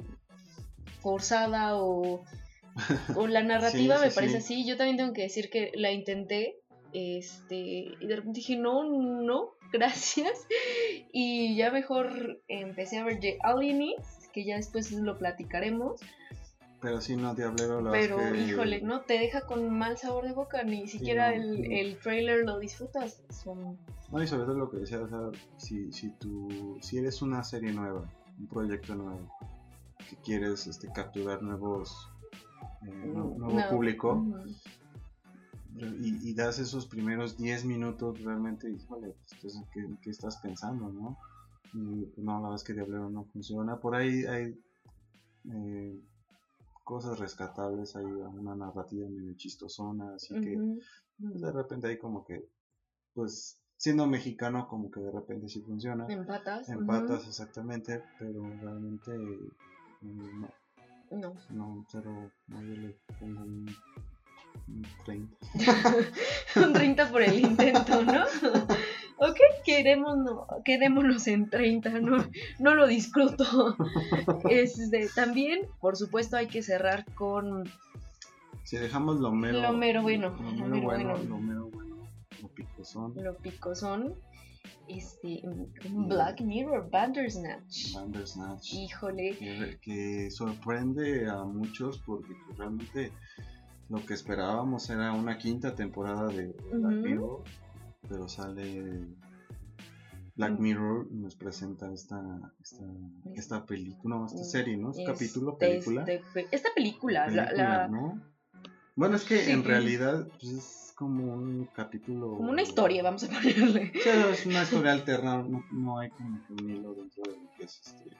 forzada 1.00 1.76
o, 1.76 2.24
o 3.14 3.26
la 3.26 3.42
narrativa 3.42 3.96
Sí, 3.96 4.02
me 4.04 4.10
sí, 4.10 4.14
parece 4.14 4.40
sí. 4.40 4.54
así. 4.54 4.66
Yo 4.66 4.76
también 4.76 4.96
tengo 4.96 5.12
que 5.12 5.22
decir 5.22 5.48
que 5.50 5.72
la 5.74 5.90
intenté, 5.90 6.56
este, 6.92 7.56
y 8.00 8.06
de 8.06 8.16
repente 8.16 8.40
dije, 8.40 8.56
no, 8.56 8.84
no, 8.84 9.52
gracias. 9.72 10.46
Y 11.12 11.56
ya 11.56 11.70
mejor 11.70 12.42
empecé 12.48 12.98
a 12.98 13.04
ver 13.04 13.20
The 13.20 13.38
Alienists, 13.42 14.19
que 14.32 14.44
ya 14.44 14.56
después 14.56 14.90
lo 14.92 15.18
platicaremos. 15.18 16.00
Pero 16.80 17.00
sí, 17.02 17.14
no, 17.14 17.34
Diablero, 17.34 17.80
la 17.82 17.90
Pero, 17.90 18.16
que- 18.16 18.38
híjole, 18.38 18.80
no 18.80 19.02
te 19.02 19.14
deja 19.18 19.42
con 19.42 19.68
mal 19.76 19.98
sabor 19.98 20.24
de 20.24 20.32
boca, 20.32 20.62
ni 20.62 20.88
siquiera 20.88 21.30
no, 21.30 21.36
el, 21.36 21.62
no. 21.68 21.76
el 21.76 21.98
trailer 21.98 22.44
lo 22.46 22.58
disfrutas. 22.58 23.20
Son... 23.30 23.78
No, 24.10 24.22
y 24.22 24.26
sobre 24.26 24.44
todo 24.44 24.54
lo 24.54 24.70
que 24.70 24.78
decía, 24.78 24.98
o 25.00 25.08
sea, 25.08 25.30
si, 25.58 25.92
si, 25.92 26.08
tú, 26.10 26.78
si 26.80 26.96
eres 26.98 27.20
una 27.20 27.44
serie 27.44 27.72
nueva, 27.72 28.08
un 28.38 28.46
proyecto 28.46 28.94
nuevo, 28.94 29.28
que 30.08 30.16
quieres 30.16 30.66
este, 30.66 30.90
capturar 30.90 31.42
nuevos, 31.42 32.08
eh, 32.82 32.88
nu- 33.04 33.34
nuevo 33.36 33.68
público, 33.68 34.24
y, 35.76 36.30
y 36.30 36.34
das 36.34 36.58
esos 36.58 36.86
primeros 36.86 37.36
10 37.36 37.64
minutos 37.64 38.20
realmente, 38.22 38.70
híjole, 38.70 39.14
pues, 39.40 39.54
¿qué, 39.72 39.86
qué 40.02 40.10
estás 40.10 40.38
pensando, 40.38 40.88
no? 40.88 41.16
Y 41.72 42.06
pues, 42.06 42.18
no, 42.18 42.34
la 42.34 42.40
verdad 42.42 42.56
es 42.56 42.64
que 42.64 42.72
Diablero 42.74 43.10
no 43.10 43.24
funciona. 43.24 43.78
Por 43.78 43.94
ahí 43.94 44.24
hay 44.26 44.58
eh, 45.52 46.00
cosas 46.84 47.18
rescatables, 47.18 47.94
hay 47.96 48.04
una 48.04 48.54
narrativa 48.54 49.08
medio 49.08 49.34
chistosona, 49.34 50.14
así 50.14 50.34
que 50.40 50.58
pues, 51.18 51.40
de 51.40 51.52
repente 51.52 51.86
hay 51.88 51.98
como 51.98 52.24
que, 52.24 52.48
pues, 53.14 53.60
siendo 53.76 54.06
mexicano, 54.06 54.68
como 54.68 54.90
que 54.90 55.00
de 55.00 55.10
repente 55.10 55.48
sí 55.48 55.62
funciona. 55.62 56.06
Empatas. 56.08 56.68
Empatas 56.68 57.26
exactamente, 57.26 58.02
pero 58.18 58.42
realmente 58.60 59.12
eh, 59.14 59.50
no, 60.02 60.48
No. 61.10 61.34
no, 61.50 61.86
cero, 61.90 62.30
no, 62.48 62.62
yo 62.62 62.74
le 62.74 62.98
pongo 63.18 63.42
un 63.42 63.66
30. 65.04 65.36
Un 66.56 66.72
30 66.72 67.10
por 67.10 67.22
el 67.22 67.40
intento, 67.40 68.04
¿no? 68.04 68.24
ok, 69.18 69.38
quedémonos, 69.64 70.46
quedémonos 70.64 71.26
en 71.26 71.48
30, 71.50 72.00
no, 72.00 72.24
no 72.58 72.74
lo 72.74 72.86
disfruto. 72.86 73.76
Este, 74.50 75.08
también, 75.14 75.66
por 75.80 75.96
supuesto, 75.96 76.36
hay 76.36 76.46
que 76.46 76.62
cerrar 76.62 77.04
con 77.14 77.70
Si 78.64 78.76
dejamos 78.76 79.20
lo 79.20 79.32
mero, 79.32 79.60
Lo 79.60 79.72
mero 79.72 80.02
bueno, 80.02 80.30
lo 80.30 80.50
lo 80.52 80.66
mero 80.66 80.82
bueno, 80.82 81.10
bueno. 81.10 81.24
lo 81.28 81.38
mero 81.38 81.70
bueno, 81.72 81.96
lo 82.42 82.48
picosón, 82.48 83.14
lo 83.16 83.36
picosón. 83.36 84.14
Este, 84.88 85.42
Black 85.90 86.40
Mirror 86.40 86.90
Bandersnatch. 86.90 87.94
Bandersnatch, 87.94 88.74
Híjole. 88.74 89.36
que, 89.38 89.78
que 89.80 90.30
sorprende 90.30 91.28
a 91.28 91.44
muchos 91.44 91.98
porque 91.98 92.34
realmente 92.56 93.12
lo 93.90 94.04
que 94.06 94.14
esperábamos 94.14 94.88
era 94.88 95.12
una 95.12 95.36
quinta 95.36 95.74
temporada 95.74 96.28
de 96.28 96.46
Black 96.72 96.92
Ujú. 96.92 97.02
Mirror, 97.08 97.42
pero 98.08 98.28
sale 98.28 99.06
Black 100.36 100.52
Mm. 100.58 100.62
Mirror 100.62 101.08
y 101.10 101.16
nos 101.16 101.34
presenta 101.34 101.92
esta 101.92 102.22
esta, 102.62 102.86
esta 103.34 103.66
película, 103.66 104.16
no, 104.16 104.26
esta 104.26 104.44
serie, 104.44 104.76
¿no? 104.76 104.90
Este- 104.92 105.04
capítulo, 105.04 105.58
película. 105.58 106.04
este- 106.06 106.46
esta 106.52 106.68
película, 106.74 107.28
la- 107.28 107.44
película, 107.46 107.78
la- 107.78 107.88
¿no? 107.88 108.22
Bueno, 108.96 109.16
es 109.16 109.24
que 109.24 109.38
Sí. 109.44 109.50
en 109.52 109.64
realidad 109.64 110.26
pues, 110.40 110.44
es 110.52 110.92
como 110.96 111.34
un 111.34 111.64
capítulo. 111.74 112.36
como 112.36 112.50
una 112.50 112.62
historia, 112.62 113.02
vamos 113.02 113.24
a 113.24 113.28
ponerle. 113.28 113.92
Sí, 113.94 114.08
es 114.32 114.46
una 114.46 114.62
historia 114.62 114.92
alterna, 114.92 115.42
no, 115.42 115.64
no 115.72 115.98
hay 115.98 116.10
como 116.10 116.38
un 116.50 116.70
hilo 116.70 116.94
dentro 116.94 117.22
de 117.24 117.32
lo 117.32 117.50
que 117.56 117.64
es 117.64 117.80
este, 117.84 118.10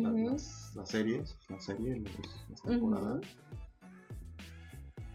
las, 0.00 0.72
las 0.76 0.88
series, 0.88 1.36
la 1.48 1.60
serie, 1.60 2.00
las, 2.00 2.48
las 2.48 2.62
temporadas. 2.62 3.20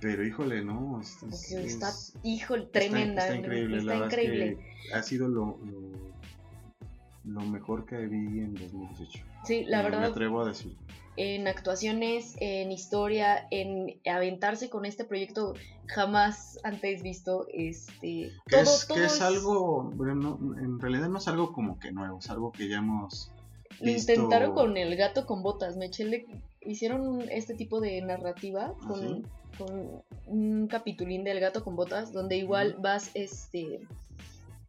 Pero 0.06 0.24
híjole, 0.24 0.64
no, 0.64 1.02
es, 1.02 1.14
es- 1.14 1.20
Porque 1.22 1.66
está, 1.66 1.90
es- 1.90 2.14
híjole, 2.22 2.66
está- 2.66 2.80
tremenda. 2.80 3.24
Está, 3.24 3.38
increíble, 3.38 3.78
está 3.80 3.88
la 3.96 4.00
verdad 4.02 4.20
es 4.20 4.26
increíble. 4.26 4.58
que 4.88 4.94
ha 4.94 5.02
sido 5.02 5.28
lo, 5.28 5.58
lo, 5.66 7.34
lo 7.34 7.42
mejor 7.42 7.88
que 7.88 8.06
vi 8.06 8.18
en 8.42 8.54
2018. 8.54 9.24
Sí, 9.46 9.64
la 9.66 9.78
Me- 9.82 9.84
Me 9.86 9.90
verdad, 9.96 10.12
atrevo 10.12 10.42
a 10.42 10.48
decir. 10.48 10.76
en 11.18 11.48
actuaciones, 11.48 12.36
en 12.40 12.72
historia, 12.72 13.48
en 13.50 14.00
aventarse 14.08 14.70
con 14.70 14.86
este 14.86 15.06
proyecto 15.06 15.56
jamás 15.88 16.60
antes 16.64 17.02
visto, 17.02 17.48
este, 17.52 18.32
Que, 18.46 18.58
todo, 18.58 18.62
es, 18.62 18.86
todo 18.88 18.98
que 19.00 19.06
es 19.06 19.22
algo, 19.22 19.90
bueno, 19.96 20.14
no- 20.14 20.60
en 20.60 20.80
realidad 20.80 21.10
no 21.10 21.18
es 21.18 21.28
algo 21.28 21.52
como 21.52 21.80
que 21.80 21.92
nuevo, 21.92 22.20
es 22.20 22.30
algo 22.30 22.52
que 22.52 22.68
ya 22.70 22.78
hemos 22.78 23.32
Lo 23.80 23.86
visto. 23.92 24.12
intentaron 24.12 24.54
con 24.54 24.78
el 24.78 24.96
gato 24.98 25.26
con 25.26 25.42
botas, 25.42 25.78
Mechele 25.78 26.28
hicieron 26.62 27.22
este 27.30 27.54
tipo 27.56 27.80
de 27.80 28.02
narrativa 28.02 28.74
¿Ah, 28.82 28.88
con, 28.88 29.00
sí? 29.00 29.24
Con 29.58 30.04
un 30.28 30.68
capitulín 30.68 31.24
del 31.24 31.40
gato 31.40 31.64
con 31.64 31.76
botas, 31.76 32.12
donde 32.14 32.38
igual 32.38 32.76
vas 32.80 33.12
este 33.14 33.82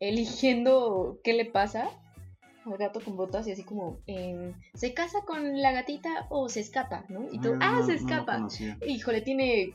eligiendo 0.01 1.18
qué 1.24 1.32
le 1.32 1.47
pasa 1.47 1.89
al 2.66 2.76
gato 2.78 3.01
con 3.01 3.16
botas 3.16 3.47
y 3.47 3.53
así 3.53 3.62
como 3.62 3.99
em, 4.07 4.53
se 4.74 4.93
casa 4.93 5.20
con 5.24 5.61
la 5.62 5.72
gatita 5.72 6.26
o 6.30 6.49
se 6.49 6.61
escapa, 6.61 7.05
¿no? 7.09 7.26
Y 7.32 7.39
tú, 7.41 7.53
Ah, 7.61 7.72
ah, 7.74 7.76
no- 7.80 7.87
se 7.87 7.95
escapa. 7.95 8.49
Híjole, 8.87 9.20
tiene, 9.20 9.72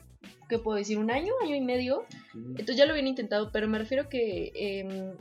¿qué 0.49 0.59
puedo 0.59 0.77
decir? 0.77 0.97
¿Un 0.97 1.09
año? 1.09 1.33
¿Año 1.41 1.55
y 1.55 1.61
medio? 1.61 2.05
Entonces 2.33 2.75
ya 2.75 2.85
lo 2.85 2.91
habían 2.91 3.07
intentado, 3.07 3.49
pero 3.51 3.67
me 3.69 3.77
refiero 3.79 4.09
que 4.09 4.51
em, 4.55 5.13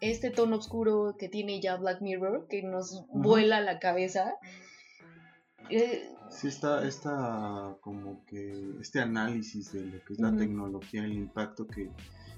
este 0.00 0.30
tono 0.30 0.56
oscuro 0.56 1.16
que 1.18 1.28
tiene 1.28 1.60
ya 1.60 1.74
Black 1.76 2.00
Mirror, 2.00 2.46
que 2.48 2.62
nos 2.62 3.04
vuela 3.12 3.60
la 3.60 3.80
cabeza, 3.80 4.36
eh, 5.70 6.08
Sí, 6.30 6.48
está, 6.48 6.86
está 6.86 7.76
como 7.80 8.24
que 8.26 8.52
este 8.80 9.00
análisis 9.00 9.72
de 9.72 9.86
lo 9.86 10.04
que 10.04 10.12
es 10.12 10.20
la 10.20 10.28
Ujú. 10.28 10.38
tecnología, 10.38 11.04
el 11.04 11.12
impacto 11.14 11.66
que, 11.66 11.90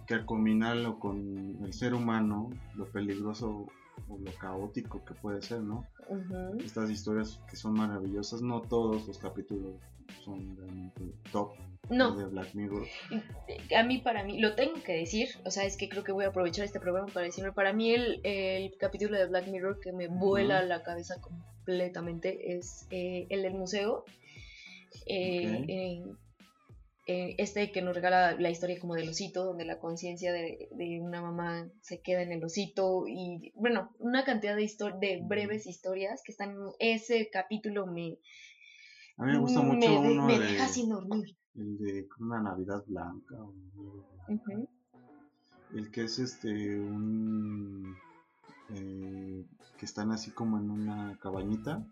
que 0.06 0.14
al 0.14 0.24
combinarlo 0.24 0.98
con 0.98 1.58
el 1.62 1.72
ser 1.72 1.94
humano, 1.94 2.50
lo 2.76 2.86
peligroso 2.86 3.66
o 4.08 4.18
lo 4.18 4.32
caótico 4.38 5.04
que 5.04 5.14
puede 5.14 5.42
ser, 5.42 5.60
¿no? 5.60 5.86
ujú, 6.08 6.58
Estas 6.64 6.90
historias 6.90 7.40
que 7.48 7.56
son 7.56 7.74
maravillosas, 7.74 8.42
no 8.42 8.62
todos 8.62 9.06
los 9.06 9.18
capítulos 9.18 9.74
son 10.24 10.56
realmente 10.56 11.12
top 11.32 11.52
no, 11.88 12.14
de 12.16 12.24
Black 12.26 12.54
Mirror. 12.54 12.86
a 13.76 13.82
mí, 13.82 13.98
para 13.98 14.22
mí, 14.22 14.40
lo 14.40 14.54
tengo 14.54 14.82
que 14.82 14.92
decir, 14.92 15.28
o 15.44 15.50
sea, 15.50 15.64
es 15.64 15.76
que 15.76 15.88
creo 15.88 16.04
que 16.04 16.12
voy 16.12 16.24
a 16.24 16.28
aprovechar 16.28 16.64
este 16.64 16.78
programa 16.78 17.08
para 17.08 17.26
decirlo, 17.26 17.52
para 17.52 17.72
mí 17.72 17.92
el, 17.92 18.20
el 18.24 18.76
capítulo 18.78 19.18
de 19.18 19.26
Black 19.26 19.48
Mirror 19.48 19.80
que 19.80 19.92
me 19.92 20.06
vuela 20.06 20.60
Ujú. 20.60 20.68
la 20.68 20.82
cabeza 20.82 21.16
completamente 21.70 22.56
es 22.56 22.86
eh, 22.90 23.26
el 23.30 23.42
del 23.42 23.54
museo. 23.54 24.04
Eh, 25.06 26.02
eh, 27.06 27.34
este 27.38 27.72
que 27.72 27.82
nos 27.82 27.94
regala 27.94 28.38
la 28.38 28.50
historia 28.50 28.78
como 28.78 28.94
del 28.94 29.08
osito, 29.08 29.44
donde 29.44 29.64
la 29.64 29.78
conciencia 29.78 30.32
de, 30.32 30.68
de 30.72 31.00
una 31.00 31.22
mamá 31.22 31.68
se 31.80 32.00
queda 32.00 32.22
en 32.22 32.32
el 32.32 32.44
osito 32.44 33.04
y 33.08 33.52
bueno, 33.54 33.90
una 33.98 34.24
cantidad 34.24 34.54
de, 34.54 34.70
de 35.00 35.22
breves 35.26 35.66
historias 35.66 36.22
que 36.24 36.32
están 36.32 36.50
en 36.50 36.72
ese 36.78 37.30
capítulo 37.32 37.86
me, 37.86 38.18
A 39.16 39.24
mí 39.24 39.32
me 39.32 39.38
gusta 39.38 39.60
mucho 39.62 40.00
uno 40.00 40.26
me 40.26 40.38
de, 40.38 40.46
deja 40.46 40.68
sin 40.68 40.90
dormir. 40.90 41.36
el 41.56 41.78
de 41.78 42.08
una 42.20 42.42
Navidad 42.42 42.84
Blanca. 42.86 43.36
El 45.74 45.90
que 45.90 46.04
es 46.04 46.18
este 46.18 46.78
un 46.78 47.96
eh, 48.74 49.44
que 49.78 49.86
están 49.86 50.12
así 50.12 50.30
como 50.30 50.58
en 50.58 50.70
una 50.70 51.16
cabañita 51.20 51.82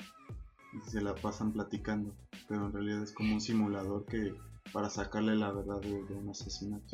y 0.73 0.91
se 0.91 1.01
la 1.01 1.15
pasan 1.15 1.53
platicando, 1.53 2.15
pero 2.49 2.67
en 2.67 2.73
realidad 2.73 3.03
es 3.03 3.13
como 3.13 3.35
un 3.35 3.41
simulador 3.41 4.05
que 4.07 4.35
para 4.73 4.91
sacarle 4.91 5.35
la 5.35 5.51
verdad 5.51 5.81
de, 5.81 6.03
de 6.05 6.15
un 6.15 6.29
asesinato. 6.29 6.85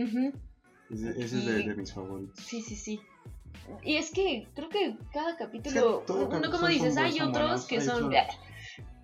Ese, 0.90 1.10
ese 1.10 1.38
es 1.38 1.66
de, 1.66 1.74
mis 1.74 1.92
favoritos. 1.92 2.44
Sí, 2.44 2.60
sí, 2.60 2.76
sí. 2.76 3.00
Y 3.82 3.96
es 3.96 4.10
que 4.10 4.46
creo 4.54 4.68
que 4.68 4.96
cada 5.12 5.36
capítulo, 5.36 6.04
Es 6.06 6.06
que 6.06 6.50
como 6.50 6.66
dices, 6.68 6.96
hay 6.96 7.18
buenos, 7.18 7.36
otros 7.36 7.66
que 7.66 7.78
hay 7.78 7.86
son... 7.86 7.98
son- 8.00 8.10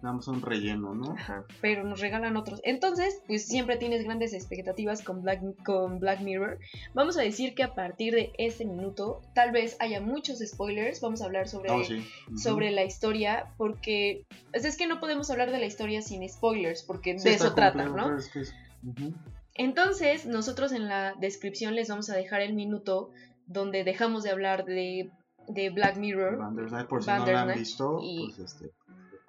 Nada 0.03 0.15
más 0.17 0.29
un 0.29 0.41
relleno, 0.41 0.95
¿no? 0.95 1.13
Ajá, 1.13 1.45
pero 1.61 1.85
nos 1.85 2.01
regalan 2.01 2.37
otros. 2.37 2.61
Entonces, 2.65 3.21
pues 3.27 3.47
siempre 3.47 3.77
tienes 3.77 4.05
grandes 4.05 4.33
expectativas 4.33 5.03
con 5.03 5.21
Black, 5.23 5.43
con 5.63 5.99
Black 6.01 6.21
Mirror. 6.21 6.59
Vamos 6.95 7.19
a 7.19 7.23
decir 7.23 7.55
que 7.55 7.63
a 7.63 7.75
partir 7.75 8.15
de 8.15 8.33
este 8.39 8.65
minuto, 8.65 9.21
tal 9.35 9.53
vez 9.53 9.77
haya 9.79 10.01
muchos 10.01 10.39
spoilers. 10.39 11.01
Vamos 11.03 11.21
a 11.21 11.27
hablar 11.27 11.49
sobre, 11.49 11.71
Oh, 11.71 11.85
sí. 11.85 12.03
Sobre 12.37 12.71
la 12.71 12.85
historia, 12.85 13.53
porque 13.59 14.25
pues, 14.53 14.65
es 14.65 14.77
que 14.79 14.87
no 14.87 15.01
podemos 15.01 15.31
hablar 15.31 15.51
de 15.51 15.59
la 15.59 15.67
historia 15.67 16.01
sin 16.01 16.27
spoilers, 16.29 16.83
porque 16.83 17.19
Sí, 17.19 17.29
de 17.29 17.35
eso 17.35 17.55
trata, 17.55 17.85
¿no? 17.85 18.05
pero 18.05 18.17
es 18.19 18.29
que 18.31 18.41
es- 18.41 18.55
ujú. 18.83 19.13
Entonces, 19.55 20.25
nosotros 20.27 20.73
en 20.73 20.89
la 20.89 21.15
descripción 21.21 21.75
les 21.75 21.89
vamos 21.89 22.09
a 22.09 22.17
dejar 22.17 22.41
el 22.41 22.55
minuto 22.55 23.11
donde 23.47 23.85
dejamos 23.85 24.23
de 24.23 24.31
hablar 24.31 24.65
de, 24.65 25.11
de 25.49 25.71
Black 25.71 25.97
Mirror. 25.99 26.39
Bandersnatch, 26.39 26.89
por 26.89 27.03
si 27.03 27.11
no 27.11 27.27
la 27.27 27.43
han 27.43 27.55
visto, 27.55 27.99
y- 28.03 28.27
pues 28.29 28.39
este, 28.39 28.71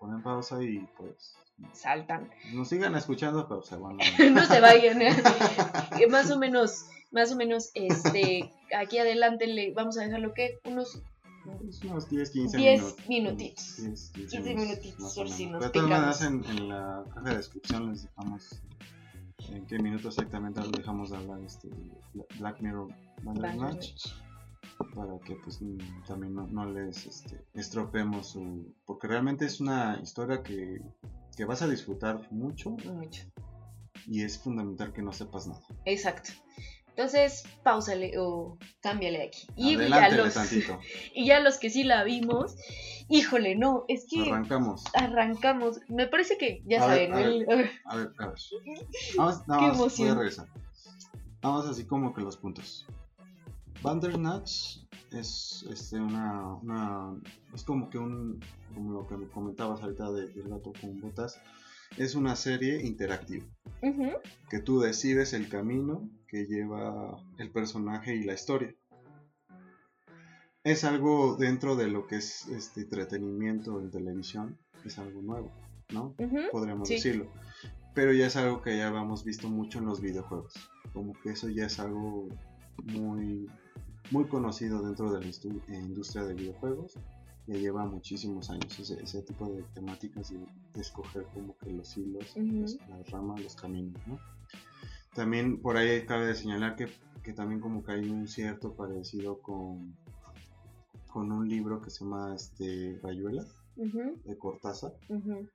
ponen 0.01 0.21
pausa 0.23 0.61
y 0.61 0.79
pues 0.97 1.35
Saltan. 1.73 2.29
nos 2.53 2.67
sigan 2.69 2.95
escuchando, 2.95 3.47
pero 3.47 3.61
se 3.61 3.77
van 3.77 3.97
a... 4.01 4.29
no 4.31 4.45
se 4.45 4.59
vayan. 4.59 4.99
¿eh? 5.01 5.15
Que 5.95 6.07
más 6.07 6.31
o 6.31 6.39
menos, 6.39 6.87
más 7.11 7.31
o 7.31 7.35
menos, 7.35 7.69
este, 7.75 8.51
aquí 8.75 8.97
adelante 8.97 9.45
le 9.45 9.71
vamos 9.73 9.97
a 9.97 10.01
dejar 10.01 10.19
lo 10.19 10.33
que 10.33 10.59
unos 10.65 11.01
unos 11.83 12.07
10, 12.09 12.29
15 12.29 12.57
10 12.57 12.81
minutos. 12.81 13.07
minutitos. 13.07 13.77
10, 13.77 14.11
15 14.11 14.37
15 14.37 14.55
minutitos, 14.55 15.15
por 15.15 15.29
si 15.29 15.45
nos 15.47 15.61
de 15.61 15.69
todas 15.69 15.89
maneras, 15.89 16.21
en, 16.23 16.43
en 16.45 16.69
la 16.69 17.03
caja 17.13 17.29
de 17.29 17.37
descripción 17.37 17.89
les 17.89 18.03
dejamos 18.03 18.61
en 19.49 19.65
qué 19.65 19.79
minuto 19.79 20.07
exactamente 20.09 20.61
dejamos 20.75 21.09
de 21.09 21.17
hablar 21.17 21.39
este 21.41 21.69
Black 22.39 22.59
Mirror 22.61 22.89
Bandersnatch. 23.23 24.13
Para 24.83 25.17
que 25.19 25.35
pues 25.35 25.61
mm, 25.61 25.77
también 26.07 26.33
no, 26.35 26.47
no 26.47 26.65
les 26.65 27.05
este, 27.05 27.43
estropeemos 27.53 28.27
su 28.31 28.73
porque 28.85 29.07
realmente 29.07 29.45
es 29.45 29.59
una 29.61 29.99
historia 30.01 30.41
que 30.43 30.81
que 31.37 31.45
vas 31.45 31.61
a 31.61 31.67
disfrutar 31.67 32.27
mucho 32.31 32.71
Mucho. 32.71 33.23
y 34.07 34.21
es 34.23 34.37
fundamental 34.39 34.91
que 34.93 35.01
no 35.01 35.13
sepas 35.13 35.47
nada. 35.47 35.61
Exacto. 35.85 36.31
Entonces, 36.89 37.43
pausale 37.63 38.19
o 38.19 38.57
cámbiale 38.81 39.23
aquí. 39.23 39.47
Y 39.55 39.77
ya, 39.77 40.09
los, 40.09 40.35
y 41.15 41.25
ya 41.25 41.39
los 41.39 41.57
que 41.57 41.69
sí 41.69 41.85
la 41.85 42.03
vimos, 42.03 42.57
híjole, 43.07 43.55
no, 43.55 43.85
es 43.87 44.05
que 44.09 44.29
Arrancamos. 44.29 44.83
arrancamos. 44.93 45.79
Me 45.87 46.07
parece 46.07 46.37
que, 46.37 46.61
ya 46.65 46.83
A 46.83 46.87
ver, 46.87 47.09
saben, 47.09 47.13
a 47.13 47.15
ver. 47.15 47.25
el- 47.27 47.49
a 47.49 47.55
ver, 47.55 47.71
A 47.85 47.95
ver, 47.95 48.11
a 48.19 48.27
ver. 48.27 48.35
Vamos, 49.17 49.39
Qué 49.45 49.51
voy 49.53 49.69
emoción. 49.69 50.09
a 50.09 50.15
regresar. 50.15 50.47
Vamos 51.41 51.65
así 51.65 51.85
como 51.85 52.13
que 52.13 52.21
los 52.21 52.35
puntos. 52.35 52.85
Bandersnatch 53.81 54.79
es 55.11 55.65
este, 55.69 55.99
una, 55.99 56.55
una. 56.55 57.19
Es 57.53 57.63
como 57.63 57.89
que 57.89 57.97
un. 57.97 58.39
Como 58.73 58.93
lo 58.93 59.07
que 59.07 59.17
me 59.17 59.27
comentabas 59.27 59.81
ahorita 59.81 60.11
de, 60.11 60.27
del 60.29 60.49
gato 60.49 60.71
con 60.79 60.99
botas. 61.01 61.39
Es 61.97 62.15
una 62.15 62.37
serie 62.37 62.85
interactiva. 62.85 63.45
Que 64.49 64.59
tú 64.59 64.79
decides 64.79 65.33
el 65.33 65.49
camino 65.49 66.09
que 66.27 66.45
lleva 66.45 67.21
el 67.37 67.51
personaje 67.51 68.15
y 68.15 68.23
la 68.23 68.33
historia. 68.33 68.73
Es 70.63 70.83
algo 70.85 71.35
dentro 71.35 71.75
de 71.75 71.87
lo 71.89 72.07
que 72.07 72.17
es 72.17 72.47
este 72.47 72.81
entretenimiento 72.81 73.81
en 73.81 73.91
televisión. 73.91 74.57
Es 74.85 74.99
algo 74.99 75.21
nuevo, 75.21 75.51
¿no? 75.91 76.15
podríamos 76.51 76.87
Sí. 76.87 76.93
decirlo. 76.95 77.27
Pero 77.93 78.13
ya 78.13 78.27
es 78.27 78.37
algo 78.37 78.61
que 78.61 78.77
ya 78.77 78.87
habíamos 78.87 79.25
visto 79.25 79.49
mucho 79.49 79.79
en 79.79 79.85
los 79.85 79.99
videojuegos. 79.99 80.53
Como 80.93 81.11
que 81.21 81.31
eso 81.31 81.49
ya 81.49 81.65
es 81.65 81.77
algo 81.79 82.29
muy, 82.85 83.49
muy 84.11 84.25
conocido 84.27 84.81
dentro 84.81 85.11
de 85.11 85.21
la 85.21 85.27
eh, 85.29 85.79
industria 85.79 86.23
de 86.25 86.33
videojuegos. 86.33 86.97
Ya 87.47 87.55
lleva 87.55 87.85
muchísimos 87.85 88.49
años 88.49 88.77
ese, 88.79 89.01
ese 89.01 89.21
tipo 89.23 89.49
de 89.51 89.63
temáticas 89.73 90.29
y 90.31 90.35
de 90.35 90.81
escoger 90.81 91.25
como 91.33 91.57
que 91.57 91.71
los 91.71 91.97
hilos, 91.97 92.35
Ujú. 92.35 92.61
las, 92.61 92.77
las 92.87 93.09
ramas, 93.09 93.41
los 93.41 93.55
caminos, 93.55 93.99
¿no? 94.07 94.19
También 95.15 95.61
por 95.61 95.75
ahí 95.77 96.05
cabe 96.05 96.27
de 96.27 96.35
señalar 96.35 96.75
que, 96.75 96.87
que 97.23 97.33
también 97.33 97.59
como 97.59 97.83
que 97.83 97.93
hay 97.93 98.03
un 98.07 98.27
cierto 98.27 98.73
parecido 98.75 99.39
con, 99.41 99.95
con 101.11 101.31
un 101.31 101.47
libro 101.49 101.81
que 101.81 101.89
se 101.89 102.03
llama 102.05 102.35
este, 102.35 102.99
Rayuela 103.03 103.45
de 104.25 104.37
Cortázar 104.37 104.93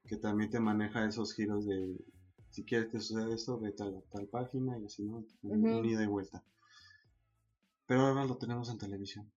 que 0.07 0.17
también 0.17 0.51
te 0.51 0.61
maneja 0.61 1.07
esos 1.07 1.33
giros 1.35 1.67
de 1.67 1.97
si 2.51 2.65
quieres 2.65 2.91
que 2.91 3.01
suceda 3.01 3.35
esto, 3.35 3.59
vete 3.59 3.83
a 3.83 3.87
la- 3.87 4.01
tal 4.11 4.27
página 4.29 4.79
y 4.79 4.85
así, 4.87 5.03
¿no? 5.05 5.25
Un 5.43 5.85
ida 5.85 6.03
y 6.03 6.07
vuelta. 6.07 6.43
Pero 7.87 8.01
ahora 8.03 8.25
lo 8.25 8.37
tenemos 8.37 8.69
en 8.71 8.79
televisión. 8.79 9.31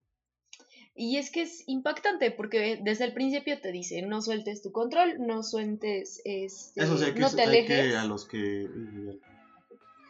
Y 0.94 1.16
es 1.16 1.30
que 1.30 1.42
es 1.42 1.62
impactante 1.66 2.30
porque 2.32 2.80
desde 2.82 3.04
el 3.04 3.14
principio 3.14 3.60
te 3.60 3.70
dice, 3.72 4.02
no 4.02 4.20
sueltes 4.22 4.60
tu 4.60 4.72
control, 4.72 5.14
no 5.24 5.42
sueltes, 5.42 6.20
este, 6.24 6.82
Eso 6.82 6.98
sí, 6.98 7.04
hay 7.04 7.14
que, 7.14 7.20
no 7.20 7.30
te 7.30 7.42
hay 7.42 7.66
que 7.66 7.74
alejes. 7.74 7.94
a 7.96 8.04
los 8.04 8.26
que... 8.26 8.68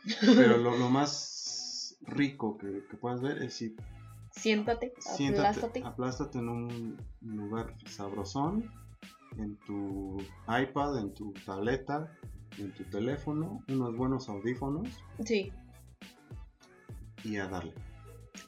Pero 0.20 0.57
lo, 0.57 0.76
lo 0.76 0.88
más 0.88 1.97
rico 2.03 2.57
que, 2.57 2.84
que 2.91 2.97
puedas 2.97 3.20
ver 3.20 3.43
es 3.43 3.55
si 3.55 3.76
Siéntate, 4.32 4.95
siéntate, 4.99 5.49
aplástate. 5.49 5.82
aplástate 5.84 6.38
en 6.38 6.49
un 6.49 6.97
lugar 7.20 7.74
sabrosón, 7.86 8.70
en 9.36 9.57
tu 9.66 10.16
iPad, 10.49 10.99
en 10.99 11.12
tu 11.14 11.32
tableta, 11.45 12.16
en 12.59 12.72
tu 12.74 12.84
teléfono, 12.84 13.62
unos 13.68 13.97
buenos 13.97 14.28
audífonos 14.28 14.88
Sí, 15.24 15.53
y 17.24 17.36
a 17.36 17.49
darle. 17.49 17.74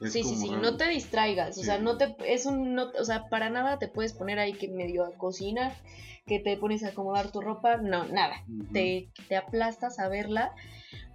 Es 0.01 0.12
sí, 0.12 0.24
sí, 0.24 0.37
sí, 0.37 0.51
no 0.51 0.76
te 0.76 0.89
distraigas, 0.89 1.59
o 1.59 1.62
sea, 1.62 1.78
no 1.78 1.97
te, 1.97 2.14
es 2.26 2.47
un, 2.47 2.74
no, 2.74 2.91
o 2.99 3.05
sea, 3.05 3.28
para 3.28 3.51
nada 3.51 3.78
te 3.78 3.89
puedes 3.89 4.12
poner 4.12 4.39
ahí 4.39 4.53
que 4.53 4.68
medio 4.68 5.05
a 5.05 5.12
cocinar, 5.12 5.72
que 6.26 6.39
te 6.39 6.57
pones 6.57 6.85
a 6.85 6.89
acomodar 6.89 7.30
tu 7.33 7.41
ropa, 7.41 7.76
no, 7.76 8.05
nada, 8.07 8.45
te, 8.72 9.11
te 9.28 9.37
aplastas 9.37 9.99
a 9.99 10.09
verla, 10.09 10.55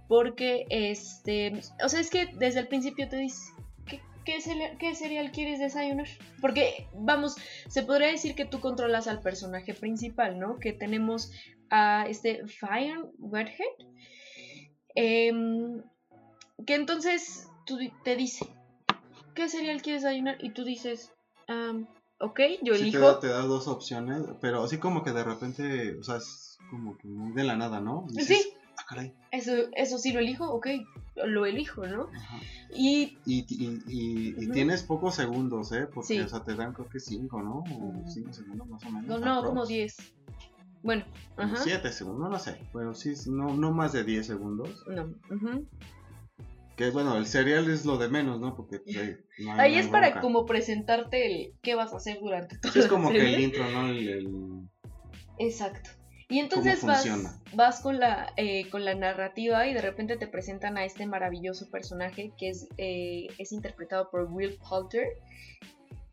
porque, 0.08 0.66
este, 0.70 1.52
o 1.84 1.88
sea, 1.88 2.00
es 2.00 2.10
que 2.10 2.26
desde 2.38 2.60
el 2.60 2.68
principio 2.68 3.08
te 3.08 3.16
dice, 3.16 3.52
¿qué, 3.86 4.00
qué, 4.24 4.40
cereal, 4.40 4.76
qué 4.78 4.94
cereal 4.94 5.30
quieres 5.30 5.58
desayunar? 5.58 6.08
Porque, 6.40 6.88
vamos, 6.94 7.36
se 7.68 7.82
podría 7.82 8.08
decir 8.08 8.34
que 8.34 8.46
tú 8.46 8.60
controlas 8.60 9.06
al 9.06 9.20
personaje 9.20 9.74
principal, 9.74 10.38
¿no? 10.38 10.58
Que 10.58 10.72
tenemos 10.72 11.30
a 11.70 12.06
este 12.08 12.46
Fire 12.46 13.10
Redhead, 13.20 13.66
em, 14.94 15.82
que 16.66 16.74
entonces 16.74 17.48
tú 17.66 17.78
te 18.02 18.16
dice, 18.16 18.46
¿qué 19.38 19.48
cereal 19.48 19.80
quieres 19.82 20.02
desayunar? 20.02 20.36
Y 20.40 20.50
tú 20.52 20.64
dices, 20.64 21.12
"Am, 21.46 21.86
ok, 22.18 22.40
yo 22.62 22.74
Sí 22.74 22.80
te 22.80 22.86
elijo. 22.88 23.06
da, 23.06 23.20
te 23.20 23.28
da 23.28 23.42
dos 23.42 23.68
opciones, 23.68 24.22
pero 24.40 24.64
así 24.64 24.78
como 24.78 25.04
que 25.04 25.12
de 25.12 25.22
repente, 25.24 25.96
o 25.98 26.02
sea, 26.02 26.16
es 26.16 26.58
como 26.70 26.98
que 26.98 27.08
de 27.08 27.44
la 27.44 27.56
nada, 27.56 27.80
¿no? 27.80 28.04
Dices, 28.10 28.38
Sí. 28.42 28.52
"Ah, 28.78 28.84
caray". 28.88 29.14
Eso, 29.30 29.52
eso 29.76 29.98
sí 29.98 30.12
lo 30.12 30.18
elijo, 30.20 30.50
ok, 30.50 30.66
lo 31.26 31.46
elijo, 31.46 31.86
¿no? 31.86 32.08
Ajá. 32.14 32.40
Y 32.70 33.16
Y, 33.24 33.44
y, 33.48 33.82
y- 33.86 34.34
y 34.38 34.44
Ujú. 34.44 34.52
tienes 34.52 34.82
pocos 34.82 35.14
segundos, 35.14 35.70
¿eh? 35.72 35.86
Porque, 35.92 36.14
Sí. 36.14 36.20
o 36.20 36.28
sea, 36.28 36.42
te 36.44 36.54
dan 36.54 36.72
creo 36.72 36.88
que 36.88 36.98
cinco, 36.98 37.40
¿no? 37.42 37.58
O 37.58 37.88
Ujú. 38.00 38.08
cinco 38.08 38.32
segundos 38.32 38.66
más 38.66 38.84
o 38.84 38.90
menos. 38.90 39.06
no, 39.06 39.18
no, 39.20 39.42
como 39.44 39.66
10. 39.66 39.96
Bueno. 40.82 41.04
Siete 41.62 41.92
segundos, 41.92 42.22
no 42.22 42.30
lo 42.30 42.38
sé, 42.38 42.58
pero 42.72 42.94
sí, 42.94 43.12
no, 43.26 43.54
no 43.54 43.70
más 43.72 43.92
de 43.92 44.02
10 44.04 44.26
segundos. 44.26 44.84
No, 44.88 45.04
ujú. 45.30 45.66
Que 46.78 46.90
bueno, 46.90 47.16
el 47.16 47.26
cereal 47.26 47.68
es 47.68 47.84
lo 47.84 47.98
de 47.98 48.08
menos, 48.08 48.38
¿no? 48.40 48.54
Porque 48.56 48.78
pues, 48.78 48.96
ahí 48.96 49.16
no 49.40 49.52
hay- 49.52 49.60
Ahí 49.60 49.72
no 49.74 49.80
es 49.80 49.86
para 49.88 50.20
como 50.20 50.46
presentarte 50.46 51.26
el 51.26 51.52
qué 51.60 51.74
vas 51.74 51.92
a 51.92 51.96
hacer 51.96 52.20
durante 52.20 52.56
todo 52.56 52.72
Sí, 52.72 52.78
es 52.78 52.86
como 52.86 53.10
que 53.10 53.18
el 53.34 53.40
intro, 53.40 53.68
¿no? 53.70 53.88
El, 53.88 54.08
el- 54.08 54.68
Exacto. 55.38 55.90
Y 56.30 56.38
entonces 56.40 56.80
¿Cómo 56.80 56.92
vas, 56.92 57.40
vas 57.54 57.80
con 57.80 57.98
la 57.98 58.32
eh, 58.36 58.68
con 58.70 58.84
la 58.84 58.94
narrativa 58.94 59.66
y 59.66 59.74
de 59.74 59.80
repente 59.80 60.16
te 60.16 60.26
presentan 60.28 60.76
a 60.78 60.84
este 60.84 61.06
maravilloso 61.06 61.68
personaje 61.70 62.32
que 62.38 62.50
es, 62.50 62.68
eh, 62.76 63.26
es 63.38 63.50
interpretado 63.52 64.10
por 64.10 64.24
Will 64.30 64.56
Poulter, 64.58 65.08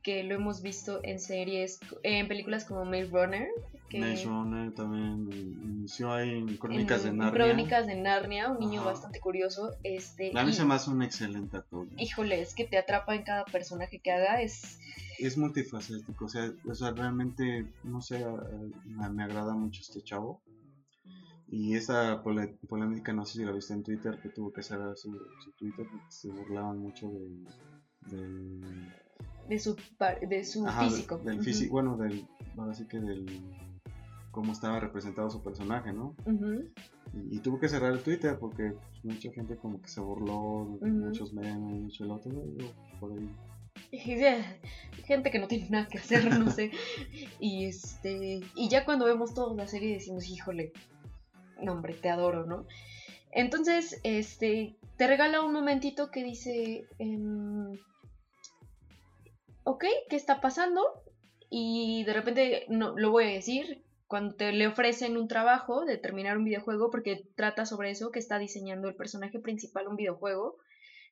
que 0.01 0.23
lo 0.23 0.35
hemos 0.35 0.61
visto 0.61 0.99
en 1.03 1.19
series, 1.19 1.79
en 2.03 2.27
películas 2.27 2.63
como 2.65 2.85
Maze 2.85 3.09
Runner, 3.11 3.47
que 3.89 3.99
Maze 3.99 4.25
Runner 4.25 4.73
también 4.73 5.29
inició 5.31 6.11
ahí 6.13 6.29
en 6.31 6.57
Crónicas 6.57 7.05
en 7.05 7.11
de 7.11 7.17
Narnia. 7.17 7.45
Crónicas 7.45 7.87
de 7.87 7.95
Narnia, 7.95 8.49
un 8.51 8.59
niño 8.59 8.81
Ajá. 8.81 8.91
bastante 8.91 9.19
curioso. 9.19 9.71
Este, 9.83 10.31
A 10.37 10.43
mí 10.43 10.51
y- 10.51 10.53
se 10.53 10.65
me 10.65 10.73
hace 10.73 10.89
un 10.89 11.01
excelente 11.03 11.57
actor. 11.57 11.87
híjole, 11.97 12.41
es 12.41 12.55
que 12.55 12.65
te 12.65 12.77
atrapa 12.77 13.15
en 13.15 13.23
cada 13.23 13.45
personaje 13.45 13.99
que 13.99 14.11
haga, 14.11 14.41
es 14.41 14.79
Es 15.19 15.37
multifacético, 15.37 16.25
o 16.25 16.29
sea, 16.29 16.51
o 16.67 16.75
sea 16.75 16.91
realmente, 16.91 17.65
no 17.83 18.01
sé, 18.01 18.23
a- 18.23 19.09
me 19.09 19.23
agrada 19.23 19.53
mucho 19.53 19.81
este 19.81 20.01
chavo. 20.01 20.41
Y 21.47 21.75
esa 21.75 22.23
polémica, 22.67 23.13
no 23.13 23.23
sé 23.23 23.33
si 23.37 23.45
la 23.45 23.51
viste 23.51 23.73
en 23.73 23.83
Twitter, 23.83 24.19
que 24.21 24.29
tuvo 24.29 24.51
que 24.51 24.63
cerrar 24.63 24.97
su, 24.97 25.11
su 25.43 25.51
Twitter 25.59 25.85
porque 25.89 26.05
se 26.09 26.27
burlaban 26.29 26.79
mucho 26.79 27.07
del, 27.07 27.45
del, 28.09 28.61
de 29.47 29.59
su 29.59 29.75
par- 29.97 30.19
de 30.27 30.43
su 30.43 30.65
ajá, 30.67 30.89
físico. 30.89 31.19
del 31.19 31.35
Ujú, 31.35 31.43
físico, 31.43 31.71
bueno, 31.73 31.97
del, 31.97 32.27
ahora 32.57 32.73
sí 32.73 32.87
que 32.87 32.99
del, 32.99 33.25
cómo 34.35 34.51
estaba 34.51 34.79
representado 34.79 35.29
su 35.29 35.41
personaje, 35.41 35.93
¿no? 35.93 36.13
Y, 37.13 37.37
y 37.37 37.39
tuvo 37.39 37.57
que 37.57 37.69
cerrar 37.69 37.93
el 37.93 38.03
Twitter 38.03 38.37
porque 38.37 38.73
pues, 38.73 39.05
mucha 39.05 39.31
gente 39.31 39.55
como 39.55 39.81
que 39.81 39.87
se 39.87 40.01
burló, 40.01 40.63
Ujú. 40.63 40.85
muchos 40.87 41.31
memes, 41.33 41.81
mucho 41.81 42.03
el 42.03 42.11
otro, 42.11 42.31
por 42.99 43.13
ahí. 43.13 43.29
Gente 45.05 45.31
que 45.31 45.39
no 45.39 45.47
tiene 45.47 45.69
nada 45.69 45.87
que 45.87 45.99
hacer, 45.99 46.37
no 46.37 46.51
sé. 46.51 46.69
Y 47.39 47.65
este. 47.65 48.41
Y 48.55 48.67
ya 48.67 48.83
cuando 48.83 49.05
vemos 49.05 49.33
toda 49.33 49.55
la 49.55 49.67
serie 49.67 49.93
decimos, 49.93 50.27
híjole, 50.27 50.71
no 51.61 51.71
hombre, 51.71 51.93
te 51.93 52.09
adoro, 52.09 52.45
¿no? 52.45 52.65
Entonces, 53.31 53.99
este. 54.03 54.75
Te 54.97 55.07
regala 55.07 55.41
un 55.41 55.53
momentito 55.53 56.09
que 56.09 56.23
dice. 56.23 56.85
em, 56.99 57.71
ok, 59.63 59.85
¿qué 60.09 60.15
está 60.15 60.41
pasando? 60.41 60.81
Y 61.49 62.03
de 62.03 62.13
repente, 62.13 62.65
no, 62.67 62.93
lo 62.97 63.11
voy 63.11 63.25
a 63.25 63.27
decir. 63.27 63.84
Cuando 64.07 64.35
te 64.35 64.51
le 64.51 64.67
ofrecen 64.67 65.17
un 65.17 65.27
trabajo 65.27 65.85
de 65.85 65.97
terminar 65.97 66.37
un 66.37 66.43
videojuego, 66.43 66.91
porque 66.91 67.27
trata 67.35 67.65
sobre 67.65 67.91
eso, 67.91 68.11
que 68.11 68.19
está 68.19 68.37
diseñando 68.37 68.87
el 68.87 68.95
personaje 68.95 69.39
principal 69.39 69.87
un 69.87 69.95
videojuego, 69.95 70.57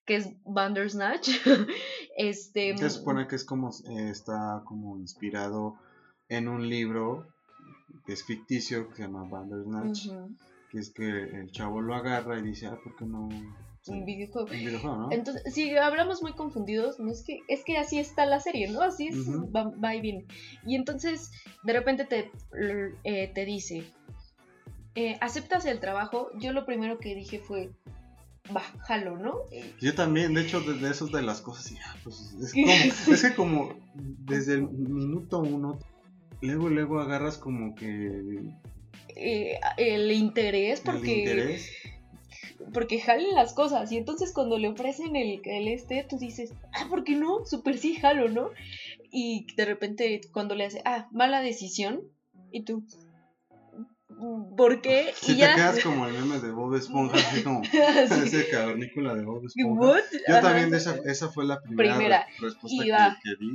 que 0.06 0.18
es 0.18 0.30
Bandersnatch. 0.46 1.30
este, 2.18 2.78
Se 2.78 2.89
supone 2.89 3.28
que 3.28 3.36
es 3.36 3.46
como 3.46 3.70
eh, 3.70 4.10
está 4.10 4.62
como 4.66 4.98
inspirado 5.00 5.76
en 6.30 6.48
un 6.48 6.70
libro 6.70 7.28
que 8.06 8.14
es 8.14 8.24
ficticio 8.24 8.89
que 8.89 8.96
se 8.96 9.02
llama 9.04 9.28
Bandersnatch, 9.30 10.10
que 10.70 10.80
es 10.80 10.91
que 10.91 11.08
el 11.08 11.52
chavo 11.52 11.82
lo 11.82 11.96
agarra 11.96 12.39
y 12.39 12.44
dice, 12.44 12.68
ah, 12.68 12.78
¿por 12.84 12.96
qué 12.96 13.06
no? 13.06 13.30
Un 13.88 14.06
videojuego. 14.06 14.50
un 14.50 14.58
videojuego, 14.58 14.96
¿no? 14.96 15.12
Entonces, 15.12 15.54
si 15.54 15.76
hablamos 15.76 16.22
muy 16.22 16.34
confundidos, 16.34 17.00
no 17.00 17.12
es 17.12 17.24
que 17.24 17.40
es 17.48 17.64
que 17.64 17.78
así 17.78 18.00
está 18.00 18.26
la 18.26 18.40
serie, 18.40 18.70
¿no? 18.70 18.82
Así 18.82 19.08
es, 19.08 19.18
va, 19.18 19.72
va 19.84 19.96
y 19.96 20.02
viene. 20.02 20.26
Y 20.66 20.76
entonces, 20.76 21.32
de 21.64 21.74
repente 21.74 22.06
te, 22.06 22.32
eh, 23.04 23.32
te 23.34 23.46
dice, 23.46 23.84
eh, 24.96 25.18
¿aceptas 25.22 25.66
el 25.66 25.80
trabajo? 25.80 26.30
Yo 26.40 26.54
lo 26.54 26.66
primero 26.66 27.00
que 27.00 27.16
dije 27.16 27.40
fue, 27.40 27.72
va, 28.56 28.62
jalo, 28.88 29.18
¿no? 29.18 29.40
Yo 29.80 29.94
también, 29.96 30.34
de 30.34 30.42
hecho, 30.42 30.62
de, 30.62 30.74
de 30.74 30.90
esos 30.92 31.12
de 31.12 31.22
las 31.22 31.42
cosas, 31.42 31.72
y, 31.72 31.78
pues, 32.04 32.36
es, 32.42 32.54
como, 33.06 33.14
es 33.14 33.22
que 33.22 33.36
como 33.36 33.76
desde 33.94 34.54
el 34.54 34.70
minuto 34.70 35.40
uno, 35.40 35.80
luego, 36.42 36.70
luego 36.70 37.00
agarras 37.00 37.38
como 37.38 37.76
que 37.76 38.54
eh, 39.16 39.60
el 39.78 40.12
interés 40.12 40.82
porque... 40.82 41.24
El 41.24 41.40
interés. 41.40 41.70
Porque 42.74 43.00
jalen 43.00 43.36
las 43.36 43.54
cosas. 43.54 43.91
Y 43.91 43.98
entonces 43.98 44.32
cuando 44.34 44.58
le 44.58 44.68
ofrecen 44.70 45.16
el, 45.16 45.41
el 45.46 45.68
este, 45.68 46.06
tú 46.10 46.18
dices, 46.18 46.54
ah, 46.74 46.88
¿por 46.89 47.04
qué 47.04 47.16
no? 47.16 47.46
Súper 47.46 47.78
sí 47.78 47.96
jalo, 47.96 48.30
¿no? 48.30 48.50
Y 49.12 49.46
de 49.56 49.66
repente 49.66 50.22
cuando 50.32 50.56
le 50.56 50.66
hace, 50.66 50.82
ah, 50.86 51.08
mala 51.12 51.41
decisión. 51.41 52.02
Y 52.52 52.64
tú, 52.66 52.84
¿por 54.58 54.82
qué? 54.82 55.14
Si 55.22 55.32
y 55.34 55.36
te 55.36 55.41
ya... 55.41 55.56
quedas 55.56 55.80
como 55.84 56.06
el 56.08 56.14
meme 56.14 56.39
de 56.39 56.52
Bob 56.52 56.76
Esponja, 56.76 57.16
así 57.18 57.44
como 57.44 57.62
ese 58.24 58.48
cavernícola 58.50 59.16
de 59.16 59.24
Bob 59.24 59.46
Esponja. 59.46 59.80
What? 59.82 60.02
Yo 60.28 60.34
Ajá. 60.36 60.41
también, 60.41 60.74
esa, 60.74 60.96
esa 61.06 61.30
fue 61.30 61.46
la 61.46 61.62
primera, 61.62 61.96
Primera. 61.96 62.26
re- 62.39 62.48
respuesta 62.48 63.18
que, 63.24 63.30
que 63.30 63.36
vi. 63.39 63.52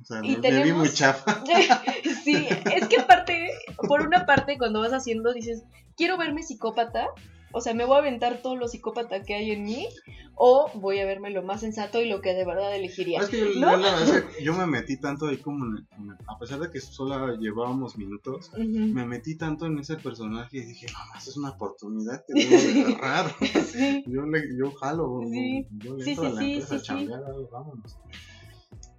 O 0.00 0.04
sea, 0.04 0.18
Y 0.18 0.20
me, 0.20 0.28
me 0.28 0.34
vi 0.36 0.40
tenemos- 0.40 0.78
muy 0.78 0.90
chafa. 0.92 1.44
sí, 2.24 2.46
es 2.74 2.88
que 2.88 2.98
aparte, 3.00 3.50
por 3.88 4.02
una 4.06 4.26
parte, 4.26 4.58
cuando 4.58 4.80
vas 4.80 4.92
haciendo, 4.92 5.32
dices, 5.32 5.64
quiero 5.96 6.16
verme 6.18 6.42
psicópata, 6.42 7.08
o 7.54 7.60
sea, 7.60 7.72
me 7.72 7.84
voy 7.84 7.96
a 7.96 7.98
aventar 8.00 8.42
todo 8.42 8.56
lo 8.56 8.68
psicópata 8.68 9.22
que 9.22 9.34
hay 9.34 9.52
en 9.52 9.64
mí, 9.64 9.86
o 10.34 10.70
voy 10.74 10.98
a 10.98 11.06
verme 11.06 11.30
lo 11.30 11.42
más 11.42 11.60
sensato 11.60 12.02
y 12.02 12.08
lo 12.08 12.20
que 12.20 12.34
de 12.34 12.44
verdad 12.44 12.74
elegiría. 12.74 13.20
Es 13.20 13.28
que 13.28 13.38
yo, 13.38 13.60
¿No? 13.60 13.70
yo 13.70 13.76
la 13.78 13.94
verdad 13.94 14.24
yo 14.42 14.52
me 14.54 14.66
metí 14.66 14.98
tanto 15.00 15.26
ahí 15.28 15.38
como, 15.38 15.64
en 15.64 15.86
a 16.26 16.38
pesar 16.38 16.58
de 16.58 16.70
que 16.70 16.80
solo 16.80 17.36
llevábamos 17.36 17.96
minutos, 17.96 18.50
me 18.56 19.06
metí 19.06 19.36
tanto 19.36 19.66
en 19.66 19.78
ese 19.78 19.96
personaje 19.96 20.58
y 20.58 20.64
dije, 20.64 20.86
mamá, 20.92 21.12
es 21.18 21.36
una 21.36 21.50
oportunidad 21.50 22.24
que 22.26 22.34
debo 22.34 22.60
de 22.60 22.92
agarrar. 22.92 23.34
Sí, 23.72 24.04
Yo, 24.06 24.22
le, 24.22 24.42
yo 24.58 24.72
jalo, 24.72 25.20
Sí. 25.30 25.66
yo 25.82 25.94
le 25.94 26.04
Sí, 26.04 26.10
entro 26.10 26.24
sí, 26.24 26.30
a 26.30 26.34
la 26.34 26.40
sí, 26.40 26.46
empresa 26.52 26.68
sí, 26.68 26.74
a 26.74 26.82
chambear, 26.82 27.20
vámonos. 27.50 27.96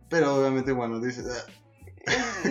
Pero 0.09 0.35
obviamente, 0.35 0.71
bueno, 0.71 1.01
dices, 1.01 1.25
"Ah, 1.27 1.51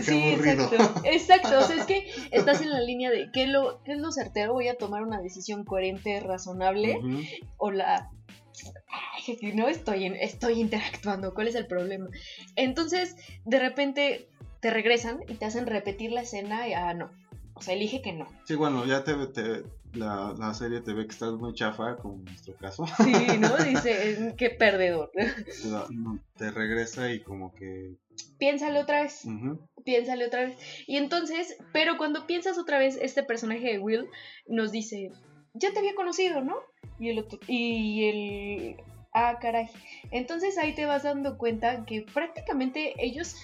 Sí, 0.02 0.32
aburrido. 0.34 0.64
exacto. 0.64 1.00
Exacto, 1.04 1.58
o 1.58 1.62
sea, 1.62 1.76
es 1.76 1.86
que 1.86 2.06
estás 2.32 2.60
en 2.60 2.70
la 2.70 2.80
línea 2.80 3.10
de 3.10 3.30
qué 3.32 3.44
es 3.44 3.48
lo, 3.48 3.82
qué 3.84 3.92
es 3.92 3.98
lo 3.98 4.10
certero, 4.12 4.52
voy 4.52 4.68
a 4.68 4.76
tomar 4.76 5.02
una 5.02 5.20
decisión 5.20 5.64
coherente, 5.64 6.18
razonable, 6.20 6.98
ujú". 6.98 7.20
o 7.58 7.70
la 7.70 8.10
Ay, 8.88 9.52
no 9.54 9.68
estoy 9.68 10.04
en- 10.04 10.14
estoy 10.16 10.60
interactuando, 10.60 11.34
¿cuál 11.34 11.48
es 11.48 11.54
el 11.54 11.66
problema? 11.66 12.08
Entonces, 12.56 13.16
de 13.44 13.58
repente 13.58 14.28
te 14.60 14.70
regresan 14.70 15.20
y 15.28 15.34
te 15.34 15.44
hacen 15.44 15.66
repetir 15.66 16.12
la 16.12 16.22
escena 16.22 16.68
y 16.68 16.72
ah 16.72 16.94
no. 16.94 17.10
O 17.54 17.62
sea, 17.62 17.74
elige 17.74 18.02
que 18.02 18.12
no. 18.12 18.26
Sí, 18.46 18.54
bueno, 18.54 18.84
ya 18.84 19.04
te, 19.04 19.14
te- 19.28 19.62
la, 19.94 20.34
la 20.38 20.54
serie 20.54 20.80
te 20.80 20.92
ve 20.92 21.06
que 21.06 21.12
estás 21.12 21.32
muy 21.32 21.54
chafa, 21.54 21.96
como 21.96 22.14
en 22.16 22.24
nuestro 22.24 22.54
caso. 22.56 22.84
Sí, 23.04 23.38
¿no? 23.38 23.56
Dice, 23.56 24.34
qué 24.36 24.50
perdedor. 24.50 25.10
Te, 26.36 26.50
regresa 26.50 27.12
y 27.12 27.20
como 27.20 27.54
que... 27.54 27.96
Piénsale 28.38 28.80
otra 28.80 29.02
vez, 29.02 29.22
piénsale 29.84 30.26
otra 30.26 30.44
vez. 30.44 30.58
Y 30.86 30.96
entonces, 30.96 31.56
pero 31.72 31.96
cuando 31.96 32.26
piensas 32.26 32.58
otra 32.58 32.78
vez, 32.78 32.96
este 33.00 33.22
personaje 33.22 33.72
de 33.72 33.78
Will 33.78 34.08
nos 34.46 34.70
dice, 34.70 35.10
ya 35.54 35.72
te 35.72 35.78
había 35.78 35.94
conocido, 35.94 36.42
¿no? 36.42 36.56
Y 36.98 37.10
el 37.10 37.18
otro, 37.18 37.38
y 37.46 38.04
el... 38.08 38.76
Ah, 39.12 39.38
caray. 39.40 39.68
Entonces 40.10 40.58
ahí 40.58 40.74
te 40.74 40.86
vas 40.86 41.04
dando 41.04 41.38
cuenta 41.38 41.84
que 41.84 42.02
prácticamente 42.02 42.94
ellos 42.98 43.36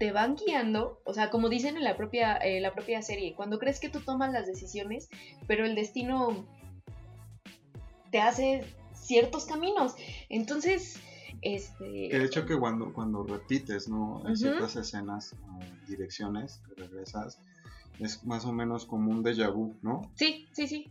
te 0.00 0.12
van 0.12 0.34
guiando, 0.34 1.02
o 1.04 1.12
sea, 1.12 1.28
como 1.28 1.50
dicen 1.50 1.76
en 1.76 1.84
la 1.84 1.94
propia, 1.94 2.34
eh, 2.38 2.58
la 2.62 2.72
propia 2.72 3.02
serie, 3.02 3.34
cuando 3.34 3.58
crees 3.58 3.80
que 3.80 3.90
tú 3.90 4.00
tomas 4.00 4.32
las 4.32 4.46
decisiones, 4.46 5.10
pero 5.46 5.66
el 5.66 5.74
destino 5.74 6.46
te 8.10 8.18
hace 8.18 8.64
ciertos 8.94 9.44
caminos. 9.44 9.94
Entonces, 10.30 10.98
este... 11.42 12.08
Que 12.08 12.18
de 12.18 12.24
hecho 12.24 12.46
que 12.46 12.58
cuando, 12.58 12.94
cuando 12.94 13.24
repites, 13.24 13.90
¿no? 13.90 14.22
En 14.24 14.32
Ujú. 14.32 14.36
ciertas 14.36 14.76
escenas, 14.76 15.36
direcciones, 15.86 16.62
que 16.66 16.76
regresas, 16.76 17.38
es 17.98 18.24
más 18.24 18.46
o 18.46 18.52
menos 18.52 18.86
como 18.86 19.10
un 19.10 19.22
déjà 19.22 19.52
vu, 19.52 19.76
¿no? 19.82 20.10
Sí, 20.14 20.48
sí, 20.54 20.66
sí. 20.66 20.90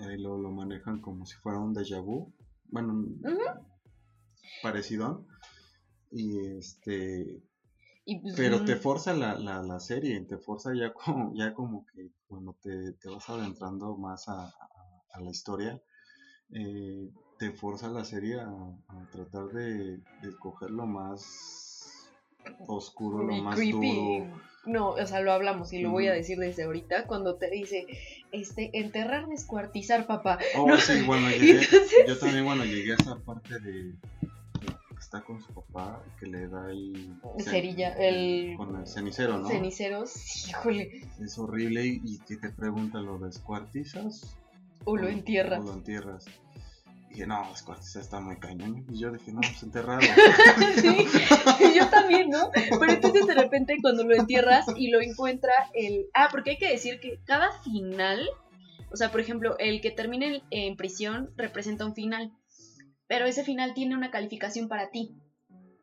Ahí 0.00 0.18
lo, 0.18 0.38
lo 0.38 0.50
manejan 0.50 1.00
como 1.00 1.24
si 1.24 1.36
fuera 1.36 1.60
un 1.60 1.72
déjà 1.72 2.02
vu. 2.02 2.32
Bueno, 2.64 2.94
Ujú. 2.94 3.38
parecido. 4.60 5.24
Y 6.10 6.58
este... 6.58 7.40
Y, 8.06 8.20
pues, 8.20 8.34
Pero 8.36 8.64
te 8.64 8.76
mm, 8.76 8.80
forza 8.84 9.12
la, 9.14 9.34
la, 9.38 9.62
la 9.62 9.80
serie, 9.80 10.20
te 10.22 10.38
forza 10.38 10.72
ya 10.74 10.92
como, 10.92 11.34
ya 11.34 11.54
como 11.54 11.86
que 11.86 12.10
cuando 12.26 12.54
te, 12.62 12.92
te 12.94 13.08
vas 13.08 13.28
adentrando 13.30 13.96
más 13.96 14.28
a, 14.28 14.44
a- 14.46 14.50
a 15.12 15.20
la 15.20 15.30
historia, 15.30 15.80
eh, 16.52 17.10
te 17.38 17.52
forza 17.52 17.88
la 17.88 18.04
serie 18.04 18.40
a, 18.40 18.48
a 18.48 19.06
tratar 19.12 19.46
de, 19.50 19.98
de 20.22 20.38
coger 20.40 20.70
lo 20.70 20.86
más 20.86 21.22
oscuro, 22.68 23.22
lo 23.24 23.36
más 23.36 23.60
creepy. 23.60 23.70
duro. 23.70 24.40
No, 24.66 24.90
o 24.92 25.06
sea, 25.06 25.20
lo 25.20 25.30
hablamos 25.32 25.72
y 25.74 25.80
lo 25.82 25.90
voy 25.90 26.06
a 26.06 26.12
decir 26.12 26.38
desde 26.38 26.64
ahorita 26.64 27.06
cuando 27.06 27.36
te 27.36 27.50
dice, 27.50 27.86
este, 28.32 28.70
enterrar, 28.78 29.26
descuartizar, 29.28 30.06
papá. 30.06 30.38
Oh, 30.56 30.66
No. 30.66 30.76
sí, 30.78 31.02
bueno, 31.02 31.28
Y 31.28 31.34
llegué, 31.40 31.60
entonces, 31.60 32.06
yo 32.06 32.18
también, 32.18 32.44
bueno, 32.46 32.64
llegué 32.64 32.92
a 32.92 32.96
esa 32.96 33.16
parte 33.24 33.58
de 33.60 33.94
está 35.14 35.26
con 35.26 35.40
su 35.40 35.52
papá, 35.54 36.02
que 36.18 36.26
le 36.26 36.48
da 36.48 36.66
ahí... 36.66 37.14
Cerilla, 37.38 37.90
el- 37.94 38.54
Con 38.56 38.76
el 38.76 38.86
cenicero, 38.86 39.38
¿no? 39.38 39.48
ceniceros, 39.48 40.48
híjole, 40.48 41.08
Es 41.20 41.38
horrible 41.38 41.86
y, 41.86 42.00
y 42.04 42.18
que 42.20 42.36
te 42.36 42.50
pregunta, 42.50 42.98
¿lo 43.00 43.18
descuartizas? 43.18 44.36
o 44.86 44.96
lo 44.96 45.08
entierras. 45.08 45.60
O 45.60 45.62
lo 45.64 45.72
entierras. 45.72 46.26
Y 47.08 47.14
dije, 47.14 47.26
no, 47.26 47.46
descuartizar 47.48 48.02
está 48.02 48.20
muy 48.20 48.36
cañón. 48.38 48.84
Y 48.90 48.98
yo 48.98 49.10
dije, 49.12 49.32
no, 49.32 49.40
pues 49.40 49.62
enterrado. 49.62 50.00
sí, 50.76 51.06
yo 51.74 51.88
también, 51.88 52.28
¿no? 52.28 52.50
Pero 52.52 52.92
entonces 52.92 53.26
de 53.26 53.34
repente 53.34 53.76
cuando 53.80 54.04
lo 54.04 54.14
entierras 54.14 54.66
y 54.76 54.90
lo 54.90 55.00
encuentra 55.00 55.52
el... 55.72 56.06
Ah, 56.12 56.28
porque 56.30 56.50
hay 56.50 56.58
que 56.58 56.68
decir 56.68 57.00
que 57.00 57.18
cada 57.24 57.52
final, 57.62 58.28
o 58.92 58.96
sea, 58.96 59.10
por 59.10 59.20
ejemplo, 59.20 59.56
el 59.58 59.80
que 59.80 59.90
termine 59.90 60.42
en 60.50 60.76
prisión 60.76 61.30
representa 61.36 61.86
un 61.86 61.94
final, 61.94 62.32
pero 63.14 63.26
ese 63.26 63.44
final 63.44 63.74
tiene 63.74 63.94
una 63.94 64.10
calificación 64.10 64.66
para 64.66 64.90
ti, 64.90 65.14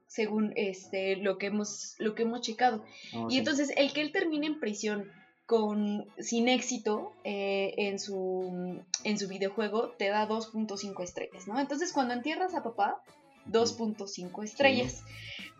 según 0.05 0.51
este 0.57 1.15
lo 1.15 1.37
que 1.37 1.45
hemos 1.45 1.95
lo 1.97 2.13
que 2.13 2.23
hemos 2.23 2.41
checado. 2.41 2.83
No, 3.13 3.27
Y 3.29 3.33
sí. 3.33 3.37
entonces 3.39 3.71
el 3.77 3.93
que 3.93 4.01
él 4.01 4.11
termine 4.11 4.47
en 4.47 4.59
prisión 4.59 5.09
con 5.45 6.03
sin 6.17 6.49
éxito 6.49 7.13
eh, 7.23 7.73
en 7.77 7.99
su 7.99 8.83
en 9.05 9.17
su 9.17 9.29
videojuego 9.29 9.91
te 9.97 10.09
da 10.09 10.27
2.5 10.27 11.01
estrellas, 11.03 11.47
¿no? 11.47 11.57
Entonces 11.57 11.93
cuando 11.93 12.13
entierras 12.13 12.53
a 12.53 12.63
papá 12.63 13.01
2.5 13.49 14.43
estrellas. 14.43 15.03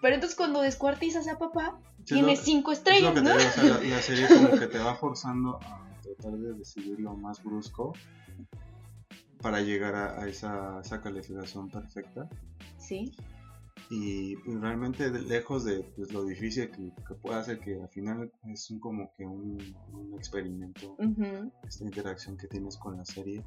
Pero 0.01 0.15
entonces 0.15 0.35
cuando 0.37 0.59
descuartizas 0.61 1.27
a 1.29 1.37
papá 1.37 1.79
Sí, 2.05 2.15
tienes 2.15 2.39
lo- 2.39 2.45
5 2.45 2.71
es 2.71 2.77
lo 2.77 2.91
estrellas, 2.91 3.23
¿no? 3.23 3.29
digo, 3.29 3.35
o 3.35 3.51
sea, 3.53 3.63
la, 3.63 3.79
la 3.95 4.01
serie 4.01 4.27
como 4.27 4.49
que 4.59 4.67
te 4.73 4.79
va 4.79 4.95
forzando 4.95 5.57
a 5.63 5.87
tratar 6.01 6.33
de 6.37 6.53
decidir 6.57 6.99
lo 6.99 7.13
más 7.15 7.41
brusco 7.43 7.93
para 9.41 9.61
llegar 9.61 9.95
a, 9.95 10.21
a 10.21 10.27
esa, 10.27 10.79
esa 10.81 11.01
calificación 11.01 11.69
perfecta. 11.69 12.29
Sí. 12.77 13.11
Y 13.89 14.35
pues, 14.37 14.59
realmente 14.61 15.09
lejos 15.09 15.65
de 15.65 15.83
pues, 15.95 16.13
lo 16.13 16.23
difícil 16.23 16.69
que, 16.71 16.91
que 17.07 17.13
puede 17.15 17.39
hacer, 17.39 17.59
que 17.59 17.81
al 17.81 17.89
final 17.89 18.31
es 18.45 18.69
un, 18.71 18.79
como 18.79 19.11
que 19.17 19.25
un, 19.25 19.57
un 19.93 20.13
experimento, 20.15 20.95
esta 21.67 21.83
interacción 21.83 22.37
que 22.37 22.47
tienes 22.47 22.77
con 22.77 22.97
la 22.97 23.05
serie 23.05 23.43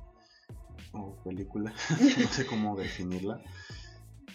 o 0.92 1.14
película, 1.24 1.72
no 2.20 2.28
sé 2.28 2.44
cómo 2.46 2.76
definirla. 2.76 3.40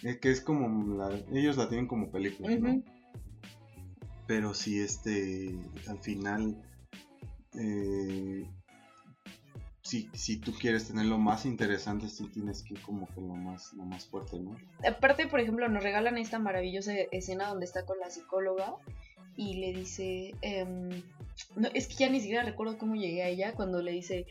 Es 0.02 0.18
que 0.18 0.30
es 0.30 0.40
como, 0.40 0.96
la- 0.96 1.14
ellos 1.32 1.56
la 1.56 1.68
tienen 1.68 1.86
como 1.86 2.10
película, 2.10 2.56
¿no? 2.56 2.70
Ujú. 2.70 2.84
Pero 4.26 4.54
si 4.54 4.80
este, 4.80 5.54
al 5.88 5.98
final, 5.98 6.56
eh, 7.54 8.48
si, 9.90 10.08
si 10.12 10.36
tú 10.36 10.52
quieres 10.52 10.86
tener 10.86 11.06
lo 11.06 11.18
más 11.18 11.44
interesante, 11.44 12.08
sí 12.08 12.28
tienes 12.28 12.62
que 12.62 12.74
ir 12.74 12.82
como 12.82 13.08
que 13.08 13.20
lo 13.20 13.34
más, 13.34 13.72
lo 13.72 13.84
más 13.84 14.06
fuerte, 14.06 14.38
¿no? 14.38 14.56
Aparte, 14.88 15.26
por 15.26 15.40
ejemplo, 15.40 15.68
nos 15.68 15.82
regalan 15.82 16.16
esta 16.16 16.38
maravillosa 16.38 16.94
escena 17.10 17.48
donde 17.48 17.64
está 17.64 17.84
con 17.84 17.98
la 17.98 18.08
psicóloga 18.08 18.76
y 19.36 19.54
le 19.54 19.72
dice, 19.72 20.36
em, 20.42 21.02
no, 21.56 21.68
es 21.74 21.88
que 21.88 21.94
ya 21.94 22.08
ni 22.08 22.20
siquiera 22.20 22.44
recuerdo 22.44 22.78
cómo 22.78 22.94
llegué 22.94 23.24
a 23.24 23.28
ella 23.28 23.52
cuando 23.54 23.82
le 23.82 23.90
dice, 23.90 24.26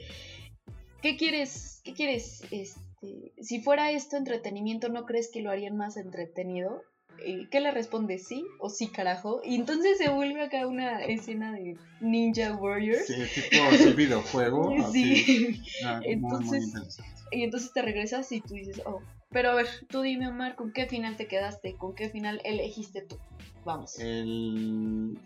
¿qué 1.02 1.18
quieres? 1.18 1.82
¿Qué 1.84 1.94
quieres? 1.94 2.42
Este, 2.52 3.34
si 3.42 3.60
fuera 3.60 3.92
esto 3.92 4.16
entretenimiento, 4.16 4.88
¿no 4.88 5.06
crees 5.06 5.30
que 5.30 5.42
lo 5.42 5.52
harían 5.52 5.76
más 5.76 5.98
entretenido? 5.98 6.84
¿Y 7.26 7.48
¿Qué 7.48 7.60
le 7.60 7.72
responde? 7.72 8.18
¿Sí 8.18 8.46
o 8.60 8.70
sí, 8.70 8.88
carajo? 8.88 9.42
Y 9.44 9.56
entonces 9.56 9.98
se 9.98 10.10
vuelve 10.10 10.42
acá 10.42 10.68
una 10.68 11.04
escena 11.04 11.54
de 11.54 11.78
Ninja 12.02 12.56
Warriors. 12.56 13.08
Sí, 13.08 13.16
tipo 13.34 13.64
así 13.64 13.94
videojuego. 13.98 14.92
Sí. 14.92 15.62
ah, 15.86 16.02
muy, 16.06 16.16
muy 16.16 16.58
Entonces-. 16.58 17.00
Y 17.32 17.44
entonces 17.44 17.72
te 17.74 17.82
regresas 17.82 18.32
y 18.32 18.42
tú 18.42 18.56
dices, 18.56 18.82
oh, 18.86 19.02
pero 19.30 19.52
a 19.52 19.56
ver, 19.56 19.68
tú 19.90 20.02
dime, 20.02 20.28
Omar, 20.28 20.56
¿con 20.56 20.72
qué 20.72 20.88
final 20.88 21.16
te 21.16 21.28
quedaste? 21.28 21.76
¿Con 21.76 21.94
qué 21.94 22.10
final 22.10 22.42
elegiste 22.44 23.02
tú? 23.02 23.18
Vamos. 23.64 24.00
El, 24.00 25.18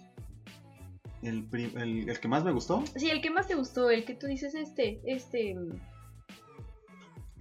el, 1.22 2.10
el 2.10 2.20
que 2.20 2.28
más 2.28 2.44
me 2.44 2.52
gustó, 2.52 2.84
Sí, 2.98 3.10
el 3.10 3.22
que 3.22 3.30
más 3.30 3.48
te 3.48 3.56
gustó, 3.56 3.90
el 3.90 4.04
que 4.04 4.16
tú 4.16 4.28
dices, 4.28 4.56
este, 4.56 5.00
este... 5.06 5.56
mm, 5.56 5.82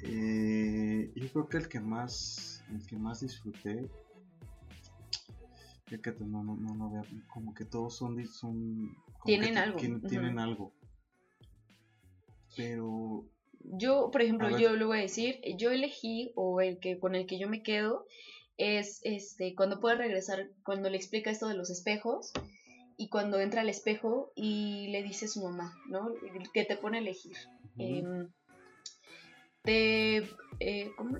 eh, 0.04 1.10
yo 1.14 1.28
creo 1.32 1.48
que 1.48 1.56
el 1.58 1.68
que 1.68 1.80
más, 1.80 2.64
el 2.70 2.86
que 2.86 2.96
más 2.96 3.20
disfruté, 3.20 3.88
que 6.00 6.12
no, 6.12 6.42
no, 6.42 6.56
no, 6.56 7.02
como 7.32 7.54
que 7.54 7.64
todos 7.64 7.96
son, 7.96 8.24
son 8.26 8.96
Tienen 9.24 9.58
algo, 9.58 9.78
tienen- 9.78 10.38
algo. 10.38 10.72
Pero 12.56 13.24
Yo, 13.64 14.10
por 14.10 14.22
ejemplo, 14.22 14.58
yo 14.58 14.76
lo 14.76 14.88
voy 14.88 14.98
a 14.98 15.02
decir, 15.02 15.40
yo 15.56 15.70
elegí, 15.70 16.32
o 16.34 16.60
el 16.60 16.78
que 16.78 16.98
con 16.98 17.14
el 17.14 17.26
que 17.26 17.38
yo 17.38 17.48
me 17.48 17.62
quedo, 17.62 18.06
es 18.58 19.00
este, 19.04 19.54
cuando 19.54 19.80
puede 19.80 19.96
regresar, 19.96 20.50
cuando 20.64 20.90
le 20.90 20.96
explica 20.96 21.30
esto 21.30 21.48
de 21.48 21.54
los 21.56 21.70
espejos, 21.70 22.32
y 22.96 23.08
cuando 23.08 23.40
entra 23.40 23.62
al 23.62 23.68
espejo 23.68 24.32
y 24.36 24.88
le 24.88 25.02
dice 25.02 25.24
a 25.24 25.28
su 25.28 25.42
mamá, 25.42 25.74
¿no? 25.88 26.10
Que 26.52 26.64
te 26.64 26.76
pone 26.76 26.98
a 26.98 27.00
elegir. 27.00 27.36
Em, 27.78 28.28
te, 29.62 30.18
eh, 30.60 30.90
¿cómo? 30.96 31.18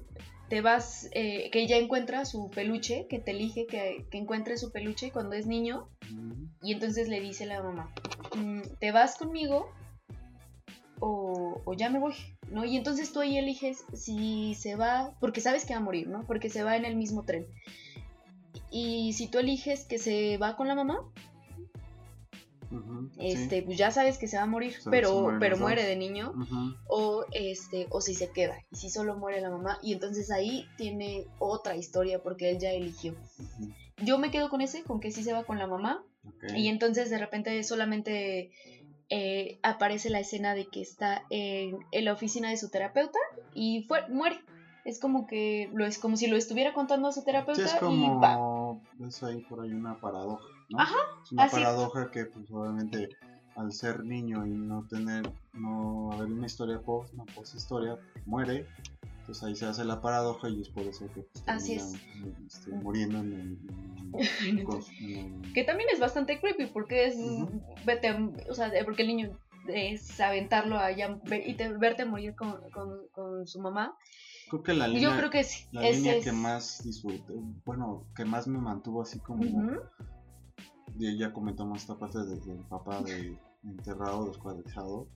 Te 0.52 0.60
vas, 0.60 1.08
eh, 1.12 1.48
que 1.50 1.62
ella 1.62 1.78
encuentra 1.78 2.26
su 2.26 2.50
peluche, 2.50 3.06
que 3.08 3.18
te 3.18 3.30
elige 3.30 3.66
que, 3.66 4.04
que 4.10 4.18
encuentre 4.18 4.58
su 4.58 4.70
peluche 4.70 5.10
cuando 5.10 5.34
es 5.34 5.46
niño, 5.46 5.88
y 6.60 6.74
entonces 6.74 7.08
le 7.08 7.22
dice 7.22 7.46
la 7.46 7.62
mamá, 7.62 7.90
"Mm, 8.36 8.60
¿te 8.78 8.92
vas 8.92 9.16
conmigo 9.16 9.72
o, 11.00 11.62
o 11.64 11.72
ya 11.72 11.88
me 11.88 11.98
voy? 11.98 12.12
¿No? 12.50 12.66
Y 12.66 12.76
entonces 12.76 13.14
tú 13.14 13.20
ahí 13.20 13.38
eliges 13.38 13.86
si 13.94 14.54
se 14.54 14.76
va, 14.76 15.16
porque 15.20 15.40
sabes 15.40 15.64
que 15.64 15.72
va 15.72 15.80
a 15.80 15.82
morir, 15.82 16.08
¿no? 16.08 16.22
Porque 16.26 16.50
se 16.50 16.62
va 16.62 16.76
en 16.76 16.84
el 16.84 16.96
mismo 16.96 17.24
tren. 17.24 17.46
Y 18.70 19.14
si 19.14 19.28
tú 19.28 19.38
eliges 19.38 19.86
que 19.86 19.96
se 19.96 20.36
va 20.36 20.54
con 20.56 20.68
la 20.68 20.74
mamá, 20.74 20.98
este, 23.18 23.62
pues 23.62 23.76
ya 23.78 23.90
sabes 23.90 24.18
que 24.18 24.26
se 24.28 24.36
va 24.36 24.44
a 24.44 24.46
morir, 24.46 24.74
pero, 24.90 25.36
pero 25.40 25.56
muere 25.56 25.84
de 25.84 25.96
niño. 25.96 26.32
O 26.88 27.24
este 27.32 27.86
o 27.90 28.00
si 28.00 28.14
se 28.14 28.30
queda 28.30 28.56
y 28.70 28.76
si 28.76 28.90
solo 28.90 29.16
muere 29.16 29.40
la 29.40 29.50
mamá 29.50 29.78
y 29.82 29.92
entonces 29.92 30.30
ahí 30.30 30.66
tiene 30.76 31.26
otra 31.38 31.76
historia 31.76 32.22
porque 32.22 32.50
él 32.50 32.58
ya 32.58 32.70
eligió. 32.70 33.14
Yo 34.04 34.18
me 34.18 34.30
quedo 34.30 34.48
con 34.50 34.60
ese 34.60 34.82
con 34.82 35.00
que 35.00 35.10
sí 35.10 35.22
se 35.22 35.32
va 35.32 35.44
con 35.44 35.58
la 35.58 35.66
mamá 35.66 36.04
y 36.56 36.68
entonces 36.68 37.10
de 37.10 37.18
repente 37.18 37.62
solamente 37.64 38.50
eh, 39.10 39.58
aparece 39.62 40.08
la 40.10 40.20
escena 40.20 40.54
de 40.54 40.66
que 40.66 40.80
está 40.80 41.24
en, 41.30 41.78
en 41.90 42.04
la 42.04 42.12
oficina 42.12 42.48
de 42.50 42.56
su 42.56 42.70
terapeuta 42.70 43.18
y 43.54 43.82
fue, 43.84 44.08
muere. 44.08 44.40
Es 44.84 44.98
como 44.98 45.26
que 45.28 45.70
lo 45.74 45.84
es 45.86 45.98
como 45.98 46.16
si 46.16 46.26
lo 46.26 46.36
estuviera 46.36 46.72
contando 46.74 47.06
a 47.08 47.12
su 47.12 47.20
Sí, 47.20 47.26
terapeuta 47.26 47.78
y 47.90 48.08
va. 48.20 48.78
es 49.06 49.22
ahí 49.22 49.40
por 49.42 49.60
ahí 49.60 49.70
una 49.72 50.00
paradoja, 50.00 50.42
¿no? 50.70 50.78
Ajá, 50.80 50.96
Es 51.24 51.32
una 51.32 51.44
así 51.44 51.56
paradoja 51.56 52.10
que 52.10 52.26
pues 52.26 52.50
obviamente 52.50 53.08
al 53.56 53.72
ser 53.72 54.04
niño 54.04 54.46
y 54.46 54.50
no 54.50 54.86
tener, 54.88 55.30
no 55.52 56.10
haber 56.12 56.28
una 56.28 56.46
historia 56.46 56.80
post, 56.80 57.12
una 57.14 57.24
post 57.34 57.54
historia, 57.54 57.98
muere, 58.24 58.66
pues 59.26 59.42
ahí 59.42 59.54
se 59.54 59.66
hace 59.66 59.84
la 59.84 60.00
paradoja 60.00 60.48
y 60.48 60.60
es 60.62 60.68
por 60.70 60.86
eso 60.86 61.06
que 61.12 61.20
pues, 61.22 61.44
Así 61.46 61.74
este, 61.74 62.70
muriendo 62.72 63.18
en 63.18 63.32
el, 63.34 63.40
en 64.48 64.58
el- 64.58 64.64
con- 64.64 64.80
en 65.00 65.16
el- 65.44 65.52
que 65.52 65.64
también 65.64 65.88
es 65.92 66.00
bastante 66.00 66.40
creepy 66.40 66.66
porque 66.66 67.06
es 67.06 67.16
vete 67.84 68.12
o 68.48 68.54
sea 68.54 68.70
porque 68.84 69.02
el 69.02 69.08
niño 69.08 69.38
es 69.68 70.18
aventarlo 70.20 70.76
allá 70.78 71.18
y 71.46 71.54
te- 71.54 71.72
verte 71.76 72.04
morir 72.04 72.34
con, 72.34 72.58
con, 72.72 73.06
con 73.12 73.46
su 73.46 73.60
mamá. 73.60 73.96
Creo 74.50 74.62
que 74.62 74.74
la 74.74 74.88
yo 74.88 74.94
línea, 74.94 75.16
creo 75.16 75.30
que 75.30 75.44
sí 75.44 75.66
la 75.72 75.82
línea 75.82 76.16
es- 76.16 76.24
que 76.24 76.32
más 76.32 76.82
disfruté, 76.84 77.32
bueno, 77.64 78.06
que 78.16 78.24
más 78.24 78.48
me 78.48 78.58
mantuvo 78.58 79.02
así 79.02 79.18
como, 79.20 79.44
ya 80.98 81.32
comentamos 81.32 81.80
esta 81.80 81.96
parte 81.98 82.18
desde 82.24 82.52
el 82.52 82.58
papá 82.64 83.02
de 83.02 83.36
enterrado, 83.64 84.26
descuadrizado, 84.26 85.06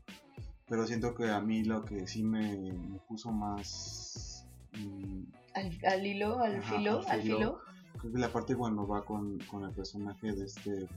pero 0.68 0.86
siento 0.86 1.14
que 1.14 1.30
a 1.30 1.40
mí 1.40 1.64
lo 1.64 1.84
que 1.84 2.06
sí 2.06 2.22
me, 2.22 2.72
me 2.72 2.98
puso 3.08 3.30
más... 3.32 4.46
mm, 4.72 5.22
al, 5.54 5.78
al 5.86 6.06
hilo 6.06 6.38
al 6.40 6.56
Ajá, 6.56 6.76
filo 6.76 7.00
al 7.08 7.22
filo. 7.22 7.36
filo 7.38 7.58
Creo 7.98 8.12
que 8.12 8.18
la 8.18 8.28
parte 8.32 8.54
cuando 8.54 8.86
va 8.86 9.04
con, 9.04 9.38
con 9.50 9.64
el 9.64 9.72
personaje 9.72 10.32
de 10.32 10.44
este. 10.44 10.70
El, 10.70 10.88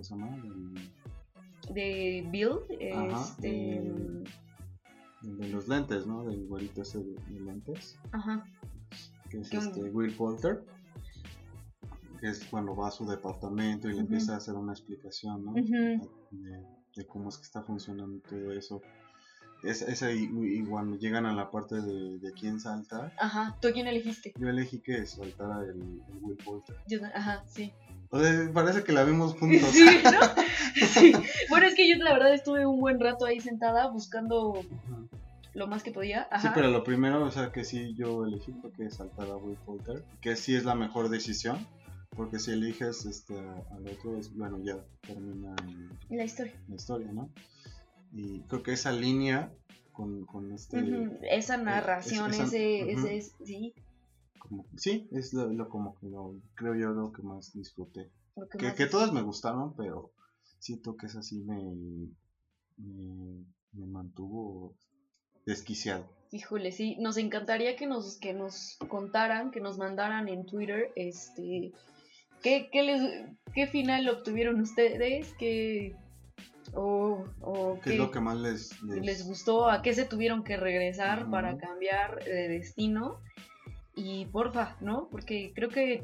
de 1.73 2.27
Bill 2.29 2.59
Ajá, 2.93 3.21
este 3.23 3.77
el- 3.77 4.23
el 5.23 5.37
de 5.37 5.47
los 5.49 5.67
lentes, 5.67 6.05
¿no? 6.07 6.23
Del 6.25 6.45
güerito 6.47 6.81
ese 6.81 6.99
de, 6.99 7.13
de 7.13 7.39
lentes, 7.41 7.97
ajá 8.11 8.45
que 9.29 9.39
es 9.41 9.53
este 9.53 9.83
Will 9.83 10.13
Poulter, 10.15 10.65
es 12.27 12.45
cuando 12.45 12.75
va 12.75 12.87
a 12.87 12.91
su 12.91 13.05
departamento 13.05 13.87
y 13.87 13.91
le 13.91 13.97
Ujú. 13.97 14.05
empieza 14.05 14.33
a 14.33 14.37
hacer 14.37 14.55
una 14.55 14.73
explicación, 14.73 15.45
¿no? 15.45 15.51
Ujú. 15.51 16.09
de, 16.31 16.63
de 16.95 17.05
cómo 17.07 17.29
es 17.29 17.37
que 17.37 17.43
está 17.43 17.61
funcionando 17.63 18.19
todo 18.27 18.51
eso. 18.51 18.81
Es, 19.63 19.81
esa 19.81 20.09
y, 20.11 20.29
y 20.31 20.63
cuando 20.63 20.95
llegan 20.97 21.25
a 21.25 21.33
la 21.33 21.51
parte 21.51 21.75
de, 21.81 22.17
de 22.19 22.31
quién 22.31 22.59
salta, 22.61 23.11
ajá 23.19 23.57
tú 23.61 23.67
quién 23.73 23.87
elegiste 23.87 24.31
yo 24.39 24.47
elegí 24.47 24.79
que 24.79 25.05
saltara 25.05 25.61
el, 25.63 25.81
el 25.81 26.17
Will 26.21 26.37
Poulter. 26.37 26.77
Yo- 26.87 26.99
ajá 27.13 27.43
sí 27.45 27.73
O 28.09 28.19
sea, 28.21 28.49
parece 28.53 28.83
que 28.85 28.93
la 28.93 29.03
vimos 29.03 29.33
juntos. 29.39 29.69
sí 29.71 29.83
¿no? 30.05 30.85
sí 30.87 31.11
bueno 31.49 31.65
es 31.67 31.75
que 31.75 31.89
yo 31.89 32.01
la 32.01 32.13
verdad 32.13 32.33
estuve 32.33 32.65
un 32.65 32.79
buen 32.79 33.01
rato 33.01 33.25
ahí 33.25 33.41
sentada 33.41 33.87
buscando 33.87 34.51
Ujú. 34.51 35.09
lo 35.53 35.67
más 35.67 35.83
que 35.83 35.91
podía 35.91 36.23
Sí, 36.23 36.27
ajá 36.47 36.53
pero 36.55 36.69
lo 36.69 36.81
primero, 36.85 37.21
o 37.25 37.31
sea, 37.31 37.51
que 37.51 37.65
sí 37.65 37.93
yo 37.97 38.23
elegí 38.23 38.53
fue 38.61 38.71
que 38.71 38.89
saltara 38.89 39.35
Will 39.35 39.57
Poulter, 39.65 40.05
que 40.21 40.37
sí 40.37 40.55
es 40.55 40.63
la 40.63 40.75
mejor 40.75 41.09
decisión, 41.09 41.67
porque 42.19 42.37
si 42.37 42.51
eliges 42.51 43.05
este 43.05 43.39
al 43.39 43.87
otro, 43.87 44.17
es, 44.17 44.35
bueno, 44.35 44.59
ya 44.61 44.75
termina 45.07 45.55
en 46.09 46.17
la 46.17 46.25
historia 46.25 46.53
la 46.67 46.75
historia, 46.75 47.13
¿no? 47.13 47.29
Y 48.11 48.41
creo 48.41 48.61
que 48.61 48.73
esa 48.73 48.91
línea 48.91 49.53
con, 49.93 50.25
con 50.25 50.51
este... 50.51 50.77
Esa 51.31 51.55
narración 51.55 52.31
esa- 52.33 52.43
ese 52.43 52.81
ujú. 52.83 52.91
ese 53.07 53.17
es- 53.17 53.35
sí 53.45 53.73
como- 54.37 54.65
sí, 54.75 55.07
es 55.11 55.31
lo, 55.33 55.47
lo 55.53 55.69
como 55.69 55.95
que 55.97 56.07
lo, 56.07 56.35
creo 56.55 56.75
yo 56.75 56.89
lo 56.89 57.13
que 57.13 57.21
más 57.21 57.53
disfruté. 57.53 58.11
que 58.51 58.57
Que, 58.57 58.65
más 58.65 58.75
que 58.75 58.83
es- 58.83 58.91
todas 58.91 59.13
me 59.13 59.21
gustaron, 59.21 59.73
pero 59.77 60.11
siento 60.59 60.97
que 60.97 61.05
esa 61.05 61.21
sí 61.23 61.39
me, 61.43 61.61
me, 62.77 63.45
me 63.71 63.85
mantuvo 63.87 64.75
desquiciado. 65.45 66.05
Híjole, 66.31 66.73
sí, 66.73 66.97
nos 66.99 67.15
encantaría 67.15 67.77
que 67.77 67.87
nos, 67.87 68.17
que 68.17 68.33
nos 68.33 68.77
contaran, 68.89 69.51
que 69.51 69.61
nos 69.61 69.77
mandaran 69.77 70.27
en 70.27 70.45
Twitter, 70.45 70.91
este, 70.97 71.71
qué, 72.41 72.69
qué, 72.71 72.83
les, 72.83 73.01
qué 73.53 73.67
final 73.67 74.07
obtuvieron 74.09 74.59
ustedes, 74.59 75.33
qué, 75.37 75.95
o, 76.73 77.25
o 77.41 77.75
¿Qué 77.75 77.81
qué 77.81 77.89
es 77.91 77.97
lo 77.97 78.11
que 78.11 78.19
más 78.19 78.37
les, 78.37 78.81
les, 78.83 79.05
les 79.05 79.25
gustó, 79.25 79.69
a 79.69 79.81
qué 79.81 79.93
se 79.93 80.05
tuvieron 80.05 80.43
que 80.43 80.57
regresar 80.57 81.29
para 81.29 81.57
cambiar 81.57 82.23
de 82.23 82.47
destino, 82.47 83.19
y 83.99 84.25
porfa, 84.27 84.77
¿no? 84.79 85.09
Porque 85.11 85.51
creo 85.53 85.69
que, 85.69 86.03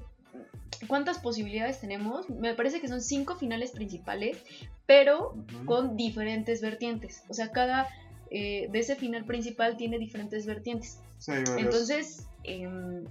¿cuántas 0.88 1.20
posibilidades 1.20 1.80
tenemos? 1.80 2.30
Me 2.30 2.54
parece 2.54 2.82
que 2.82 2.88
son 2.88 3.02
cinco 3.02 3.36
finales 3.36 3.72
principales, 3.72 4.38
pero 4.86 5.36
con 5.66 5.96
diferentes 5.96 6.62
vertientes. 6.62 7.24
O 7.30 7.34
sea, 7.34 7.52
cada 7.52 7.88
eh, 8.32 8.68
de 8.72 8.80
ese 8.80 8.96
final 8.96 9.24
principal 9.26 9.78
tiene 9.78 9.98
diferentes 9.98 10.46
vertientes. 10.46 11.00
Sí. 11.20 11.32
Entonces, 11.58 12.28
em, 12.44 13.06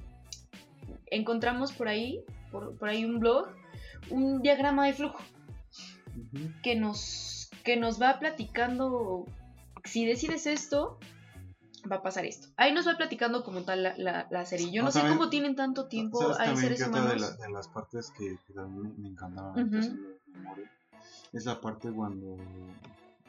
encontramos 1.06 1.72
por 1.72 1.88
ahí, 1.88 2.24
por, 2.50 2.76
por 2.76 2.88
ahí 2.88 3.04
un 3.04 3.18
blog, 3.20 3.48
un 4.10 4.42
diagrama 4.42 4.86
de 4.86 4.92
flujo 4.94 5.18
Ujú. 6.16 6.50
que 6.62 6.76
nos, 6.76 7.50
que 7.64 7.76
nos 7.76 8.00
va 8.00 8.18
platicando, 8.18 9.24
si 9.84 10.04
decides 10.06 10.46
esto, 10.46 10.98
va 11.90 11.96
a 11.96 12.02
pasar 12.02 12.24
esto. 12.24 12.48
Ahí 12.56 12.72
nos 12.72 12.86
va 12.88 12.96
platicando 12.96 13.44
como 13.44 13.62
tal 13.62 13.82
la, 13.82 13.94
la, 13.98 14.26
la 14.30 14.46
serie. 14.46 14.70
Yo 14.70 14.82
No, 14.82 14.86
no 14.86 14.92
sé 14.92 15.00
también- 15.00 15.18
cómo 15.18 15.30
tienen 15.30 15.56
tanto 15.56 15.86
tiempo, 15.86 16.20
¿Sabes 16.20 16.38
hay 16.38 16.46
también 16.46 16.62
seres 16.76 16.88
otra 16.88 17.00
de, 17.00 17.06
humanos. 17.06 17.36
la- 17.38 17.46
de 17.46 17.52
las 17.52 17.68
partes 17.68 18.10
que, 18.16 18.36
que 18.46 18.52
también 18.54 18.94
me, 18.98 19.08
ahorita 19.18 19.78
haciendo 19.78 20.08
memoria, 20.32 20.70
es 21.32 21.44
la 21.44 21.60
parte 21.60 21.90
cuando 21.90 22.36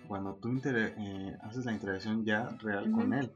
cuando 0.07 0.35
tú 0.35 0.49
eh, 0.63 1.35
haces 1.41 1.65
la 1.65 1.71
interacción 1.73 2.23
ya 2.25 2.49
real 2.61 2.91
con 2.91 3.11
Ujú. 3.11 3.21
él. 3.21 3.31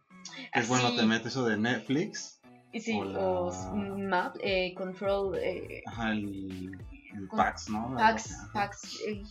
Que 0.54 0.60
es 0.60 0.68
cuando 0.68 0.90
Así. 0.90 0.98
te 0.98 1.06
metes 1.08 1.28
eso 1.28 1.46
de 1.46 1.58
Netflix, 1.58 2.39
Sí, 2.74 2.94
o 2.96 3.04
la- 3.04 3.20
o 3.20 3.50
s- 3.50 3.68
map, 3.74 4.36
eh, 4.42 4.74
control, 4.76 5.38
eh, 5.42 5.82
ajá, 5.88 6.12
el, 6.12 6.78
el 7.16 7.28
Con- 7.28 7.38
PAX, 7.38 7.70
¿no? 7.70 7.98
Ajá. 7.98 8.16
packs, 8.54 9.00
eh, 9.08 9.24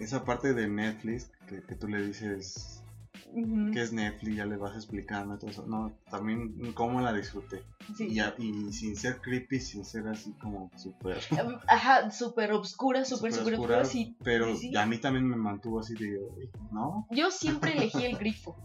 Esa 0.00 0.24
parte 0.24 0.52
de 0.54 0.66
Netflix 0.68 1.30
que, 1.48 1.62
que 1.62 1.74
tú 1.76 1.86
le 1.86 2.04
dices 2.04 2.82
ujú, 3.32 3.70
que 3.72 3.80
es 3.80 3.92
Netflix, 3.92 4.36
ya 4.36 4.46
le 4.46 4.56
vas 4.56 4.74
explicando 4.74 5.36
y 5.36 5.38
todo 5.38 5.50
eso. 5.50 5.66
No, 5.66 5.96
también 6.10 6.72
cómo 6.74 7.00
la 7.00 7.12
disfruté. 7.12 7.62
sí. 7.96 8.08
Y, 8.08 8.18
a- 8.18 8.34
y 8.38 8.72
sin 8.72 8.96
ser 8.96 9.20
creepy, 9.20 9.60
sin 9.60 9.84
ser 9.84 10.08
así 10.08 10.32
como 10.32 10.70
súper 10.76 11.18
Ajá, 11.68 12.10
súper 12.10 12.52
obscura, 12.52 13.04
súper, 13.04 13.32
súper 13.32 13.54
oscura, 13.54 13.76
oscura, 13.78 13.84
sí. 13.84 14.16
pero 14.24 14.56
sí. 14.56 14.76
a 14.76 14.84
mí 14.86 14.98
también 14.98 15.28
me 15.28 15.36
mantuvo 15.36 15.78
así 15.78 15.94
de, 15.94 16.18
"Uy, 16.18 16.50
¿no? 16.72 17.06
Yo 17.10 17.30
siempre 17.30 17.72
elegí 17.76 18.04
el 18.04 18.16
grifo. 18.18 18.56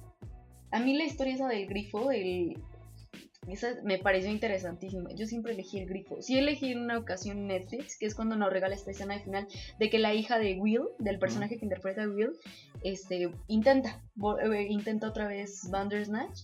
A 0.71 0.79
mí 0.79 0.97
la 0.97 1.03
historia 1.03 1.35
esa 1.35 1.47
del 1.47 1.67
grifo, 1.67 2.09
el... 2.11 2.59
esa 3.47 3.69
me 3.83 3.97
pareció 3.97 4.29
interesantísima. 4.29 5.09
Yo 5.15 5.25
siempre 5.25 5.53
elegí 5.53 5.79
el 5.79 5.87
grifo. 5.87 6.21
Sí 6.21 6.37
elegí 6.37 6.71
en 6.71 6.79
una 6.81 6.97
ocasión 6.97 7.47
Netflix, 7.47 7.97
que 7.97 8.05
es 8.05 8.13
cuando 8.15 8.35
nos 8.35 8.51
regala 8.51 8.75
esta 8.75 8.91
escena 8.91 9.15
de 9.15 9.21
final, 9.23 9.47
de 9.79 9.89
que 9.89 9.97
la 9.97 10.13
hija 10.13 10.37
de 10.39 10.55
Will, 10.59 10.83
del 10.99 11.17
personaje 11.19 11.57
que 11.57 11.65
interpreta 11.65 12.03
a 12.03 12.09
Will, 12.09 12.33
este, 12.83 13.31
intenta, 13.47 14.01
vo- 14.15 14.39
eh, 14.53 14.67
intenta 14.69 15.07
otra 15.07 15.27
vez 15.27 15.67
Bandersnatch. 15.69 16.41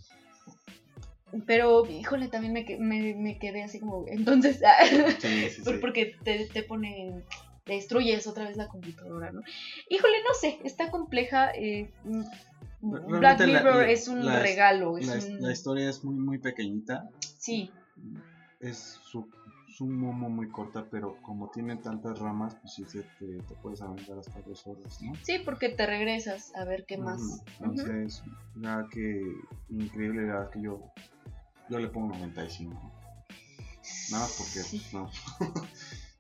Pero, 1.46 1.86
híjole, 1.90 2.28
también 2.30 2.54
me, 2.54 2.66
me, 2.80 3.14
me 3.14 3.38
quedé 3.40 3.64
así 3.64 3.80
como, 3.80 4.06
entonces, 4.08 4.62
Sí, 5.20 5.50
sí. 5.50 5.72
porque 5.82 6.14
te, 6.24 6.46
te 6.46 6.64
pone 6.64 7.24
destruyes 7.66 8.26
otra 8.28 8.46
vez 8.46 8.56
la 8.58 8.68
computadora, 8.68 9.32
¿no? 9.32 9.42
Híjole, 9.90 10.14
no 10.28 10.34
sé, 10.34 10.60
está 10.64 10.92
compleja. 10.92 11.52
eh, 11.54 11.90
Black 12.92 13.40
Mirror 13.46 13.76
la- 13.78 13.90
es 13.92 14.08
un 14.08 14.26
la- 14.26 14.40
regalo. 14.40 14.98
Es 14.98 15.08
La, 15.08 15.14
un- 15.16 15.42
la 15.42 15.52
historia 15.52 15.90
es 15.90 16.04
muy, 16.04 16.16
muy 16.16 16.38
pequeñita. 16.40 17.10
Sí, 17.38 17.72
Es 18.60 18.78
su, 19.04 19.28
su 19.78 19.86
momo 19.86 20.30
muy 20.30 20.48
corta, 20.50 20.86
pero 20.90 21.18
como 21.22 21.50
tiene 21.52 21.76
tantas 21.78 22.18
ramas, 22.20 22.56
pues 22.62 22.74
sí 22.74 22.86
se 22.86 23.02
te, 23.20 23.26
te 23.48 23.56
puedes 23.62 23.82
aventar 23.82 24.18
hasta 24.18 24.42
dos 24.42 24.66
horas, 24.66 25.02
¿no? 25.02 25.14
sí, 25.24 25.40
porque 25.44 25.70
te 25.70 25.86
regresas 25.86 26.56
a 26.56 26.64
ver 26.64 26.86
qué 26.88 26.98
más. 26.98 27.20
Entonces, 27.60 28.22
ya 28.56 28.86
que 28.92 29.22
increíble, 29.70 30.26
la 30.28 30.34
verdad 30.36 30.50
que 30.52 30.62
yo, 30.62 30.80
yo 31.70 31.80
le 31.80 31.90
pongo 31.90 32.16
95. 32.16 32.92
Nada 34.12 34.24
más 34.24 34.36
porque, 34.38 34.62
Sí. 34.64 34.82
no. 34.94 35.10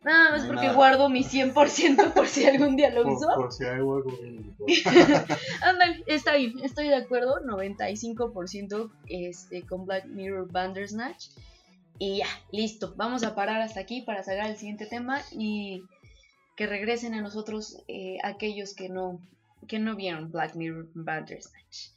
Nada 0.05 0.29
más 0.29 0.43
no 0.43 0.49
porque 0.49 0.67
nada. 0.67 0.75
guardo 0.75 1.09
mi 1.09 1.23
100% 1.23 2.13
por 2.13 2.27
si 2.27 2.45
algún 2.45 2.75
día 2.75 2.91
lo 2.91 3.11
uso. 3.11 3.27
por 3.35 3.51
si 3.51 3.63
hay 3.63 3.71
algo 3.71 4.03
Ándale, 5.63 6.03
está 6.05 6.35
bien, 6.35 6.53
estoy 6.61 6.89
de 6.89 6.95
acuerdo, 6.95 7.41
95% 7.43 8.91
este, 9.07 9.63
con 9.63 9.87
Black 9.87 10.05
Mirror 10.05 10.51
Bandersnatch. 10.51 11.29
Y 11.97 12.17
ya, 12.17 12.27
listo, 12.51 12.93
vamos 12.95 13.23
a 13.23 13.33
parar 13.33 13.61
hasta 13.61 13.79
aquí 13.79 14.03
para 14.03 14.21
sacar 14.21 14.51
el 14.51 14.57
siguiente 14.57 14.85
tema 14.85 15.21
y 15.31 15.81
que 16.55 16.67
regresen 16.67 17.15
a 17.15 17.21
nosotros 17.21 17.81
eh, 17.87 18.17
aquellos 18.23 18.75
que 18.75 18.89
no, 18.89 19.19
que 19.67 19.79
no 19.79 19.95
vieron 19.95 20.31
Black 20.31 20.53
Mirror 20.53 20.87
Bandersnatch. 20.93 21.89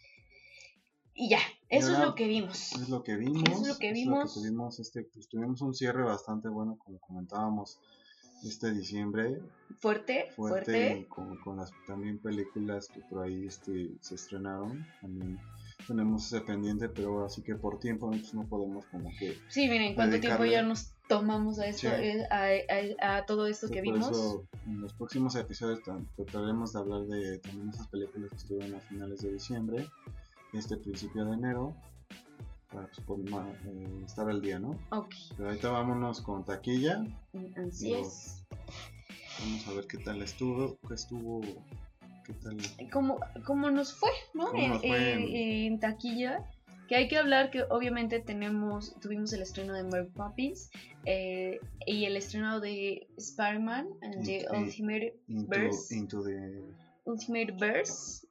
Y 1.14 1.28
ya, 1.28 1.40
eso 1.68 1.92
es 1.92 1.98
lo 1.98 2.14
que 2.14 2.26
vimos. 2.26 2.72
Es 2.72 2.88
lo 2.88 3.02
que 3.02 3.16
vimos. 3.16 3.42
Es 3.50 3.68
lo 3.68 3.76
que 3.76 3.92
vimos. 3.92 4.32
tuvimos, 4.32 4.78
este, 4.78 5.02
pues 5.02 5.28
tuvimos 5.28 5.60
un 5.60 5.74
cierre 5.74 6.04
bastante 6.04 6.48
bueno, 6.48 6.78
como 6.78 6.98
comentábamos, 7.00 7.78
este 8.44 8.72
diciembre. 8.72 9.40
Fuerte, 9.80 10.26
Fuerte, 10.34 10.64
fuerte. 10.72 10.98
y 11.00 11.04
con, 11.04 11.36
con 11.38 11.56
las 11.58 11.70
también 11.86 12.18
películas 12.18 12.88
que 12.88 13.00
por 13.00 13.24
ahí 13.24 13.46
este, 13.46 13.90
se 14.00 14.14
estrenaron. 14.16 14.84
También 15.00 15.38
tenemos 15.86 16.26
ese 16.26 16.40
pendiente, 16.44 16.88
pero 16.88 17.24
así 17.24 17.42
que 17.42 17.54
por 17.54 17.78
tiempo 17.78 18.08
pues, 18.10 18.34
no 18.34 18.44
podemos 18.46 18.86
como 18.86 19.10
que... 19.18 19.38
Sí, 19.48 19.68
miren, 19.68 19.94
cuánto 19.94 20.18
tiempo 20.20 20.44
ya 20.44 20.62
nos 20.62 20.92
tomamos 21.08 21.58
a 21.58 21.66
esto, 21.66 21.88
Sí. 21.88 22.20
a, 22.30 22.48
a- 23.06 23.16
a 23.18 23.26
todo 23.26 23.46
esto 23.46 23.68
que 23.68 23.76
por 23.82 23.94
vimos. 23.94 24.10
eso 24.10 24.46
en 24.66 24.80
los 24.80 24.92
próximos 24.94 25.34
episodios 25.36 25.80
tra- 25.82 26.04
trataremos 26.16 26.72
de 26.72 26.78
hablar 26.78 27.02
de 27.06 27.38
también 27.38 27.68
esas 27.70 27.86
películas 27.88 28.30
que 28.30 28.36
estuvieron 28.36 28.74
a 28.74 28.80
finales 28.80 29.20
de 29.22 29.32
diciembre, 29.32 29.86
este 30.52 30.76
principio 30.76 31.24
de 31.24 31.34
enero, 31.34 31.74
para 32.72 32.88
pues, 33.06 33.30
ma- 33.30 33.50
eh, 33.66 34.02
estar 34.04 34.28
al 34.28 34.40
día, 34.42 34.58
¿no? 34.58 34.78
Ok, 34.90 35.14
Pero 35.36 35.48
ahorita 35.48 35.70
vámonos 35.70 36.20
con 36.20 36.44
taquilla. 36.44 37.04
así 37.66 37.90
Yo- 37.90 37.98
es. 38.00 38.44
Vamos 39.40 39.68
a 39.68 39.72
ver 39.72 39.86
qué 39.86 39.98
tal 39.98 40.20
estuvo, 40.22 40.76
qué 40.88 40.94
estuvo, 40.94 41.40
qué 42.24 42.32
tal. 42.42 42.56
como, 42.90 43.18
como 43.46 43.70
nos 43.70 43.94
fue, 43.94 44.10
¿no? 44.34 44.46
¿Cómo 44.48 44.62
En, 44.62 44.70
nos 44.70 44.80
fue 44.82 45.12
en- 45.12 45.18
en- 45.22 45.72
en 45.72 45.80
taquilla. 45.80 46.44
Que 46.88 46.96
hay 46.96 47.06
que 47.08 47.18
hablar 47.18 47.50
que 47.50 47.64
obviamente 47.68 48.18
tenemos, 48.18 48.94
tuvimos 49.00 49.32
el 49.34 49.42
estreno 49.42 49.74
de 49.74 49.84
Mary 49.84 50.06
Poppins 50.08 50.70
eh, 51.04 51.60
y 51.86 52.06
el 52.06 52.16
estreno 52.16 52.60
de 52.60 53.06
Spider-Man 53.18 53.88
and 54.00 54.24
the 54.24 54.38
Y- 54.38 54.40
y- 54.40 54.56
Ultimate, 54.56 55.16
Into, 55.28 55.50
Verse. 55.50 55.94
into 55.94 56.22
the 56.22 56.62
Ultimate 57.04 57.52
Verse 57.60 58.26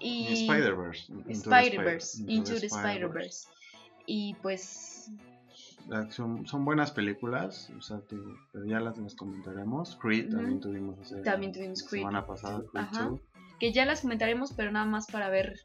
y 0.00 0.44
Spider-Verse. 0.46 1.12
into 1.12 1.24
the 1.28 1.32
Spider-Verse, 1.34 2.16
Spider- 2.16 2.32
Into 2.34 2.54
the 2.60 2.66
Spider-Verse. 2.66 3.48
Y 4.06 4.34
pues 4.42 5.10
Son, 6.10 6.46
son 6.46 6.64
buenas 6.64 6.90
películas, 6.92 7.70
o 7.76 7.82
sea, 7.82 8.00
te- 8.00 8.16
pero 8.52 8.64
ya 8.64 8.80
las, 8.80 8.96
las 8.98 9.14
comentaremos. 9.14 9.96
Creed 10.00 10.28
Ujú. 10.28 10.36
también 10.36 10.60
tuvimos 10.60 10.98
hace 11.00 11.22
También 11.22 11.52
tuvimos 11.52 11.82
la 11.82 11.88
Creed. 11.88 12.00
semana 12.02 12.26
pasada, 12.26 12.58
Creed 12.72 12.84
Ajá. 12.84 13.04
2. 13.08 13.20
que 13.58 13.72
ya 13.72 13.84
las 13.84 14.00
comentaremos, 14.00 14.52
pero 14.54 14.70
nada 14.72 14.86
más 14.86 15.06
para 15.10 15.28
ver 15.28 15.60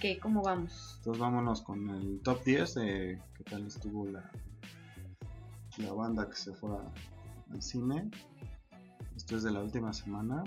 que 0.00 0.18
cómo 0.18 0.42
vamos. 0.42 0.94
Entonces 0.98 1.20
vámonos 1.20 1.62
con 1.62 1.88
el 1.90 2.20
top 2.22 2.44
10 2.44 2.74
de 2.74 3.22
qué 3.36 3.44
tal 3.44 3.66
estuvo 3.66 4.06
la, 4.08 4.28
la 5.78 5.92
banda 5.92 6.28
que 6.28 6.36
se 6.36 6.52
fue 6.52 6.70
al 7.50 7.62
cine. 7.62 8.10
Esto 9.16 9.36
es 9.36 9.44
de 9.44 9.52
la 9.52 9.60
última 9.62 9.92
semana. 9.92 10.42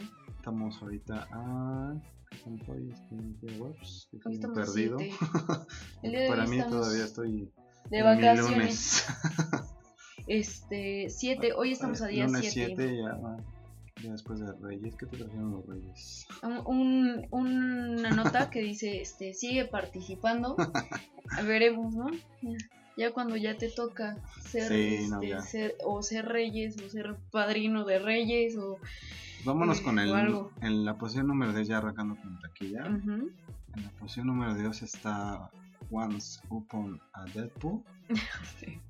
Estamos 0.48 0.82
ahorita 0.82 1.28
a... 1.34 1.94
Este, 2.32 3.60
Hoy 3.60 4.34
estoy 4.34 4.54
perdido. 4.54 4.98
Para 6.30 6.48
mí 6.48 6.58
todavía 6.70 7.04
estoy 7.04 7.52
de 7.90 8.02
vacaciones. 8.02 8.50
lunes. 8.50 9.06
Este, 10.28 11.10
7, 11.10 11.52
hoy 11.52 11.74
estamos 11.74 12.02
a 12.02 12.08
día 12.08 12.28
Lunes 12.28 12.50
7. 12.54 12.76
7 12.78 12.96
ya, 12.96 13.38
ya 14.02 14.12
después 14.14 14.40
de 14.40 14.54
Reyes. 14.54 14.96
¿Qué 14.96 15.06
te 15.08 15.18
trajeron 15.18 15.52
los 15.52 15.66
Reyes? 15.68 16.28
Un, 16.66 17.28
una 17.32 18.12
nota 18.12 18.50
que 18.50 18.62
dice, 18.62 19.02
este, 19.02 19.34
sigue 19.34 19.66
participando. 19.66 20.56
Veremos, 21.46 21.94
¿no? 21.94 22.08
Ya 22.96 23.12
cuando 23.12 23.36
ya 23.36 23.58
te 23.58 23.70
toca 23.70 24.16
ser, 24.40 24.70
Sí, 24.70 25.08
no, 25.10 25.18
este, 25.22 25.28
ya. 25.28 25.42
ser- 25.42 25.76
o 25.84 26.02
ser 26.02 26.24
reyes, 26.26 26.78
o 26.82 26.88
ser 26.90 27.18
padrino 27.32 27.84
de 27.84 28.00
reyes, 28.00 28.56
o... 28.56 28.80
Vámonos 29.48 29.80
con 29.80 29.98
el, 29.98 30.12
en 30.60 30.84
la 30.84 30.98
posición 30.98 31.28
número 31.28 31.54
10 31.54 31.70
ya 31.70 31.78
arrancando 31.78 32.18
con 32.18 32.38
taquilla. 32.42 32.86
En 32.86 33.34
la 33.76 33.90
posición 33.98 34.28
número 34.28 34.54
10 34.54 34.82
está 34.84 35.50
Once 35.90 36.42
Upon 36.50 37.00
a 37.14 37.24
Deadpool. 37.26 37.82
Sí. 38.60 38.82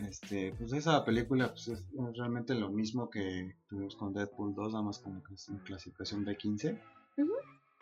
Este, 0.00 0.52
pues 0.58 0.72
esa 0.72 1.04
película 1.04 1.50
pues, 1.50 1.68
es 1.68 1.78
es 1.78 2.16
realmente 2.16 2.54
lo 2.54 2.70
mismo 2.70 3.08
que 3.08 3.54
tuvimos 3.68 3.94
con 3.94 4.12
Deadpool 4.12 4.52
2, 4.52 4.72
nada 4.72 4.84
más 4.84 4.98
como 4.98 5.22
que 5.22 5.34
es 5.34 5.48
en 5.48 5.58
clasificación 5.58 6.24
B15. 6.24 6.76
Ujú. 7.18 7.32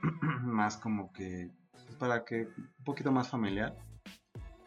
más 0.53 0.77
como 0.77 1.11
que 1.15 1.51
es 1.89 1.95
para 1.99 2.27
que 2.27 2.49
un 2.59 2.85
poquito 2.85 3.11
más 3.11 3.31
familiar. 3.31 3.75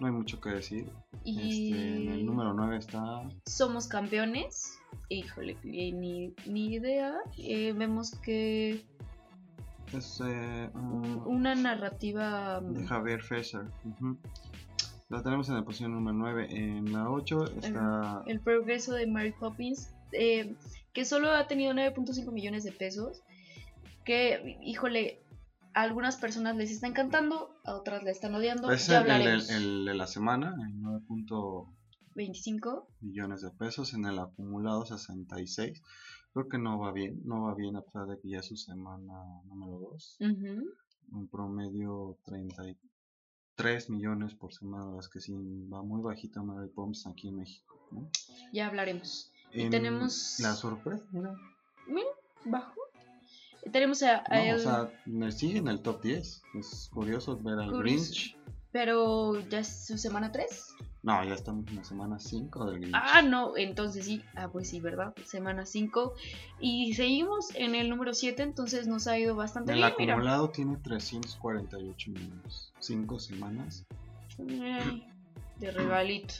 No 0.01 0.07
hay 0.07 0.13
mucho 0.13 0.41
que 0.41 0.49
decir. 0.49 0.89
Y 1.23 1.73
Este, 1.73 1.95
en 1.95 2.09
el 2.11 2.25
número 2.25 2.55
9 2.55 2.77
está 2.77 3.21
somos 3.45 3.85
campeones. 3.87 4.79
Híjole, 5.09 5.55
ni, 5.63 6.33
ni 6.47 6.73
idea. 6.73 7.13
Eh, 7.37 7.71
vemos 7.77 8.15
que 8.23 8.83
es, 9.93 10.19
eh, 10.25 10.69
un- 10.73 11.21
una 11.27 11.53
narrativa... 11.53 12.59
de 12.61 12.83
Javier 12.87 13.21
Fesser. 13.21 13.65
La 15.09 15.21
tenemos 15.21 15.47
en 15.49 15.55
la 15.55 15.63
posición 15.63 15.91
número 15.91 16.17
9. 16.17 16.47
En 16.49 16.91
la 16.93 17.07
8 17.11 17.45
está 17.61 18.23
el 18.25 18.39
progreso 18.39 18.93
de 18.93 19.05
Mary 19.05 19.33
Poppins, 19.39 19.93
eh, 20.13 20.55
que 20.93 21.05
solo 21.05 21.29
ha 21.29 21.45
tenido 21.47 21.73
9.5 21.75 22.31
millones 22.31 22.63
de 22.63 22.71
pesos, 22.71 23.21
que, 24.03 24.57
híjole, 24.63 25.20
a 25.73 25.81
algunas 25.83 26.17
personas 26.17 26.55
les 26.55 26.71
está 26.71 26.87
encantando, 26.87 27.49
a 27.63 27.75
otras 27.75 28.03
le 28.03 28.11
están 28.11 28.35
odiando, 28.35 28.71
es 28.71 28.87
ya 28.87 28.99
el, 28.99 29.05
el- 29.05 29.11
hablaremos. 29.11 29.49
el 29.49 29.85
de 29.85 29.93
la 29.93 30.07
semana, 30.07 30.55
en 30.67 30.81
9. 30.81 31.01
25, 32.13 32.87
millones 32.99 33.41
de 33.41 33.51
pesos 33.51 33.93
en 33.93 34.05
el 34.05 34.19
acumulado 34.19 34.85
66 34.85 35.81
creo 36.33 36.49
que 36.49 36.57
no 36.57 36.77
va 36.77 36.91
bien 36.91 37.21
no 37.23 37.43
va 37.43 37.55
bien 37.55 37.77
a 37.77 37.81
pesar 37.81 38.05
de 38.07 38.19
que 38.19 38.27
ya 38.29 38.39
es 38.39 38.47
su 38.47 38.57
semana 38.57 39.13
número 39.45 39.79
2 39.93 40.17
ujú, 40.19 40.65
un 41.17 41.27
promedio 41.29 42.17
33 42.25 43.89
millones 43.91 44.33
por 44.35 44.53
semana 44.53 44.93
las 44.93 45.07
que 45.07 45.21
sí 45.21 45.31
va 45.71 45.83
muy 45.83 46.01
bajita 46.01 46.41
Mary 46.43 46.67
Poppins 46.69 47.07
aquí 47.07 47.29
en 47.29 47.37
México 47.37 47.79
¿no? 47.91 48.09
ya 48.51 48.67
hablaremos. 48.67 49.31
Y 49.53 49.61
En 49.61 49.69
tenemos- 49.69 50.37
la 50.41 50.53
sorpresa 50.55 51.05
mira 51.13 51.33
Bajo. 52.43 52.80
Tenemos 53.71 54.01
a, 54.03 54.23
a 54.27 54.37
no, 54.37 54.43
él, 54.43 54.55
o 54.55 54.59
sea 54.59 54.91
sigue 55.31 55.59
en 55.59 55.67
el 55.67 55.81
top 55.81 56.01
10 56.01 56.43
es 56.55 56.89
curioso 56.93 57.37
ver 57.37 57.59
al. 57.59 57.71
Grinch 57.79 58.35
pero 58.71 59.37
ya 59.49 59.59
es 59.59 59.85
su 59.87 59.97
semana 59.97 60.31
3. 60.31 60.75
no 61.03 61.23
ya 61.25 61.33
estamos 61.33 61.67
en 61.67 61.75
la 61.75 61.83
semana 61.83 62.19
5 62.19 62.65
del 62.65 62.79
Grinch 62.79 62.95
Ah, 62.95 63.21
no, 63.21 63.57
entonces 63.57 64.05
sí, 64.05 64.23
ah, 64.35 64.47
pues 64.49 64.69
sí, 64.69 64.79
¿verdad? 64.79 65.13
Semana 65.25 65.65
5. 65.65 66.13
Y 66.59 66.93
seguimos 66.93 67.53
en 67.55 67.75
el 67.75 67.89
número 67.89 68.13
7, 68.13 68.41
entonces 68.41 68.87
nos 68.87 69.07
ha 69.07 69.19
ido 69.19 69.35
bastante 69.35 69.73
el 69.73 69.79
bien, 69.79 69.93
mira. 69.99 70.13
acumulado 70.13 70.49
tiene 70.49 70.77
348 70.77 72.11
millones 72.11 72.71
5 72.79 73.19
semanas 73.19 73.85
Ay, 74.39 75.05
de 75.57 75.71
regalito. 75.71 76.35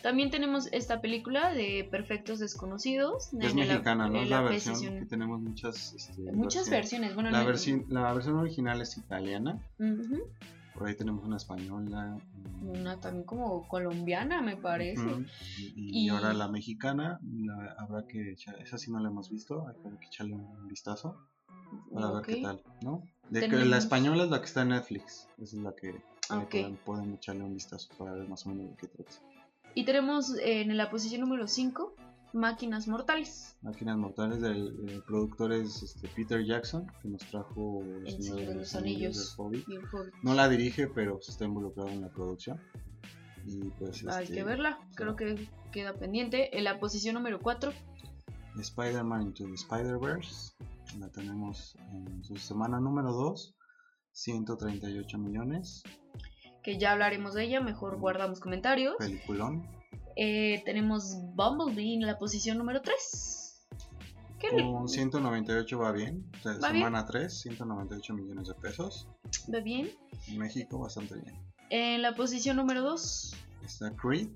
También 0.00 0.30
tenemos 0.30 0.68
esta 0.72 1.00
película 1.00 1.52
de 1.52 1.86
Perfectos 1.90 2.38
Desconocidos. 2.38 3.26
Es 3.26 3.32
en 3.34 3.40
la- 3.40 3.66
mexicana, 3.66 4.08
¿no? 4.08 4.14
la 4.22 4.24
la 4.24 4.40
versión 4.42 4.98
que 4.98 5.06
tenemos 5.06 5.40
muchas. 5.40 5.92
este, 5.94 6.32
Muchas 6.32 6.70
versiones. 6.70 7.14
Bueno, 7.14 7.30
La, 7.30 7.40
no- 7.40 7.46
versión, 7.46 7.84
la 7.88 8.12
versión 8.12 8.36
original 8.36 8.80
es 8.80 8.96
italiana. 8.96 9.60
Ujú. 9.78 10.18
Por 10.74 10.88
ahí 10.88 10.96
tenemos 10.96 11.24
una 11.24 11.36
española. 11.36 12.16
mm, 12.62 12.68
Una 12.70 12.98
también 12.98 13.24
como 13.24 13.68
colombiana, 13.68 14.40
me 14.40 14.56
parece. 14.56 15.04
Y, 15.58 16.06
y 16.06 16.08
ahora 16.08 16.32
la 16.32 16.48
mexicana. 16.48 17.20
la- 17.22 17.76
habrá 17.78 18.06
que 18.06 18.32
echar- 18.32 18.60
esa 18.60 18.78
sí 18.78 18.90
no 18.90 18.98
la 18.98 19.08
hemos 19.10 19.30
visto. 19.30 19.68
Hay 19.68 19.74
que 20.00 20.06
echarle 20.06 20.34
un 20.34 20.66
vistazo 20.66 21.16
para 21.94 22.08
Ok. 22.08 22.26
ver 22.26 22.36
qué 22.36 22.42
tal, 22.42 22.62
¿no? 22.82 23.04
De 23.30 23.48
que 23.48 23.64
la 23.66 23.76
española 23.78 24.24
es 24.24 24.30
la 24.30 24.40
que 24.40 24.46
está 24.46 24.62
en 24.62 24.70
Netflix. 24.70 25.28
Esa 25.38 25.56
es 25.56 25.62
la 25.62 25.74
que 25.76 25.90
ahí 26.30 26.38
Ok. 26.38 26.50
pueden, 26.50 26.76
pueden 26.78 27.14
echarle 27.14 27.44
un 27.44 27.54
vistazo 27.54 27.88
para 27.98 28.12
ver 28.14 28.28
más 28.28 28.44
o 28.46 28.48
menos 28.48 28.70
de 28.70 28.76
qué 28.76 28.88
trata. 28.88 29.12
Y 29.74 29.84
tenemos 29.84 30.36
eh, 30.36 30.62
en 30.62 30.76
la 30.76 30.90
posición 30.90 31.22
número 31.22 31.48
5 31.48 31.94
Máquinas 32.32 32.88
Mortales. 32.88 33.56
Máquinas 33.62 33.96
Mortales 33.96 34.40
del 34.40 34.88
el 34.88 35.02
productor 35.02 35.52
es 35.52 35.82
este, 35.82 36.08
Peter 36.08 36.44
Jackson, 36.44 36.90
que 37.02 37.08
nos 37.08 37.22
trajo 37.22 37.82
El 37.82 38.06
El 38.06 38.22
Señor 38.22 38.38
de 38.48 38.54
los 38.54 38.74
Anillos 38.74 39.16
del 39.16 39.26
Hobbit. 39.36 39.66
No 40.22 40.34
la 40.34 40.48
dirige, 40.48 40.86
pero 40.86 41.18
está 41.18 41.44
involucrado 41.44 41.90
en 41.90 42.02
la 42.02 42.08
producción. 42.08 42.60
Y 43.46 43.70
pues 43.78 44.06
Hay 44.06 44.24
este, 44.24 44.36
que 44.36 44.44
verla, 44.44 44.78
creo 44.94 45.16
que 45.16 45.48
queda 45.72 45.94
pendiente. 45.94 46.56
En 46.56 46.64
la 46.64 46.78
posición 46.78 47.14
número 47.14 47.40
4, 47.40 47.72
Spider-Man 48.58 49.22
Into 49.22 49.44
the 49.46 49.54
Spider-Verse. 49.54 50.54
La 50.98 51.08
tenemos 51.08 51.76
en 51.90 52.22
su 52.24 52.36
semana 52.36 52.78
número 52.78 53.12
2. 53.12 53.54
138 54.12 55.18
millones. 55.18 55.82
Que 56.62 56.78
ya 56.78 56.92
hablaremos 56.92 57.34
de 57.34 57.44
ella, 57.44 57.60
mejor 57.60 57.98
guardamos 57.98 58.40
comentarios. 58.40 58.96
Peliculón. 58.98 59.66
Eh, 60.16 60.62
tenemos 60.64 61.16
Bumblebee 61.34 61.94
en 61.94 62.06
la 62.06 62.18
posición 62.18 62.58
número 62.58 62.82
3. 62.82 63.66
¿Qué 64.38 64.48
Con 64.50 64.88
198 64.88 65.78
va 65.78 65.92
bien. 65.92 66.24
O 66.38 66.42
sea, 66.42 66.52
¿Va 66.54 66.70
bien? 66.70 66.84
semana 66.84 67.06
3, 67.06 67.40
198 67.40 68.14
millones 68.14 68.48
de 68.48 68.54
pesos. 68.54 69.08
va 69.52 69.60
bien? 69.60 69.90
En 70.28 70.38
México, 70.38 70.78
bastante 70.78 71.14
bien. 71.14 71.34
En 71.70 72.02
la 72.02 72.14
posición 72.14 72.56
número 72.56 72.82
2, 72.82 73.34
Está 73.64 73.94
Creed. 73.94 74.28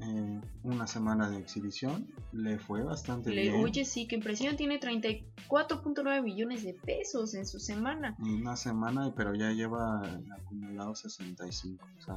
Eh, 0.00 0.40
una 0.62 0.86
semana 0.86 1.28
de 1.28 1.38
exhibición. 1.38 2.06
Le 2.32 2.58
fue 2.58 2.82
bastante 2.82 3.30
le 3.30 3.42
bien. 3.42 3.64
oye, 3.64 3.84
sí, 3.84 4.06
que 4.06 4.16
impresión, 4.16 4.56
tiene 4.56 4.78
34.9 4.80 6.22
millones 6.22 6.64
de 6.64 6.74
pesos 6.74 7.34
en 7.34 7.46
su 7.46 7.58
semana. 7.58 8.16
Una 8.18 8.56
semana, 8.56 9.12
pero 9.16 9.34
ya 9.34 9.50
lleva 9.52 10.02
acumulado 10.36 10.94
65. 10.94 11.84
O 11.98 12.00
sea, 12.02 12.14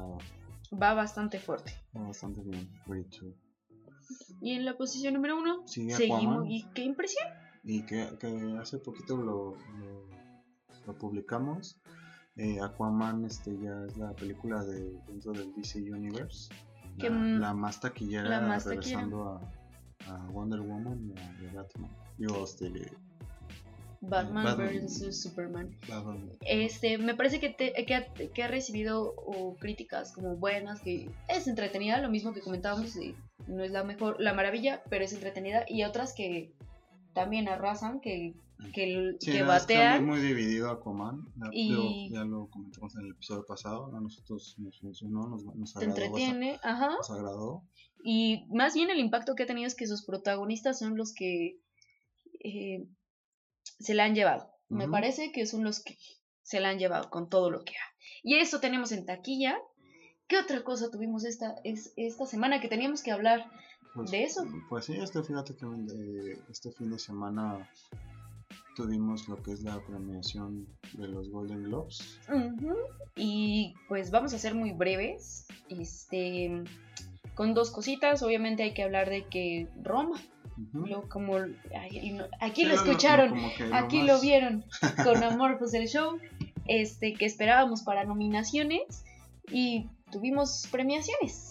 Va 0.81 0.93
bastante 0.93 1.39
fuerte. 1.39 1.73
va 1.95 2.07
bastante 2.07 2.41
bien. 2.41 2.69
2. 2.87 3.07
Y 4.41 4.51
en 4.53 4.65
la 4.65 4.77
posición 4.77 5.13
número 5.13 5.37
1, 5.37 5.63
Sigue 5.67 5.93
seguimos. 5.95 6.45
¿Y 6.47 6.63
qué 6.73 6.83
impresión? 6.83 7.27
y 7.63 7.83
que, 7.85 8.07
que 8.19 8.57
hace 8.59 8.79
poquito 8.79 9.15
lo, 9.17 9.55
lo, 9.79 10.07
lo 10.87 10.97
publicamos. 10.97 11.79
Eh, 12.35 12.59
Aquaman 12.61 13.25
este 13.25 13.55
ya 13.61 13.85
es 13.85 13.97
la 13.97 14.13
película 14.13 14.63
de 14.63 14.93
dentro 15.07 15.33
del 15.33 15.53
DC 15.55 15.79
Universe. 15.79 16.49
Que, 17.01 17.09
La, 17.09 17.15
mm, 17.15 17.39
la 17.39 17.53
más 17.53 17.79
taquillera 17.79 18.29
la 18.29 18.41
más 18.41 18.65
regresando 18.65 19.23
a, 19.25 20.11
a 20.13 20.27
Wonder 20.31 20.61
Woman 20.61 21.11
y 21.13 21.47
a, 21.47 21.53
Batman. 21.53 21.89
Digo, 22.17 22.43
este, 22.43 22.69
Batman, 24.01 24.43
Batman. 24.45 24.85
vs 24.85 25.21
Superman. 25.21 25.75
Batman. 25.87 26.29
Este, 26.41 26.97
me 26.97 27.13
parece 27.15 27.39
que, 27.39 27.49
te- 27.49 27.73
que, 27.85 27.95
ha, 27.95 28.05
que 28.13 28.43
ha 28.43 28.47
recibido 28.47 29.13
críticas 29.59 30.11
como 30.11 30.35
buenas, 30.37 30.81
que 30.81 31.09
es 31.27 31.47
entretenida, 31.47 31.99
lo 32.01 32.09
mismo 32.09 32.33
que 32.33 32.41
comentábamos, 32.41 32.95
no 33.47 33.63
es 33.63 33.71
la 33.71 33.83
mejor, 33.83 34.17
la 34.19 34.33
maravilla, 34.33 34.81
pero 34.89 35.03
es 35.05 35.13
entretenida, 35.13 35.65
y 35.67 35.83
otras 35.83 36.13
que 36.13 36.51
también 37.13 37.47
arrasan, 37.47 37.99
que, 37.99 38.33
que, 38.73 39.15
Sí, 39.19 39.25
que 39.25 39.31
que 39.31 39.37
está 39.39 39.45
batean. 39.45 40.05
muy, 40.05 40.19
muy 40.19 40.27
dividido 40.27 40.69
Aquaman. 40.69 41.25
Ya, 41.37 41.49
Y- 41.51 42.09
ya 42.11 42.23
lo 42.23 42.47
comentamos 42.49 42.95
en 42.95 43.05
el 43.05 43.11
episodio 43.11 43.45
pasado. 43.45 43.95
A 43.95 43.99
nosotros 44.01 44.55
nos 44.59 44.79
funcionó, 44.79 45.27
nos, 45.29 45.43
nos 45.43 45.73
Te 45.73 45.79
agradó. 45.79 45.95
bastante- 45.95 46.05
entretiene, 46.05 46.59
ajá. 46.63 46.89
Nos 46.97 47.11
agradó. 47.11 47.63
Y 48.03 48.45
más 48.49 48.73
bien 48.73 48.89
el 48.89 48.99
impacto 48.99 49.35
que 49.35 49.43
ha 49.43 49.47
tenido 49.47 49.67
es 49.67 49.75
que 49.75 49.87
sus 49.87 50.03
protagonistas 50.05 50.79
son 50.79 50.97
los 50.97 51.13
que 51.13 51.59
eh, 52.43 52.87
se 53.79 53.93
la 53.93 54.05
han 54.05 54.15
llevado. 54.15 54.49
Me 54.69 54.87
parece 54.87 55.31
que 55.31 55.45
son 55.45 55.63
los 55.63 55.83
que 55.83 55.97
se 56.43 56.59
la 56.59 56.69
han 56.69 56.79
llevado 56.79 57.09
con 57.09 57.29
todo 57.29 57.51
lo 57.51 57.63
que 57.63 57.73
ha. 57.73 57.95
Y 58.23 58.35
eso 58.37 58.59
tenemos 58.59 58.91
en 58.91 59.05
taquilla. 59.05 59.57
¿Qué 60.27 60.37
otra 60.37 60.63
cosa 60.63 60.89
tuvimos 60.89 61.25
esta, 61.25 61.55
es, 61.63 61.93
esta 61.97 62.25
semana 62.25 62.61
que 62.61 62.69
teníamos 62.69 63.03
que 63.03 63.11
hablar? 63.11 63.45
Pues, 63.93 64.09
¿De 64.11 64.23
eso? 64.23 64.45
Pues 64.69 64.85
sí, 64.85 64.93
este, 64.95 65.21
fíjate 65.23 65.55
que 65.57 65.65
de- 65.65 66.39
este 66.49 66.71
fin 66.71 66.89
de 66.89 66.97
semana 66.99 67.69
tuvimos 68.75 69.27
lo 69.27 69.41
que 69.41 69.51
es 69.51 69.61
la 69.63 69.79
premiación 69.85 70.67
de 70.93 71.07
los 71.07 71.29
Golden 71.29 71.63
Globes. 71.63 72.19
Y 73.15 73.73
pues 73.87 74.11
vamos 74.11 74.33
a 74.33 74.39
ser 74.39 74.55
muy 74.55 74.71
breves. 74.71 75.45
Este, 75.69 76.63
con 77.35 77.53
dos 77.53 77.71
cositas. 77.71 78.23
Obviamente 78.23 78.63
hay 78.63 78.73
que 78.73 78.83
hablar 78.83 79.09
de 79.09 79.25
que 79.25 79.67
Roma, 79.83 80.19
lo, 80.73 81.07
como 81.09 81.35
ay, 81.37 81.97
y 82.01 82.11
no- 82.11 82.25
aquí 82.39 82.63
lo 82.65 82.73
escucharon. 82.75 83.33
Aquí 83.73 83.99
más- 83.99 84.07
lo 84.07 84.21
vieron 84.21 84.65
con 85.03 85.23
amor 85.23 85.57
pues 85.59 85.73
el 85.73 85.87
show 85.87 86.17
este 86.67 87.13
que 87.13 87.25
esperábamos 87.25 87.81
para 87.83 88.05
nominaciones 88.05 89.03
y 89.51 89.87
tuvimos 90.11 90.67
premiaciones 90.71 91.50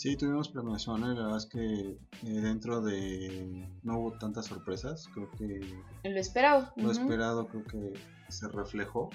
Sí, 0.00 0.16
tuvimos 0.16 0.48
premiaciones, 0.48 1.10
la 1.10 1.24
verdad 1.24 1.36
es 1.36 1.44
que 1.44 1.60
eh, 1.60 2.40
dentro 2.40 2.80
de... 2.80 3.68
no 3.82 3.98
hubo 3.98 4.12
tantas 4.12 4.46
sorpresas, 4.46 5.06
creo 5.12 5.30
que 5.32 5.60
lo 6.08 6.18
esperado 6.18 6.72
lo 6.76 6.90
esperado 6.90 7.46
creo 7.48 7.64
que 7.64 7.92
se 8.30 8.48
reflejó. 8.48 9.10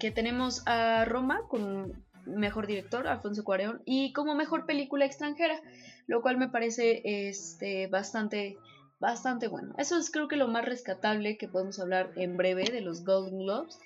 que 0.00 0.10
tenemos 0.10 0.66
a 0.66 1.04
Roma 1.04 1.42
con 1.48 2.02
mejor 2.26 2.66
director 2.66 3.06
Alfonso 3.06 3.44
Cuarón 3.44 3.82
y 3.84 4.12
como 4.12 4.34
mejor 4.34 4.66
película 4.66 5.04
extranjera 5.04 5.60
lo 6.08 6.22
cual 6.22 6.38
me 6.38 6.48
parece 6.48 7.02
este 7.04 7.86
bastante 7.86 8.58
bastante 8.98 9.46
bueno. 9.46 9.76
Eso 9.78 9.96
es 9.96 10.10
creo 10.10 10.26
que 10.26 10.34
lo 10.34 10.48
más 10.48 10.64
rescatable 10.64 11.38
que 11.38 11.46
podemos 11.46 11.78
hablar 11.78 12.10
en 12.16 12.36
breve 12.36 12.64
de 12.64 12.80
los 12.80 13.04
Golden 13.04 13.38
Globes 13.38 13.78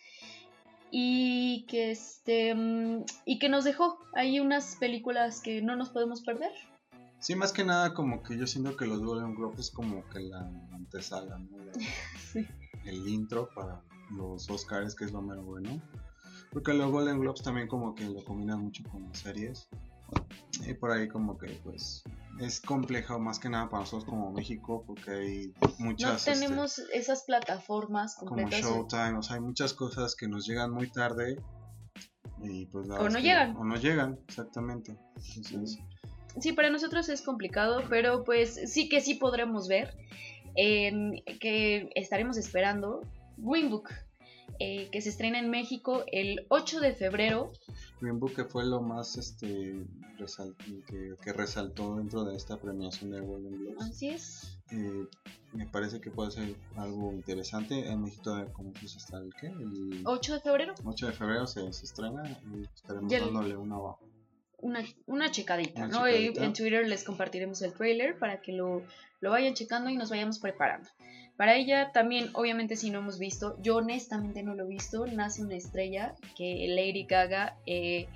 y 0.96 1.66
que 1.66 1.90
este 1.90 2.54
mm, 2.54 3.04
y 3.24 3.40
que 3.40 3.48
nos 3.48 3.64
dejó 3.64 3.98
ahí 4.12 4.38
unas 4.38 4.76
películas 4.76 5.40
que 5.40 5.60
no 5.60 5.74
nos 5.74 5.90
podemos 5.90 6.22
perder 6.22 6.52
Sí, 7.18 7.34
más 7.34 7.52
que 7.52 7.64
nada 7.64 7.94
como 7.94 8.22
que 8.22 8.36
yo 8.38 8.46
siento 8.46 8.76
que 8.76 8.86
los 8.86 9.02
Golden 9.02 9.34
Globes 9.34 9.58
es 9.58 9.70
como 9.70 10.08
que 10.10 10.20
la 10.20 10.40
antesala, 10.72 11.38
¿no? 11.38 11.56
La- 11.64 11.72
Sí. 12.32 12.46
el 12.84 13.08
intro 13.08 13.48
para 13.56 13.80
los 14.16 14.48
Oscars, 14.50 14.94
que 14.94 15.04
es 15.06 15.12
lo 15.12 15.22
mero 15.22 15.42
bueno. 15.42 15.80
Porque 16.52 16.74
los 16.74 16.92
Golden 16.92 17.18
Globes 17.20 17.42
también 17.42 17.66
como 17.66 17.94
que 17.94 18.04
lo 18.04 18.22
combinan 18.24 18.60
mucho 18.60 18.82
con 18.90 19.04
las 19.08 19.18
series. 19.18 19.66
Y 20.68 20.74
por 20.74 20.90
ahí 20.92 21.08
como 21.08 21.38
que 21.38 21.48
pues 21.64 22.04
es 22.40 22.60
complejo 22.60 23.18
más 23.20 23.38
que 23.38 23.48
nada 23.48 23.68
para 23.70 23.80
nosotros 23.80 24.04
como 24.08 24.32
México 24.32 24.84
porque 24.86 25.10
hay 25.10 25.52
no 25.60 25.74
muchas... 25.86 26.26
este, 26.26 26.32
tenemos 26.40 26.78
esas 26.92 27.24
plataformas 27.24 28.16
como 28.16 28.30
completas 28.30 28.60
Showtime, 28.60 29.18
o 29.18 29.22
sea, 29.22 29.36
hay 29.36 29.42
muchas 29.42 29.72
cosas 29.72 30.14
que 30.16 30.26
nos 30.28 30.46
llegan 30.46 30.72
muy 30.72 30.90
tarde 30.90 31.36
y 32.42 32.66
pues 32.66 32.88
la 32.88 32.96
O 32.96 33.08
no 33.08 33.16
que- 33.16 33.22
llegan. 33.22 33.56
O 33.56 33.64
no 33.64 33.76
llegan, 33.76 34.18
exactamente. 34.28 34.96
Entonces, 35.36 35.78
Sí, 36.40 36.52
para 36.52 36.68
nosotros 36.68 37.08
es 37.08 37.22
complicado, 37.22 37.84
pero 37.88 38.24
pues 38.24 38.58
sí 38.66 38.88
que 38.88 39.00
sí 39.00 39.14
podremos 39.14 39.68
ver. 39.68 39.94
que 40.56 41.90
estaremos 41.94 42.36
esperando 42.36 43.00
Green 43.36 43.70
Book, 43.70 43.88
eh, 44.60 44.88
que 44.90 45.00
se 45.00 45.08
estrena 45.10 45.38
en 45.38 45.50
México 45.50 46.04
el 46.12 46.46
8 46.48 46.80
de 46.80 46.94
febrero. 46.94 47.52
Green 48.00 48.18
Book 48.20 48.34
que 48.34 48.44
fue 48.44 48.64
lo 48.66 48.80
más 48.82 49.16
este 49.16 49.74
resal- 50.18 50.54
que, 50.86 51.14
que 51.22 51.32
resaltó 51.32 51.96
dentro 51.96 52.24
de 52.24 52.36
esta 52.36 52.60
premiación 52.60 53.10
de 53.10 53.20
Golden 53.20 53.56
Globes. 53.58 53.82
Así 53.82 54.08
es. 54.08 54.58
Eh, 54.70 55.06
me 55.52 55.66
parece 55.66 56.00
que 56.00 56.10
puede 56.10 56.30
ser 56.30 56.54
algo 56.76 57.12
interesante. 57.12 57.88
En 57.90 58.02
México 58.02 58.34
como 58.52 58.72
dices 58.72 58.96
hasta 59.04 59.18
el 59.18 59.32
qué? 59.40 59.46
El 59.48 60.02
8 60.04 60.34
de 60.34 60.40
febrero, 60.40 60.74
8 60.84 61.06
de 61.06 61.12
febrero 61.12 61.46
se, 61.46 61.72
se 61.72 61.84
estrena 61.84 62.22
y 62.54 62.64
estaremos 62.74 63.10
Ya 63.10 63.18
el- 63.18 63.24
dándole 63.24 63.56
una 63.56 63.76
una, 64.58 64.82
una 65.06 65.30
checadita, 65.30 65.84
Una 65.84 65.88
¿no? 65.88 66.08
Y 66.08 66.12
checadita. 66.12 66.44
en 66.46 66.52
Twitter 66.54 66.88
les 66.88 67.04
compartiremos 67.04 67.60
el 67.60 67.74
trailer 67.74 68.18
para 68.18 68.40
que 68.40 68.52
lo, 68.52 68.82
lo 69.20 69.30
vayan 69.30 69.52
checando 69.52 69.90
y 69.90 69.96
nos 69.96 70.08
vayamos 70.08 70.38
preparando. 70.38 70.88
Para 71.36 71.56
ella 71.56 71.90
también, 71.92 72.30
obviamente, 72.34 72.76
si 72.76 72.90
no 72.90 73.00
hemos 73.00 73.18
visto, 73.18 73.56
yo 73.60 73.76
honestamente 73.76 74.42
no 74.42 74.54
lo 74.54 74.64
he 74.64 74.68
visto, 74.68 75.04
Nace 75.06 75.42
una 75.42 75.56
estrella 75.56 76.14
que 76.36 76.66
Lady 76.68 77.04
Gaga 77.04 77.56
eh, 77.66 78.06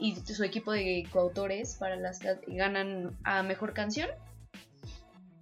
y 0.00 0.16
su 0.16 0.42
equipo 0.42 0.72
de 0.72 1.06
coautores 1.12 1.76
para 1.76 1.96
las 1.96 2.18
que 2.18 2.36
ganan 2.48 3.16
a 3.22 3.42
mejor 3.44 3.72
canción, 3.72 4.08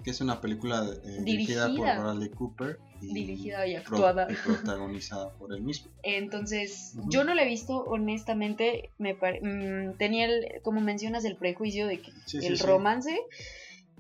que 0.05 0.11
es 0.11 0.20
una 0.20 0.43
película 0.43 0.85
eh, 1.05 1.22
dirigida. 1.22 1.66
Dirigida. 1.66 1.95
por 1.97 2.05
Bradley 2.05 2.29
Cooper 2.29 2.79
y, 3.01 3.14
dirigida 3.14 3.66
y 3.66 3.81
pro- 3.81 4.07
actuada. 4.07 4.27
y 4.31 4.35
protagonizada 4.35 5.31
por 5.33 5.55
él 5.55 5.62
mismo. 5.62 5.91
Entonces, 6.03 6.95
yo 7.09 7.25
no 7.25 7.35
la 7.35 7.43
he 7.43 7.47
visto, 7.47 7.79
honestamente, 7.85 8.91
me 8.99 9.14
pare- 9.14 9.41
mm, 9.41 9.97
tenía, 9.97 10.27
el, 10.27 10.61
como 10.62 10.83
mencionas, 10.83 11.25
el 11.25 11.37
prejuicio 11.37 11.87
de 11.87 12.03
que 12.03 12.12
Sí, 12.27 12.37
el 12.45 12.59
sí. 12.59 12.62
romance. 12.66 13.18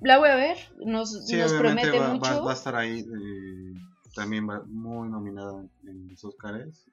La 0.00 0.18
voy 0.18 0.28
a 0.28 0.36
ver, 0.36 0.56
nos, 0.84 1.26
Sí, 1.26 1.36
nos 1.36 1.52
obviamente 1.52 1.88
promete 1.90 1.98
va, 1.98 2.14
mucho. 2.14 2.44
va 2.44 2.50
a 2.50 2.54
estar 2.54 2.74
ahí 2.76 3.00
eh, 3.00 3.74
también 4.14 4.48
va 4.48 4.62
muy 4.66 5.08
nominada 5.08 5.64
en 5.84 6.08
los 6.08 6.24
Oscars. 6.24 6.86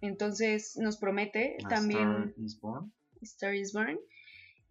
Entonces 0.00 0.76
nos 0.78 0.96
promete 0.96 1.56
A 1.64 1.68
también 1.68 2.08
Star 2.28 2.44
is 2.44 2.60
Born. 2.60 2.92
Star 3.22 3.54
is 3.54 3.72
Born. 3.72 3.98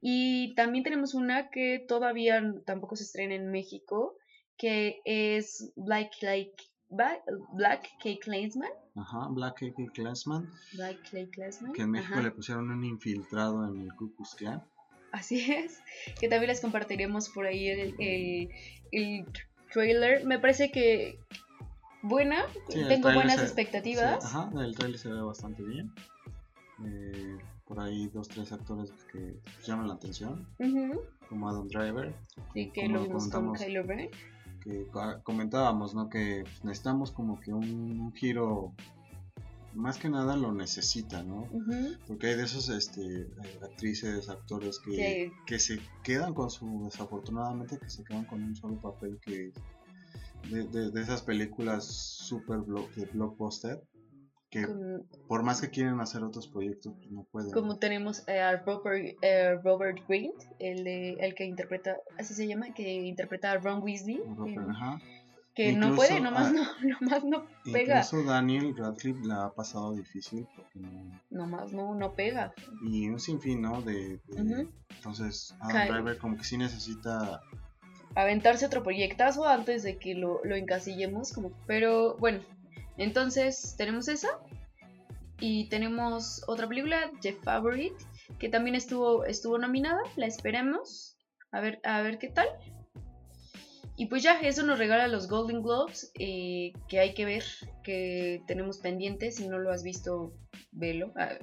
Y 0.02 0.54
también 0.56 0.84
tenemos 0.84 1.14
una 1.14 1.50
que 1.50 1.84
todavía 1.88 2.42
tampoco 2.66 2.96
se 2.96 3.04
estrena 3.04 3.36
en 3.36 3.52
México, 3.52 4.16
que 4.58 5.00
es 5.06 5.72
Black 5.76 6.12
Lake 6.22 6.56
Ba- 6.90 7.22
Black 7.54 7.88
Cake 8.04 8.20
Klansman. 8.20 8.70
Ajá, 8.96 9.28
Black 9.30 9.62
Eyed 9.62 9.74
Classman, 9.94 10.50
Black 10.74 10.98
Klansman. 11.32 11.72
que 11.72 11.84
en 11.84 11.92
México 11.92 12.14
ajá. 12.16 12.24
le 12.24 12.32
pusieron 12.32 12.70
un 12.72 12.84
infiltrado 12.84 13.66
en 13.66 13.80
el 13.84 13.96
Ku 13.96 14.14
Klux 14.14 14.36
Klan. 14.36 14.62
Así 15.12 15.52
es, 15.52 15.80
que 16.20 16.28
también 16.30 16.50
les 16.50 16.62
compartiremos 16.62 17.30
por 17.30 17.46
ahí 17.46 17.68
el, 17.68 17.96
el, 18.00 18.50
el 18.92 19.26
trailer. 19.74 20.26
Me 20.26 20.40
parece 20.40 20.72
que 20.72 21.20
buena, 22.02 22.46
Sí, 22.70 22.82
tengo 22.88 23.12
buenas 23.14 23.36
se- 23.36 23.44
expectativas. 23.44 24.24
ajá, 24.26 24.50
el 24.64 24.76
trailer 24.76 25.00
se 25.00 25.10
ve 25.12 25.22
bastante 25.22 25.64
bien. 25.64 25.92
Eh, 26.86 27.38
por 27.66 27.80
ahí 27.80 28.08
dos, 28.08 28.28
tres 28.28 28.52
actores 28.52 28.92
que 29.12 29.36
llaman 29.66 29.88
la 29.88 29.94
atención, 29.96 30.48
como 31.30 31.48
Adam 31.50 31.68
Driver, 31.68 32.14
Sí, 32.54 32.72
que 32.74 32.88
lo 32.88 33.04
vimos 33.04 33.28
con. 33.30 33.54
Kylo 33.54 33.84
Ren. 33.84 34.10
que 34.64 34.88
co- 34.88 35.22
comentábamos, 35.24 35.94
¿no? 35.94 36.10
Que 36.10 36.42
pues, 36.44 36.64
necesitamos 36.66 37.12
como 37.12 37.40
que 37.40 37.54
un, 37.54 38.00
un 38.00 38.14
giro, 38.14 38.74
más 39.74 39.98
que 39.98 40.10
nada 40.10 40.36
lo 40.36 40.52
necesita, 40.54 41.24
¿no? 41.24 41.50
Porque 42.08 42.28
hay 42.28 42.36
de 42.36 42.44
esos 42.44 42.70
este, 42.70 43.02
eh, 43.02 43.28
actrices, 43.64 44.30
actores 44.30 44.80
que, 44.80 44.92
Que- 44.92 45.32
que 45.46 45.60
se 45.60 45.80
quedan 46.04 46.34
con 46.34 46.50
su, 46.50 46.84
desafortunadamente, 46.86 47.78
que 47.80 47.90
se 47.90 48.04
quedan 48.04 48.26
con 48.26 48.44
un 48.44 48.56
solo 48.56 48.80
papel 48.82 49.20
que 49.22 49.52
de, 50.50 50.64
de- 50.68 50.92
de 50.92 51.02
esas 51.02 51.22
películas 51.22 51.86
super 51.86 52.58
blo- 52.58 52.90
de 52.96 53.06
blockbuster, 53.06 53.82
que 54.50 54.66
por 55.30 55.44
más 55.44 55.62
que 55.62 55.70
quieren 55.70 56.02
hacer 56.02 56.24
otros 56.24 56.48
proyectos, 56.50 56.94
pues 56.98 57.10
no 57.12 57.24
pueden. 57.32 57.52
como 57.52 57.78
tenemos 57.78 58.28
eh, 58.28 58.40
a 58.42 58.58
Robert, 58.58 59.16
eh, 59.22 59.56
Robert 59.64 60.00
Grint, 60.10 60.36
el, 60.60 60.84
de, 60.84 61.12
el 61.22 61.36
que 61.36 61.46
interpreta, 61.46 61.96
así 62.20 62.34
se 62.34 62.48
llama, 62.48 62.74
que 62.74 62.92
interpreta 62.92 63.52
a 63.52 63.58
Ron 63.60 63.82
Weasley, 63.82 64.20
Robert, 64.36 64.58
en- 64.58 64.70
ajá. 64.72 65.00
Que 65.56 65.74
no 65.74 65.96
puede, 65.96 66.20
nomás 66.22 66.48
ah, 66.48 66.52
no, 66.84 67.00
nomás 67.00 67.24
no 67.24 67.46
pega, 67.64 67.98
Incluso 67.98 68.24
Daniel 68.24 68.76
Radcliffe 68.78 69.26
la 69.26 69.46
ha 69.46 69.54
pasado 69.54 69.94
difícil 69.94 70.48
porque 70.56 70.80
no- 70.80 71.20
nomás 71.30 71.72
no, 71.74 71.94
no 71.96 72.14
pega. 72.14 72.54
y 72.84 73.10
un 73.10 73.20
sinfín, 73.20 73.62
¿no? 73.62 73.82
De, 73.82 74.20
entonces 74.90 75.54
Adam 75.60 75.88
Driver 75.88 76.18
como 76.18 76.38
que 76.38 76.44
sí 76.44 76.58
necesita 76.58 77.42
aventarse 78.16 78.66
otro 78.66 78.84
proyectazo 78.84 79.48
antes 79.48 79.84
de 79.84 79.98
que 79.98 80.16
lo, 80.16 80.42
lo 80.44 80.56
encasillemos. 80.56 81.32
Como, 81.34 81.52
pero 81.68 82.16
bueno, 82.18 82.40
entonces 82.98 83.76
tenemos 83.78 84.08
esa. 84.08 84.30
Y 85.40 85.68
tenemos 85.70 86.44
otra 86.48 86.68
película, 86.68 87.10
The 87.22 87.34
Favorite, 87.34 87.96
que 88.38 88.48
también 88.48 88.76
estuvo, 88.76 89.26
estuvo 89.26 89.58
nominada. 89.58 90.00
La 90.16 90.28
esperemos. 90.28 91.18
A 91.52 91.60
ver, 91.62 91.80
a 91.84 92.02
ver 92.02 92.20
qué 92.20 92.28
tal. 92.28 92.48
Y 93.98 94.08
pues 94.08 94.24
ya, 94.24 94.40
eso 94.40 94.64
nos 94.64 94.80
regala 94.80 95.08
los 95.08 95.28
Golden 95.28 95.62
Globes, 95.62 96.12
eh, 96.18 96.74
que 96.88 97.00
hay 97.00 97.14
que 97.14 97.26
ver, 97.26 97.44
que 97.84 98.42
tenemos 98.48 98.80
pendientes. 98.80 99.36
Si 99.36 99.48
no 99.48 99.60
lo 99.60 99.72
has 99.72 99.84
visto, 99.84 100.34
velo. 100.72 101.14
Ah, 101.16 101.34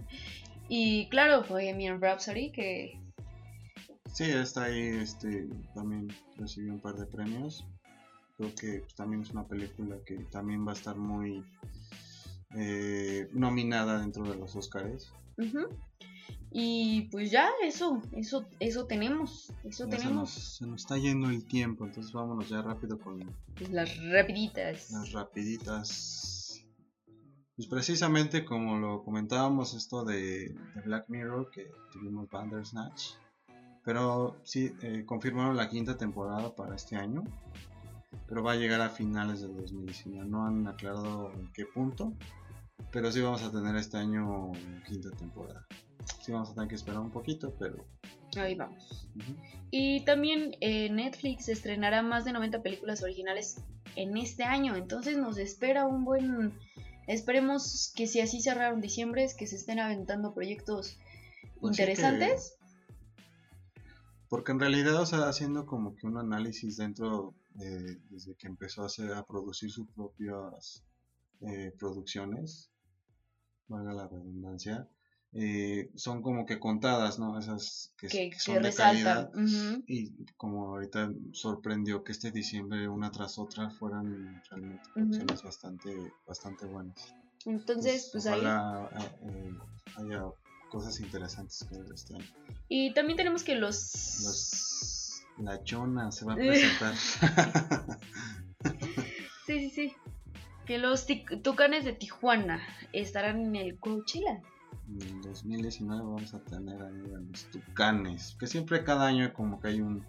Y 0.69 1.09
claro, 1.09 1.45
Bohemian 1.49 2.01
Rhapsody, 2.01 2.51
que 2.51 2.99
Sí, 4.13 4.25
está 4.25 4.65
ahí, 4.65 4.81
este, 5.01 5.47
también 5.75 6.09
recibió 6.37 6.73
un 6.73 6.81
par 6.81 6.97
de 6.97 7.07
premios. 7.07 7.65
Creo 8.37 8.55
que 8.55 8.81
pues, 8.81 8.95
también 8.95 9.23
es 9.23 9.31
una 9.31 9.47
película 9.47 9.97
que 10.05 10.17
también 10.31 10.67
va 10.67 10.73
a 10.73 10.75
estar 10.75 10.97
muy 10.97 11.45
eh, 12.57 13.29
nominada 13.33 14.01
dentro 14.01 14.25
de 14.25 14.37
los 14.37 14.57
Oscars. 14.57 15.13
Ujú. 15.37 15.69
Y 16.51 17.03
pues 17.11 17.31
ya, 17.31 17.49
eso, 17.63 18.01
eso, 18.13 18.47
eso 18.59 18.87
tenemos, 18.87 19.53
eso 19.65 19.87
Ya 19.87 19.91
se, 19.91 19.97
nos, 19.97 20.01
tenemos. 20.03 20.31
se 20.31 20.67
nos 20.67 20.81
está 20.83 20.97
yendo 20.97 21.29
el 21.29 21.45
tiempo, 21.45 21.85
entonces 21.85 22.13
vámonos 22.13 22.49
ya 22.49 22.63
rápido 22.63 22.99
con 22.99 23.19
Pues, 23.57 23.71
las 23.71 23.91
rapiditas. 24.11 24.91
las 24.91 25.13
rapiditas. 25.13 26.65
Pues 27.57 27.69
precisamente 27.69 28.45
como 28.45 28.79
lo 28.79 29.03
comentábamos 29.03 29.75
esto 29.75 30.05
de, 30.05 30.49
de 30.75 30.81
Black 30.85 31.07
Mirror, 31.09 31.51
que 31.51 31.71
tuvimos 31.93 32.29
Bandersnatch. 32.31 33.15
Pero 33.85 34.37
sí, 34.45 34.73
eh, 34.83 35.05
confirmaron 35.05 35.57
la 35.57 35.69
quinta 35.69 35.97
temporada 35.97 36.55
para 36.55 36.77
este 36.77 36.97
año. 36.97 37.25
Pero 38.27 38.43
va 38.43 38.53
a 38.53 38.57
llegar 38.57 38.81
a 38.81 38.91
finales 38.91 39.41
del 39.41 39.57
2019. 39.57 40.29
No 40.29 40.47
han 40.47 40.67
aclarado 40.67 41.33
en 41.35 41.51
qué 41.53 41.65
punto. 41.67 42.13
Pero 42.93 43.11
sí 43.11 43.21
vamos 43.21 43.43
a 43.43 43.51
tener 43.51 43.75
este 43.77 43.97
año 43.97 44.53
quinta 44.87 45.11
temporada. 45.11 45.67
Sí 46.23 46.33
vamos 46.33 46.51
a 46.51 46.55
tener 46.55 46.69
que 46.69 46.75
esperar 46.75 47.01
un 47.01 47.11
poquito, 47.11 47.55
pero... 47.59 47.87
Ahí 48.37 48.55
vamos. 48.55 49.09
Y 49.71 50.05
también 50.05 50.57
eh, 50.61 50.91
Netflix 50.91 51.49
estrenará 51.49 52.03
más 52.03 52.25
de 52.25 52.33
90 52.33 52.63
películas 52.63 53.03
originales 53.03 53.63
en 53.97 54.17
este 54.17 54.45
año. 54.45 54.77
Entonces 54.77 55.17
nos 55.17 55.39
espera 55.39 55.87
un 55.87 56.05
buen... 56.05 56.53
Esperemos 57.07 57.93
que 57.97 58.07
si 58.07 58.21
así 58.21 58.43
cerraron 58.43 58.81
diciembre, 58.81 59.25
es 59.25 59.35
que 59.35 59.47
se 59.47 59.57
estén 59.57 59.81
aventando 59.81 60.35
proyectos 60.35 60.99
Pues 61.61 61.79
interesantes. 61.79 62.59
Porque 64.29 64.53
en 64.53 64.61
realidad, 64.61 65.01
o 65.01 65.07
sea, 65.07 65.27
haciendo 65.29 65.65
como 65.65 65.97
que 65.97 66.07
un 66.07 66.19
análisis 66.19 66.77
dentro 66.77 67.35
de, 67.55 67.99
desde 68.11 68.35
que 68.37 68.47
empezó 68.47 68.83
a, 68.83 68.87
hacer, 68.87 69.13
a 69.15 69.25
producir 69.25 69.71
sus 69.71 69.89
propias 69.89 70.85
eh, 71.41 71.73
producciones, 71.79 72.71
valga 73.69 73.95
la 73.95 74.09
redundancia, 74.09 74.89
eh, 75.35 75.91
son 75.95 76.23
como 76.23 76.47
que 76.47 76.59
contadas, 76.59 77.19
¿no? 77.19 77.39
Esas 77.39 77.93
que, 77.99 78.09
Que, 78.09 78.19
que 78.19 78.31
que 78.31 78.39
son 78.41 78.55
de 78.57 78.61
resaltan. 78.63 79.31
calidad. 79.31 79.83
Y 79.87 80.13
como 80.37 80.69
ahorita 80.75 81.13
sorprendió 81.33 82.03
que 82.03 82.13
este 82.13 82.31
diciembre 82.31 82.89
una 82.89 83.11
tras 83.11 83.39
otra 83.39 83.71
fueran 83.71 84.41
realmente 84.51 84.83
producciones 84.95 85.43
bastante, 85.43 86.13
bastante 86.27 86.67
buenas. 86.67 87.15
Entonces, 87.47 88.09
pues 88.13 88.27
ahí. 88.27 88.41
ojalá 88.41 88.91
eh, 88.99 89.29
eh, 89.29 89.53
haya 89.97 90.25
cosas 90.71 90.99
interesantes 91.01 91.65
que 91.69 91.77
este 91.95 92.15
año. 92.15 92.27
Y 92.69 92.93
también 92.95 93.17
tenemos 93.17 93.43
que 93.43 93.55
los... 93.55 94.21
Los- 94.25 94.95
la 95.39 95.63
Chona 95.63 96.11
se 96.11 96.25
va 96.25 96.33
a 96.33 96.37
presentar. 96.37 96.95
Sí, 99.47 99.61
sí, 99.61 99.71
sí. 99.71 99.93
Que 100.67 100.79
los 100.79 101.09
tic- 101.09 101.43
tucanes 101.43 101.85
de 101.85 101.93
Tijuana 101.95 102.61
estarán 102.93 103.41
en 103.41 103.57
el 103.57 103.79
Coachella. 103.79 104.43
En 104.89 105.21
2019 105.23 106.03
vamos 106.03 106.35
a 106.35 106.41
tener 106.45 106.81
ahí 106.83 107.13
a 107.15 107.19
los 107.19 107.45
Tucanes. 107.51 108.37
Que 108.39 108.47
siempre 108.47 108.85
cada 108.85 109.07
año 109.07 109.33
como 109.33 109.61
que 109.61 109.69
hay 109.69 109.81
un, 109.81 110.05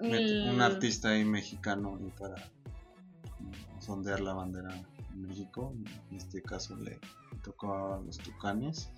El- 0.00 0.50
un 0.50 0.60
artista 0.60 1.10
ahí 1.10 1.24
mexicano 1.24 1.98
ahí 2.00 2.10
para 2.18 2.36
como 3.36 3.52
sondear 3.80 4.20
la 4.20 4.32
bandera 4.34 4.74
en 5.12 5.22
México. 5.26 5.74
En 6.10 6.16
este 6.16 6.42
caso 6.42 6.76
le 6.76 6.98
tocó 7.42 7.94
a 7.94 8.00
los 8.00 8.18
Tucanes. 8.18 8.90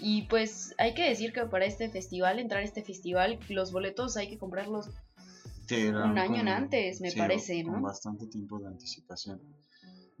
Y 0.00 0.22
pues 0.22 0.74
hay 0.78 0.94
que 0.94 1.08
decir 1.08 1.32
que 1.32 1.46
para 1.46 1.66
este 1.66 1.88
festival, 1.88 2.38
entrar 2.38 2.62
a 2.62 2.64
este 2.64 2.82
festival, 2.82 3.38
los 3.48 3.70
boletos 3.72 4.16
hay 4.16 4.28
que 4.28 4.38
comprarlos 4.38 4.90
Sí, 5.66 5.86
un 5.86 6.18
año 6.18 6.36
con- 6.38 6.48
antes, 6.48 7.00
me 7.00 7.10
sí, 7.10 7.18
parece, 7.18 7.62
Con 7.64 7.74
¿no? 7.74 7.80
bastante 7.82 8.26
tiempo 8.26 8.58
de 8.58 8.66
anticipación. 8.66 9.40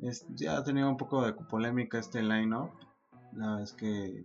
Es- 0.00 0.24
ya 0.30 0.56
ha 0.58 0.64
tenido 0.64 0.88
un 0.88 0.96
poco 0.96 1.24
de 1.26 1.32
polémica 1.34 1.98
este 1.98 2.22
line-up. 2.22 2.70
La 3.36 3.62
es 3.62 3.72
que 3.72 4.24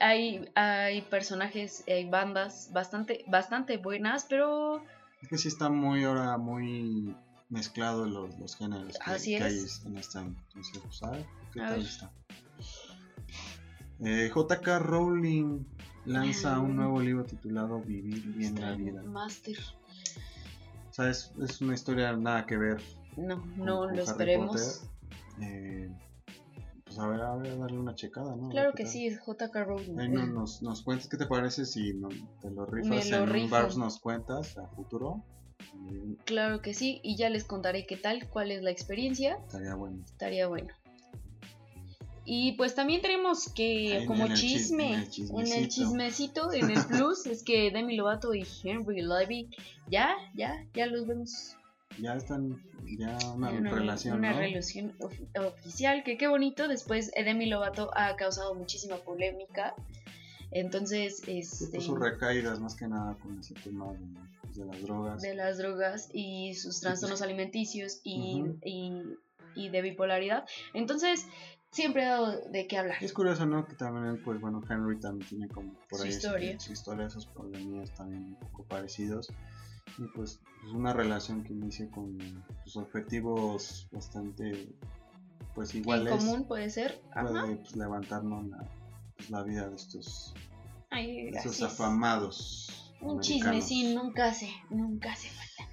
hay, 0.00 0.48
hay 0.54 1.02
personajes, 1.02 1.84
hay 1.86 2.08
bandas 2.08 2.70
bastante, 2.72 3.24
bastante 3.28 3.76
buenas, 3.76 4.26
pero 4.28 4.82
Es 5.22 5.28
que 5.28 5.38
sí 5.38 5.48
está 5.48 5.68
muy 5.68 6.04
ahora 6.04 6.36
muy 6.38 7.14
mezclado 7.48 8.06
los, 8.06 8.38
los 8.38 8.56
géneros 8.56 8.98
que, 8.98 9.10
Así 9.10 9.36
que 9.36 9.42
hay 9.44 9.58
en 9.84 9.96
este 9.98 10.18
año. 10.18 10.34
Entonces, 10.48 10.82
pues, 10.82 11.02
a 11.02 11.10
ver 11.10 11.26
qué 11.52 11.60
A 11.60 11.68
tal 11.68 11.78
ver. 11.78 11.86
está. 11.86 12.10
Eh, 14.00 14.30
JK 14.34 14.66
Rowling 14.80 15.64
lanza 16.04 16.58
un 16.60 16.76
nuevo 16.76 17.00
libro 17.00 17.24
titulado 17.24 17.80
Vivir 17.80 18.22
bien 18.34 18.60
la 18.60 18.72
vida. 18.74 19.02
Master. 19.02 19.56
O 20.90 20.92
sea, 20.92 21.10
es, 21.10 21.32
es 21.42 21.60
una 21.60 21.74
historia 21.74 22.12
nada 22.16 22.46
que 22.46 22.56
ver 22.56 22.80
No, 23.16 23.40
con, 23.40 23.58
no 23.58 23.78
con 23.78 23.86
lo 23.88 23.92
Harry 23.92 24.00
esperemos. 24.00 24.82
Eh, 25.40 25.90
pues 26.96 27.06
a 27.06 27.08
ver, 27.10 27.20
a 27.22 27.36
ver, 27.36 27.58
darle 27.58 27.78
una 27.78 27.94
checada, 27.94 28.34
¿no? 28.36 28.48
Claro 28.48 28.72
que 28.72 28.84
tal. 28.84 28.92
sí, 28.92 29.06
es 29.06 29.18
JK 29.20 29.54
Rowling. 29.64 29.94
No- 29.94 30.26
nos, 30.26 30.62
nos 30.62 30.82
cuentas 30.82 31.08
qué 31.08 31.16
te 31.16 31.26
parece 31.26 31.64
si 31.66 31.92
no- 31.94 32.08
te 32.40 32.50
lo 32.50 32.64
rifas 32.66 33.10
lo 33.10 33.16
en 33.18 33.22
un 33.24 33.28
rifo. 33.30 33.48
Barbs 33.50 33.76
nos 33.76 33.98
cuentas 34.00 34.56
a 34.58 34.66
futuro. 34.68 35.22
Claro 36.24 36.62
que 36.62 36.74
sí, 36.74 37.00
y 37.02 37.16
ya 37.16 37.28
les 37.30 37.44
contaré 37.44 37.86
qué 37.86 37.96
tal, 37.96 38.28
cuál 38.28 38.50
es 38.50 38.62
la 38.62 38.70
experiencia. 38.70 39.36
estaría 39.46 39.74
bueno. 39.74 40.02
Estaría 40.04 40.46
bueno. 40.46 40.68
Y 42.28 42.52
pues 42.52 42.74
también 42.74 43.02
tenemos 43.02 43.48
que, 43.52 44.04
como 44.08 44.26
en 44.26 44.32
el 44.32 44.38
chis- 44.38 44.40
chisme, 44.56 44.84
en 44.84 44.90
el 44.90 44.96
en 44.96 45.02
el 45.04 45.08
chismecito. 45.68 45.68
chismecito, 46.50 46.52
en 46.52 46.70
el 46.70 46.86
plus, 47.10 47.26
es 47.26 47.42
que 47.44 47.70
Demi 47.70 47.94
Lovato 47.96 48.34
y 48.34 48.44
Henry 48.64 49.00
Levy, 49.02 49.48
ya, 49.88 50.16
ya, 50.34 50.66
ya 50.74 50.86
los 50.86 51.06
vemos. 51.06 51.56
Ya 52.00 52.14
están, 52.14 52.62
ya 52.98 53.16
una, 53.34 53.50
relación, 53.50 54.18
una 54.18 54.32
¿no? 54.32 54.38
relación 54.38 54.92
of- 55.00 55.18
oficial, 55.38 56.02
que 56.04 56.16
qué 56.18 56.28
bonito. 56.28 56.68
Después 56.68 57.10
Demi 57.14 57.46
Lovato 57.46 57.90
ha 57.96 58.16
causado 58.16 58.54
muchísima 58.54 58.96
polémica. 58.96 59.74
Entonces, 60.52 61.22
este, 61.26 61.80
sus 61.80 61.98
recaídas 61.98 62.60
más 62.60 62.76
que 62.76 62.86
nada 62.86 63.14
con 63.18 63.38
ese 63.40 63.54
tema 63.54 63.92
de, 63.92 63.98
pues, 64.42 64.56
de 64.56 64.64
las 64.64 64.82
drogas. 64.82 65.22
de 65.22 65.34
las 65.34 65.58
drogas 65.58 66.08
y 66.12 66.54
sus 66.54 66.80
trastornos 66.80 67.20
alimenticios 67.20 68.00
y, 68.04 68.44
y, 68.64 69.02
y 69.54 69.68
de 69.70 69.82
bipolaridad. 69.82 70.44
Entonces, 70.72 71.26
siempre 71.72 72.04
ha 72.04 72.10
dado 72.10 72.40
de 72.50 72.66
qué 72.68 72.78
hablar. 72.78 72.96
Es 73.02 73.12
curioso, 73.12 73.44
¿no? 73.44 73.66
Que 73.66 73.74
también, 73.74 74.22
pues 74.22 74.40
bueno, 74.40 74.62
Henry 74.70 74.98
también 75.00 75.28
tiene 75.28 75.48
como 75.48 75.72
por 75.90 75.98
Su 75.98 76.04
ahí 76.04 76.10
historia. 76.10 76.60
su 76.60 76.72
historia, 76.72 77.06
esos 77.06 77.26
problemas 77.26 77.92
también 77.94 78.22
un 78.24 78.36
poco 78.36 78.62
parecidos. 78.64 79.28
Y 79.98 80.06
pues 80.14 80.40
es 80.66 80.72
una 80.72 80.92
relación 80.92 81.42
que 81.42 81.52
inicia 81.52 81.90
con 81.90 82.18
sus 82.64 82.76
objetivos 82.76 83.88
bastante, 83.92 84.68
pues 85.54 85.72
En 85.74 85.80
iguales. 85.80 86.14
común 86.16 86.46
puede 86.46 86.68
ser. 86.70 87.00
Puede 87.12 87.56
pues, 87.56 87.76
levantarnos 87.76 88.46
la, 88.48 88.68
pues, 89.16 89.30
la 89.30 89.42
vida 89.42 89.68
de 89.68 89.76
estos, 89.76 90.34
Ay, 90.90 91.30
de 91.30 91.38
estos 91.38 91.62
afamados. 91.62 92.92
Un 93.00 93.18
americanos. 93.18 93.26
chismecín 93.26 93.94
nunca 93.94 94.26
hace, 94.28 94.50
nunca 94.70 95.12
hace 95.12 95.28
falta. 95.28 95.70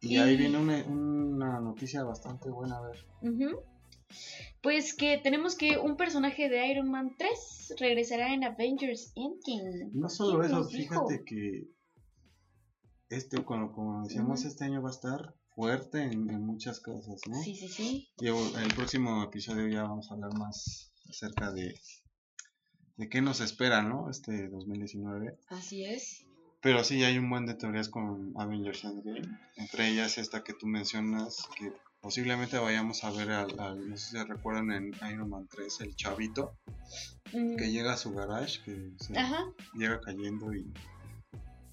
Y 0.00 0.16
ahí 0.16 0.36
viene 0.36 0.58
una, 0.58 0.84
una 0.84 1.60
noticia 1.60 2.02
bastante 2.02 2.50
buena, 2.50 2.78
a 2.78 2.80
ver. 2.82 3.06
Pues 4.62 4.94
que 4.94 5.18
tenemos 5.18 5.54
que 5.56 5.78
un 5.78 5.96
personaje 5.96 6.48
de 6.48 6.66
Iron 6.68 6.90
Man 6.90 7.14
3 7.16 7.74
regresará 7.78 8.32
en 8.34 8.44
Avengers 8.44 9.12
Endgame. 9.16 9.90
No 9.92 10.08
solo 10.08 10.40
¿Quién 10.40 10.52
eso, 10.52 10.64
fíjate 10.64 11.24
que 11.24 11.68
este, 13.16 13.44
como, 13.44 13.72
como 13.72 14.02
decíamos, 14.04 14.44
este 14.44 14.64
año 14.64 14.82
va 14.82 14.88
a 14.90 14.92
estar 14.92 15.34
fuerte 15.54 16.02
en, 16.02 16.30
en 16.30 16.44
muchas 16.46 16.80
cosas, 16.80 17.20
¿no? 17.28 17.40
Sí, 17.42 17.54
sí, 17.54 17.68
sí. 17.68 18.08
Y 18.18 18.26
el 18.28 18.74
próximo 18.74 19.22
episodio 19.22 19.68
ya 19.68 19.82
vamos 19.82 20.10
a 20.10 20.14
hablar 20.14 20.32
más 20.38 20.92
acerca 21.08 21.52
de, 21.52 21.74
de 22.96 23.08
qué 23.08 23.20
nos 23.20 23.40
espera, 23.40 23.82
¿no? 23.82 24.10
Este 24.10 24.48
2019. 24.48 25.38
Así 25.48 25.84
es. 25.84 26.24
Pero 26.60 26.84
sí 26.84 27.02
hay 27.02 27.18
un 27.18 27.28
buen 27.28 27.44
de 27.46 27.54
teorías 27.54 27.88
con 27.88 28.32
Avengers 28.36 28.84
Endgame. 28.84 29.28
Entre 29.56 29.88
ellas 29.88 30.16
esta 30.18 30.44
que 30.44 30.52
tú 30.54 30.66
mencionas, 30.66 31.48
que 31.58 31.72
posiblemente 32.00 32.56
vayamos 32.58 33.02
a 33.04 33.10
ver 33.10 33.30
al, 33.32 33.58
al- 33.58 33.88
no 33.90 33.96
sé 33.96 34.04
si 34.06 34.16
se 34.16 34.24
recuerdan 34.24 34.70
en 34.70 34.92
Iron 35.12 35.28
Man 35.28 35.48
3, 35.50 35.80
el 35.80 35.96
chavito, 35.96 36.56
Mm, 37.34 37.56
que 37.56 37.70
llega 37.72 37.94
a 37.94 37.96
su 37.96 38.12
garage, 38.12 38.62
que 38.62 38.92
se 38.98 39.18
Ajá. 39.18 39.42
llega 39.74 39.98
cayendo 40.02 40.52
y 40.54 40.70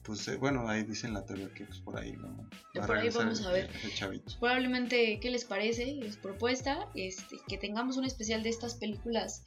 pues 0.10 0.27
eh, 0.27 0.38
bueno, 0.38 0.68
ahí 0.68 0.81
dicen 0.84 1.14
la 1.14 1.23
teoría 1.23 1.53
que 1.53 1.65
pues, 1.65 1.80
por 1.81 1.99
ahí 1.99 2.14
¿no? 2.14 2.30
Va 2.76 2.88
Por 2.88 2.95
ahí 2.98 3.03
regresar 3.03 3.26
vamos 3.26 3.45
a 3.45 3.56
ese- 3.57 3.68
ver. 3.72 3.94
chavito. 3.94 4.34
Probablemente, 4.40 5.19
¿qué 5.19 5.30
les 5.30 5.45
parece? 5.45 5.86
Les 5.86 6.18
propuesta 6.18 6.88
este, 6.95 7.38
que 7.48 7.60
tengamos 7.60 7.98
un 7.98 8.06
especial 8.06 8.41
de 8.41 8.49
estas 8.49 8.73
películas 8.73 9.44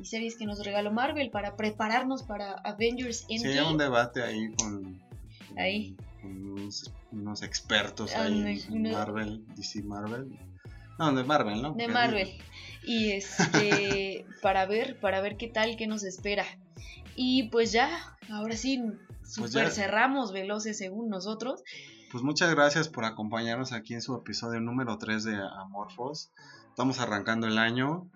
y 0.00 0.06
series 0.06 0.36
que 0.38 0.46
nos 0.46 0.64
regaló 0.64 0.90
Marvel 0.90 1.28
para 1.30 1.54
prepararnos 1.56 2.22
para 2.22 2.52
Avengers 2.64 3.26
Sí, 3.28 3.34
hay 3.34 3.40
un 3.40 3.46
Endgame. 3.72 3.84
debate 3.84 4.22
ahí 4.22 4.48
con, 4.56 4.98
con- 5.48 5.58
Ahí. 5.58 5.94
con 6.22 6.50
unos, 6.50 6.90
unos 7.12 7.42
expertos 7.42 8.12
Ah, 8.16 8.22
ahí 8.24 8.40
no, 8.40 8.48
en 8.48 8.82
no. 8.84 8.92
Marvel, 8.92 9.44
DC 9.54 9.82
Marvel. 9.82 10.38
No, 10.98 11.12
de 11.12 11.24
Marvel, 11.24 11.60
¿no? 11.60 11.68
de 11.74 11.84
Porque 11.84 11.88
Marvel. 11.88 12.28
Y 12.84 13.10
este, 13.10 14.24
para 14.42 14.64
ver, 14.64 14.98
para 14.98 15.20
ver 15.20 15.36
qué 15.36 15.48
tal, 15.48 15.76
qué 15.76 15.86
nos 15.86 16.04
espera. 16.04 16.46
Y 17.14 17.44
pues 17.50 17.72
ya, 17.72 18.16
ahora 18.30 18.56
sí, 18.56 18.82
super 19.26 19.50
Pues 19.50 19.52
ya. 19.52 19.70
cerramos 19.70 20.32
veloces 20.32 20.78
según 20.78 21.08
nosotros. 21.08 21.62
Pues 22.12 22.22
muchas 22.22 22.54
gracias 22.54 22.88
por 22.88 23.04
acompañarnos 23.04 23.72
aquí 23.72 23.94
en 23.94 24.02
su 24.02 24.14
episodio 24.14 24.60
número 24.60 24.96
3 24.98 25.24
de 25.24 25.36
Amorphos. 25.60 26.30
Estamos 26.68 27.00
arrancando 27.00 27.46
el 27.46 27.58
año. 27.58 28.08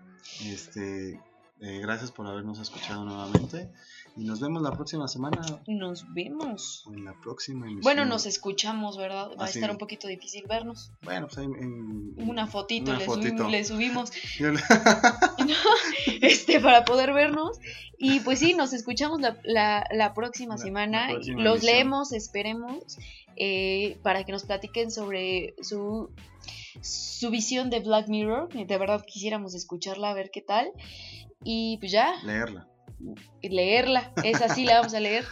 Este, 0.44 1.20
eh, 1.60 1.80
gracias 1.80 2.12
por 2.12 2.26
habernos 2.26 2.58
escuchado 2.58 3.04
nuevamente. 3.04 3.70
Y 4.16 4.24
nos 4.24 4.40
vemos 4.40 4.60
la 4.62 4.72
próxima 4.72 5.08
semana. 5.08 5.40
Nos 5.66 6.04
vemos. 6.12 6.84
En 6.92 7.04
la 7.04 7.14
próxima 7.20 7.66
emisión. 7.66 7.82
Bueno, 7.82 8.04
nos 8.04 8.26
escuchamos, 8.26 8.98
¿verdad? 8.98 9.30
Va 9.38 9.44
a 9.44 9.48
Así 9.48 9.58
estar 9.58 9.70
es. 9.70 9.74
un 9.74 9.78
poquito 9.78 10.08
difícil 10.08 10.44
vernos. 10.48 10.90
Bueno, 11.02 11.26
pues 11.26 11.38
ahí 11.38 11.44
en- 11.46 12.14
Una 12.28 12.46
fotito, 12.46 12.90
Una 12.90 12.98
le, 12.98 13.04
fotito. 13.06 13.44
subimos, 13.64 14.10
le 14.40 14.60
este, 16.22 16.60
para 16.60 16.84
poder 16.84 17.12
vernos. 17.12 17.58
Y 17.98 18.20
pues 18.20 18.38
sí, 18.38 18.54
nos 18.54 18.72
escuchamos 18.72 19.20
la, 19.20 19.38
la- 19.44 19.86
la 19.92 20.14
próxima 20.14 20.56
La- 20.56 20.62
semana. 20.62 21.06
próxima 21.10 21.42
Los 21.42 21.58
emisión. 21.58 21.74
leemos, 21.76 22.12
esperemos, 22.12 22.98
eh, 23.36 23.98
para 24.02 24.24
que 24.24 24.32
nos 24.32 24.44
platiquen 24.44 24.90
sobre 24.90 25.54
su, 25.62 26.10
su 26.82 27.30
visión 27.30 27.70
de 27.70 27.80
Black 27.80 28.08
Mirror. 28.08 28.48
De 28.52 28.78
verdad 28.78 29.04
quisiéramos 29.06 29.54
escucharla, 29.54 30.10
a 30.10 30.14
ver 30.14 30.30
qué 30.30 30.40
tal. 30.42 30.70
Y 31.42 31.78
pues 31.78 31.92
ya, 31.92 32.14
leerla. 32.24 32.66
Leerla. 33.42 34.12
Esa 34.24 34.54
sí 34.54 34.64
la 34.64 34.76
vamos 34.76 34.94
a 34.94 35.00
leer. 35.00 35.24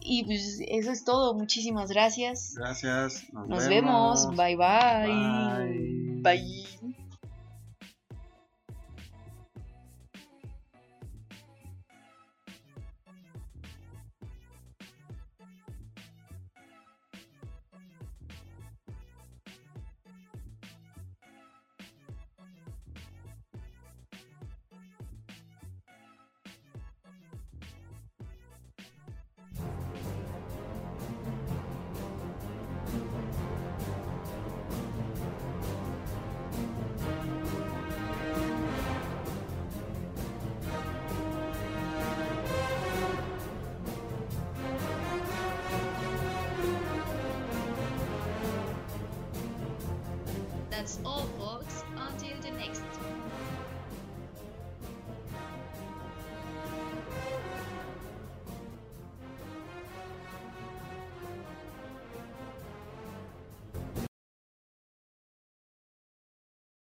Y 0.00 0.24
pues 0.24 0.60
eso 0.66 0.92
es 0.92 1.04
todo. 1.04 1.34
Muchísimas 1.34 1.90
gracias. 1.90 2.54
Gracias. 2.56 3.24
Nos, 3.32 3.48
Nos 3.48 3.68
vemos. 3.68 4.36
Bye 4.36 4.56
bye. 4.56 6.22
Bye. 6.22 6.22
Bye. 6.22 6.66